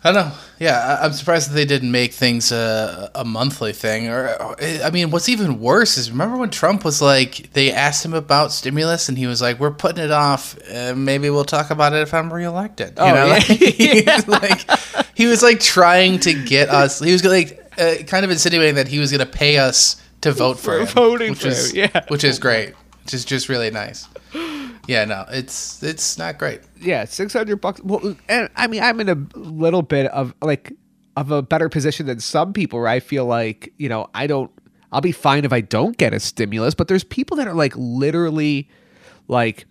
I 0.05 0.12
don't 0.12 0.28
know. 0.28 0.32
Yeah, 0.61 0.99
I'm 1.03 1.12
surprised 1.12 1.51
that 1.51 1.55
they 1.55 1.64
didn't 1.64 1.90
make 1.90 2.12
things 2.12 2.53
a, 2.53 3.11
a 3.16 3.24
monthly 3.24 3.72
thing. 3.72 4.09
Or, 4.09 4.28
or 4.40 4.57
I 4.61 4.90
mean, 4.90 5.11
what's 5.11 5.28
even 5.28 5.61
worse 5.61 5.99
is 5.99 6.11
remember 6.11 6.36
when 6.36 6.51
Trump 6.51 6.84
was 6.84 7.03
like, 7.03 7.53
they 7.53 7.72
asked 7.72 8.05
him 8.05 8.14
about 8.14 8.53
stimulus, 8.53 9.09
and 9.09 9.18
he 9.18 9.26
was 9.26 9.42
like, 9.42 9.59
"We're 9.59 9.72
putting 9.72 10.05
it 10.05 10.12
off. 10.12 10.57
Uh, 10.72 10.94
maybe 10.96 11.30
we'll 11.30 11.44
talk 11.44 11.70
about 11.70 11.94
it 11.94 12.03
if 12.03 12.14
I'm 12.14 12.32
reelected." 12.32 12.90
You 12.90 13.05
Oh, 13.05 13.07
know, 13.14 13.26
yeah. 13.26 13.32
like, 13.32 13.42
he 13.42 14.03
was 14.07 14.28
like 14.28 14.70
he 15.16 15.26
was 15.26 15.42
like 15.42 15.59
trying 15.61 16.20
to 16.20 16.32
get 16.44 16.68
us. 16.68 17.01
He 17.01 17.12
was 17.12 17.24
like 17.24 17.61
uh, 17.76 17.96
kind 18.07 18.24
of 18.24 18.30
insinuating 18.30 18.76
that 18.76 18.86
he 18.88 19.01
was 19.01 19.11
going 19.11 19.26
to 19.26 19.26
pay 19.38 19.59
us 19.59 20.01
to 20.20 20.30
vote 20.32 20.59
for, 20.61 20.72
For 20.74 20.78
him, 20.80 20.86
voting 20.94 21.30
which 21.30 21.40
for 21.42 21.49
is, 21.49 21.72
him, 21.72 21.90
yeah. 21.92 22.05
which 22.09 22.22
is 22.22 22.38
great. 22.38 22.74
Which 23.05 23.14
is 23.14 23.24
just 23.24 23.49
really 23.49 23.70
nice. 23.72 24.07
Yeah, 24.89 25.05
no, 25.05 25.26
it's 25.28 25.82
it's 25.82 26.16
not 26.16 26.39
great. 26.39 26.62
Yeah, 26.80 27.05
six 27.05 27.34
hundred 27.34 27.57
bucks. 27.61 27.80
Well, 27.84 28.16
and 28.26 28.49
I 28.57 28.66
mean, 28.66 28.82
I'm 28.82 28.99
in 29.01 29.11
a 29.11 29.39
little 29.39 29.82
bit 29.82 30.07
of 30.07 30.34
like 30.41 30.72
of 31.14 31.30
a 31.30 31.43
better 31.43 31.68
position 31.68 32.07
than 32.07 32.20
some 32.20 32.55
people. 32.55 32.78
Where 32.80 32.89
I 32.89 33.01
feel 33.01 33.26
like 33.26 33.72
you 33.76 33.91
know, 33.91 34.09
I 34.14 34.26
don't. 34.26 34.51
I'll 34.91 35.03
be 35.03 35.12
fine 35.12 35.45
if 35.45 35.53
I 35.53 35.61
don't 35.61 35.99
get 35.99 36.14
a 36.14 36.20
stimulus. 36.20 36.74
But 36.74 36.89
there's 36.89 37.05
people 37.05 37.36
that 37.36 37.47
are 37.47 37.53
like 37.53 37.74
literally, 37.76 38.70
like, 39.28 39.66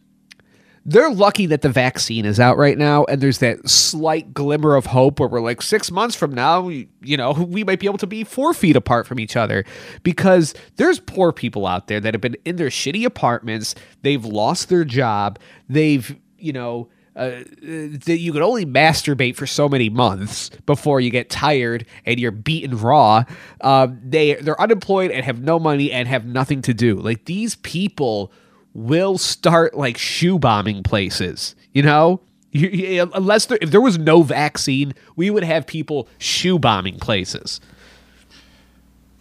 they're 0.87 1.11
lucky 1.11 1.45
that 1.47 1.61
the 1.61 1.69
vaccine 1.69 2.25
is 2.25 2.39
out 2.39 2.57
right 2.57 2.77
now, 2.77 3.03
and 3.05 3.19
there's 3.19 3.39
that 3.39 3.69
slight 3.69 4.33
glimmer 4.33 4.73
of 4.73 4.85
hope 4.85 5.19
where 5.19 5.27
we're 5.27 5.41
like 5.41 5.61
six 5.61 5.91
months 5.91 6.15
from 6.15 6.33
now, 6.33 6.69
you 6.69 7.17
know, 7.17 7.33
we 7.33 7.65
might 7.65 7.79
be 7.79 7.87
able 7.87 7.97
to 7.97 8.07
be 8.07 8.23
four 8.23 8.53
feet 8.53 8.77
apart 8.77 9.05
from 9.05 9.19
each 9.19 9.35
other 9.35 9.65
because 10.03 10.53
there's 10.77 11.01
poor 11.01 11.33
people 11.33 11.67
out 11.67 11.87
there 11.87 11.99
that 11.99 12.13
have 12.13 12.21
been 12.21 12.37
in 12.45 12.55
their 12.55 12.69
shitty 12.69 13.05
apartments, 13.05 13.75
they've 14.01 14.23
lost 14.23 14.69
their 14.69 14.85
job, 14.85 15.37
they've, 15.67 16.17
you 16.37 16.53
know, 16.53 16.89
uh, 17.17 17.43
you 17.61 18.31
can 18.31 18.43
only 18.43 18.65
masturbate 18.65 19.35
for 19.35 19.47
so 19.47 19.67
many 19.67 19.89
months 19.89 20.51
before 20.67 21.01
you 21.01 21.09
get 21.09 21.29
tired 21.29 21.85
and 22.05 22.19
you're 22.19 22.31
beaten 22.31 22.77
raw. 22.77 23.23
Um, 23.61 23.99
they 24.03 24.35
they're 24.35 24.61
unemployed 24.61 25.09
and 25.09 25.25
have 25.25 25.41
no 25.41 25.57
money 25.57 25.91
and 25.91 26.07
have 26.07 26.25
nothing 26.25 26.61
to 26.61 26.75
do. 26.75 26.95
Like 26.95 27.25
these 27.25 27.55
people 27.55 28.31
will 28.77 29.17
start 29.17 29.75
like 29.75 29.97
shoe 29.97 30.37
bombing 30.37 30.83
places, 30.83 31.55
you 31.73 31.81
know? 31.81 32.21
You, 32.51 33.09
unless 33.13 33.47
there, 33.47 33.57
if 33.59 33.71
there 33.71 33.81
was 33.81 33.97
no 33.97 34.21
vaccine, 34.21 34.93
we 35.15 35.29
would 35.29 35.43
have 35.43 35.67
people 35.67 36.07
shoe 36.17 36.59
bombing 36.59 36.97
places. 36.99 37.59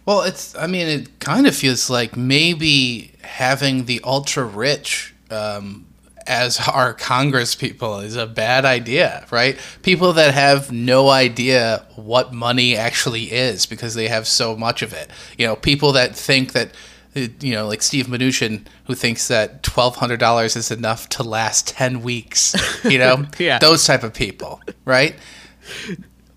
Well, 0.05 0.21
it's. 0.21 0.55
I 0.55 0.67
mean, 0.67 0.87
it 0.87 1.19
kind 1.19 1.45
of 1.45 1.55
feels 1.55 1.89
like 1.89 2.15
maybe 2.15 3.11
having 3.21 3.85
the 3.85 3.99
ultra 4.03 4.45
rich 4.45 5.13
um, 5.29 5.85
as 6.25 6.59
our 6.69 6.93
Congress 7.13 7.55
people 7.55 7.99
is 7.99 8.15
a 8.15 8.25
bad 8.25 8.63
idea, 8.63 9.25
right? 9.31 9.57
People 9.81 10.13
that 10.13 10.33
have 10.33 10.71
no 10.71 11.09
idea 11.09 11.85
what 11.95 12.31
money 12.31 12.75
actually 12.77 13.23
is 13.23 13.65
because 13.65 13.95
they 13.95 14.07
have 14.07 14.27
so 14.27 14.55
much 14.55 14.81
of 14.81 14.93
it. 14.93 15.09
You 15.37 15.47
know, 15.47 15.55
people 15.55 15.91
that 15.93 16.15
think 16.15 16.53
that. 16.53 16.71
You 17.17 17.53
know, 17.53 17.67
like 17.67 17.81
Steve 17.81 18.07
Mnuchin, 18.07 18.65
who 18.85 18.95
thinks 18.95 19.27
that 19.27 19.63
twelve 19.63 19.95
hundred 19.97 20.19
dollars 20.19 20.55
is 20.55 20.71
enough 20.71 21.09
to 21.09 21.23
last 21.23 21.67
ten 21.67 22.01
weeks. 22.01 22.55
You 22.83 22.99
know, 22.99 23.25
Yeah. 23.39 23.59
those 23.59 23.83
type 23.85 24.03
of 24.03 24.13
people, 24.13 24.61
right? 24.85 25.15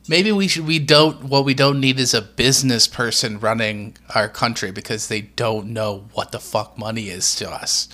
Maybe 0.08 0.32
we 0.32 0.48
should. 0.48 0.66
We 0.66 0.78
don't. 0.80 1.24
What 1.24 1.44
we 1.44 1.54
don't 1.54 1.78
need 1.80 2.00
is 2.00 2.14
a 2.14 2.22
business 2.22 2.88
person 2.88 3.38
running 3.38 3.96
our 4.14 4.28
country 4.28 4.72
because 4.72 5.06
they 5.08 5.20
don't 5.20 5.68
know 5.68 6.06
what 6.14 6.32
the 6.32 6.40
fuck 6.40 6.76
money 6.76 7.10
is 7.10 7.34
to 7.36 7.48
us. 7.50 7.88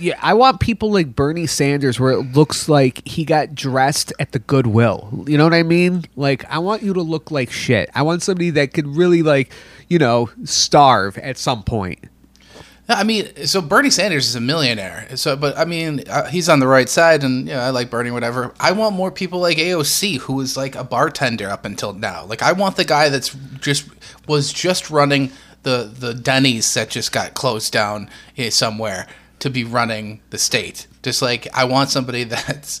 Yeah, 0.00 0.18
I 0.22 0.34
want 0.34 0.60
people 0.60 0.92
like 0.92 1.14
Bernie 1.16 1.48
Sanders 1.48 1.98
where 1.98 2.12
it 2.12 2.22
looks 2.32 2.68
like 2.68 3.06
he 3.06 3.24
got 3.24 3.54
dressed 3.54 4.12
at 4.20 4.30
the 4.30 4.38
Goodwill. 4.38 5.24
You 5.26 5.36
know 5.36 5.42
what 5.44 5.54
I 5.54 5.64
mean? 5.64 6.04
Like 6.16 6.44
I 6.52 6.58
want 6.60 6.82
you 6.82 6.94
to 6.94 7.02
look 7.02 7.30
like 7.32 7.50
shit. 7.50 7.90
I 7.94 8.02
want 8.02 8.22
somebody 8.22 8.50
that 8.50 8.72
could 8.72 8.86
really 8.86 9.22
like, 9.24 9.52
you 9.88 9.98
know, 9.98 10.30
starve 10.44 11.18
at 11.18 11.38
some 11.38 11.62
point. 11.62 12.04
I 12.90 13.04
mean, 13.04 13.28
so 13.46 13.60
Bernie 13.60 13.90
Sanders 13.90 14.26
is 14.26 14.34
a 14.34 14.40
millionaire. 14.40 15.14
So, 15.16 15.36
but 15.36 15.58
I 15.58 15.66
mean, 15.66 16.04
uh, 16.08 16.24
he's 16.28 16.48
on 16.48 16.58
the 16.58 16.66
right 16.66 16.88
side, 16.88 17.22
and 17.22 17.46
yeah, 17.46 17.66
I 17.66 17.68
like 17.70 17.90
Bernie. 17.90 18.10
Whatever. 18.10 18.54
I 18.58 18.72
want 18.72 18.96
more 18.96 19.10
people 19.10 19.40
like 19.40 19.58
AOC, 19.58 20.20
who 20.20 20.32
was 20.34 20.56
like 20.56 20.74
a 20.74 20.84
bartender 20.84 21.50
up 21.50 21.66
until 21.66 21.92
now. 21.92 22.24
Like, 22.24 22.42
I 22.42 22.52
want 22.52 22.76
the 22.76 22.86
guy 22.86 23.10
that's 23.10 23.34
just 23.60 23.86
was 24.26 24.54
just 24.54 24.88
running 24.88 25.32
the 25.64 25.90
the 25.94 26.14
Denny's 26.14 26.72
that 26.74 26.88
just 26.88 27.12
got 27.12 27.34
closed 27.34 27.72
down 27.74 28.08
eh, 28.38 28.48
somewhere 28.48 29.06
to 29.40 29.50
be 29.50 29.64
running 29.64 30.22
the 30.30 30.38
state. 30.38 30.86
Just 31.02 31.20
like 31.20 31.46
I 31.52 31.64
want 31.64 31.90
somebody 31.90 32.24
that's 32.24 32.80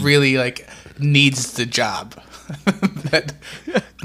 really 0.00 0.36
like 0.38 0.68
needs 1.00 1.54
the 1.54 1.66
job. 1.66 2.14
that, 3.10 3.34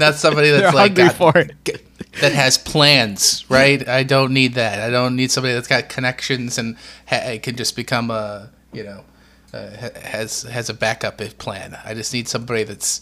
not 0.00 0.16
somebody 0.16 0.50
that's 0.50 0.74
like 0.74 0.96
got- 0.96 1.14
for 1.14 1.38
it. 1.38 1.52
g- 1.64 1.74
that 2.20 2.32
has 2.32 2.58
plans, 2.58 3.44
right? 3.48 3.86
I 3.88 4.02
don't 4.02 4.32
need 4.32 4.54
that. 4.54 4.80
I 4.80 4.90
don't 4.90 5.16
need 5.16 5.30
somebody 5.30 5.54
that's 5.54 5.68
got 5.68 5.88
connections 5.88 6.58
and 6.58 6.76
ha- 7.08 7.38
can 7.42 7.56
just 7.56 7.76
become 7.76 8.10
a, 8.10 8.50
you 8.72 8.84
know, 8.84 9.04
uh, 9.52 9.70
has 10.02 10.42
has 10.42 10.68
a 10.68 10.74
backup 10.74 11.18
plan. 11.38 11.76
I 11.84 11.94
just 11.94 12.12
need 12.12 12.28
somebody 12.28 12.64
that's 12.64 13.00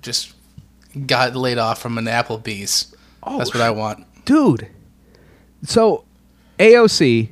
just 0.00 0.34
got 1.06 1.34
laid 1.36 1.58
off 1.58 1.80
from 1.80 1.98
an 1.98 2.04
Applebee's. 2.06 2.94
Oh, 3.22 3.38
that's 3.38 3.54
what 3.54 3.62
I 3.62 3.70
want. 3.70 4.06
Dude. 4.24 4.68
So 5.62 6.04
AOC, 6.58 7.30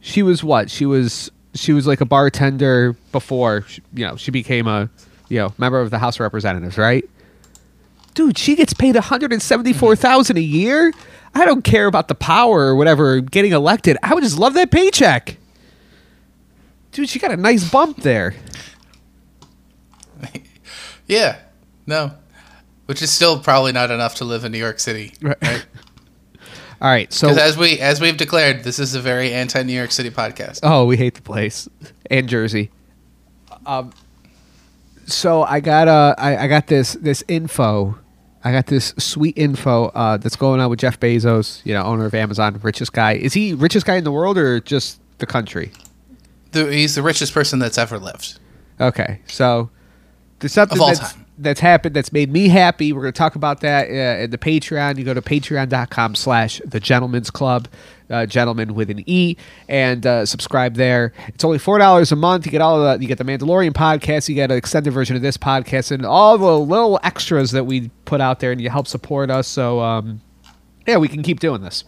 she 0.00 0.22
was 0.22 0.44
what? 0.44 0.70
She 0.70 0.86
was 0.86 1.30
she 1.54 1.72
was 1.72 1.86
like 1.86 2.00
a 2.00 2.04
bartender 2.04 2.94
before, 3.12 3.62
she- 3.68 3.82
you 3.94 4.06
know, 4.06 4.16
she 4.16 4.30
became 4.30 4.66
a, 4.66 4.90
you 5.28 5.38
know, 5.38 5.52
member 5.56 5.80
of 5.80 5.90
the 5.90 5.98
House 5.98 6.16
of 6.16 6.20
Representatives, 6.20 6.76
right? 6.76 7.04
Dude, 8.14 8.38
she 8.38 8.54
gets 8.54 8.72
paid 8.72 8.94
174,000 8.94 10.36
a 10.36 10.40
year. 10.40 10.92
I 11.34 11.44
don't 11.44 11.62
care 11.62 11.86
about 11.86 12.08
the 12.08 12.14
power 12.14 12.60
or 12.66 12.76
whatever 12.76 13.20
getting 13.20 13.52
elected. 13.52 13.96
I 14.02 14.14
would 14.14 14.22
just 14.22 14.38
love 14.38 14.54
that 14.54 14.70
paycheck. 14.70 15.36
Dude, 16.92 17.08
she 17.08 17.18
got 17.18 17.32
a 17.32 17.36
nice 17.36 17.68
bump 17.68 17.98
there. 17.98 18.34
Yeah, 21.06 21.36
no, 21.86 22.12
which 22.86 23.02
is 23.02 23.12
still 23.12 23.38
probably 23.38 23.72
not 23.72 23.90
enough 23.90 24.14
to 24.14 24.24
live 24.24 24.46
in 24.46 24.52
New 24.52 24.58
York 24.58 24.80
City. 24.80 25.12
Right. 25.20 25.36
Right? 25.42 25.66
All 26.80 26.88
right, 26.90 27.12
so 27.12 27.28
as 27.28 27.58
we 27.58 27.78
as 27.78 28.00
we've 28.00 28.16
declared, 28.16 28.64
this 28.64 28.78
is 28.78 28.94
a 28.94 29.00
very 29.00 29.32
anti 29.32 29.62
New 29.62 29.74
York 29.74 29.92
City 29.92 30.08
podcast. 30.10 30.60
Oh, 30.62 30.86
we 30.86 30.96
hate 30.96 31.14
the 31.14 31.22
place 31.22 31.68
and 32.10 32.26
Jersey. 32.26 32.70
Um, 33.66 33.92
so 35.06 35.42
I 35.42 35.60
got 35.60 35.88
uh, 35.88 36.14
I, 36.16 36.36
I 36.38 36.46
got 36.46 36.66
this 36.66 36.94
this 36.94 37.22
info. 37.28 37.98
I 38.44 38.52
got 38.52 38.66
this 38.66 38.92
sweet 38.98 39.38
info 39.38 39.86
uh, 39.86 40.18
that's 40.18 40.36
going 40.36 40.60
on 40.60 40.68
with 40.68 40.78
Jeff 40.78 41.00
Bezos, 41.00 41.64
you 41.64 41.72
know, 41.72 41.82
owner 41.82 42.04
of 42.04 42.14
Amazon, 42.14 42.60
richest 42.62 42.92
guy. 42.92 43.12
Is 43.12 43.32
he 43.32 43.54
richest 43.54 43.86
guy 43.86 43.96
in 43.96 44.04
the 44.04 44.12
world 44.12 44.36
or 44.36 44.60
just 44.60 45.00
the 45.18 45.26
country? 45.26 45.72
The, 46.52 46.70
he's 46.70 46.94
the 46.94 47.02
richest 47.02 47.32
person 47.32 47.58
that's 47.58 47.78
ever 47.78 47.98
lived. 47.98 48.38
Okay, 48.78 49.20
so 49.26 49.70
there's 50.40 50.52
something 50.52 50.78
that's, 50.78 51.12
time. 51.12 51.26
that's 51.38 51.60
happened 51.60 51.96
that's 51.96 52.12
made 52.12 52.30
me 52.30 52.48
happy. 52.48 52.92
We're 52.92 53.00
going 53.02 53.14
to 53.14 53.18
talk 53.18 53.34
about 53.34 53.60
that 53.60 53.88
uh, 53.88 54.24
in 54.24 54.30
the 54.30 54.38
Patreon. 54.38 54.98
You 54.98 55.04
go 55.04 55.14
to 55.14 55.22
patreon.com 55.22 56.14
slash 56.14 56.60
the 56.66 56.80
gentleman's 56.80 57.30
club, 57.30 57.66
uh, 58.10 58.26
gentleman 58.26 58.74
with 58.74 58.90
an 58.90 59.02
E, 59.06 59.36
and 59.68 60.06
uh, 60.06 60.26
subscribe 60.26 60.74
there. 60.74 61.12
It's 61.28 61.44
only 61.44 61.58
$4 61.58 62.12
a 62.12 62.16
month. 62.16 62.46
You 62.46 62.52
get 62.52 62.60
all 62.60 62.80
the, 62.82 62.98
you 63.00 63.08
get 63.08 63.18
the 63.18 63.24
Mandalorian 63.24 63.72
podcast, 63.72 64.28
you 64.28 64.34
get 64.34 64.50
an 64.50 64.56
extended 64.56 64.92
version 64.92 65.16
of 65.16 65.22
this 65.22 65.36
podcast, 65.36 65.90
and 65.90 66.04
all 66.04 66.38
the 66.38 66.58
little 66.58 67.00
extras 67.02 67.50
that 67.52 67.64
we 67.64 67.90
put 68.04 68.20
out 68.20 68.40
there, 68.40 68.52
and 68.52 68.60
you 68.60 68.70
help 68.70 68.86
support 68.86 69.30
us. 69.30 69.48
So, 69.48 69.80
um, 69.80 70.20
yeah, 70.86 70.98
we 70.98 71.08
can 71.08 71.22
keep 71.22 71.40
doing 71.40 71.62
this. 71.62 71.84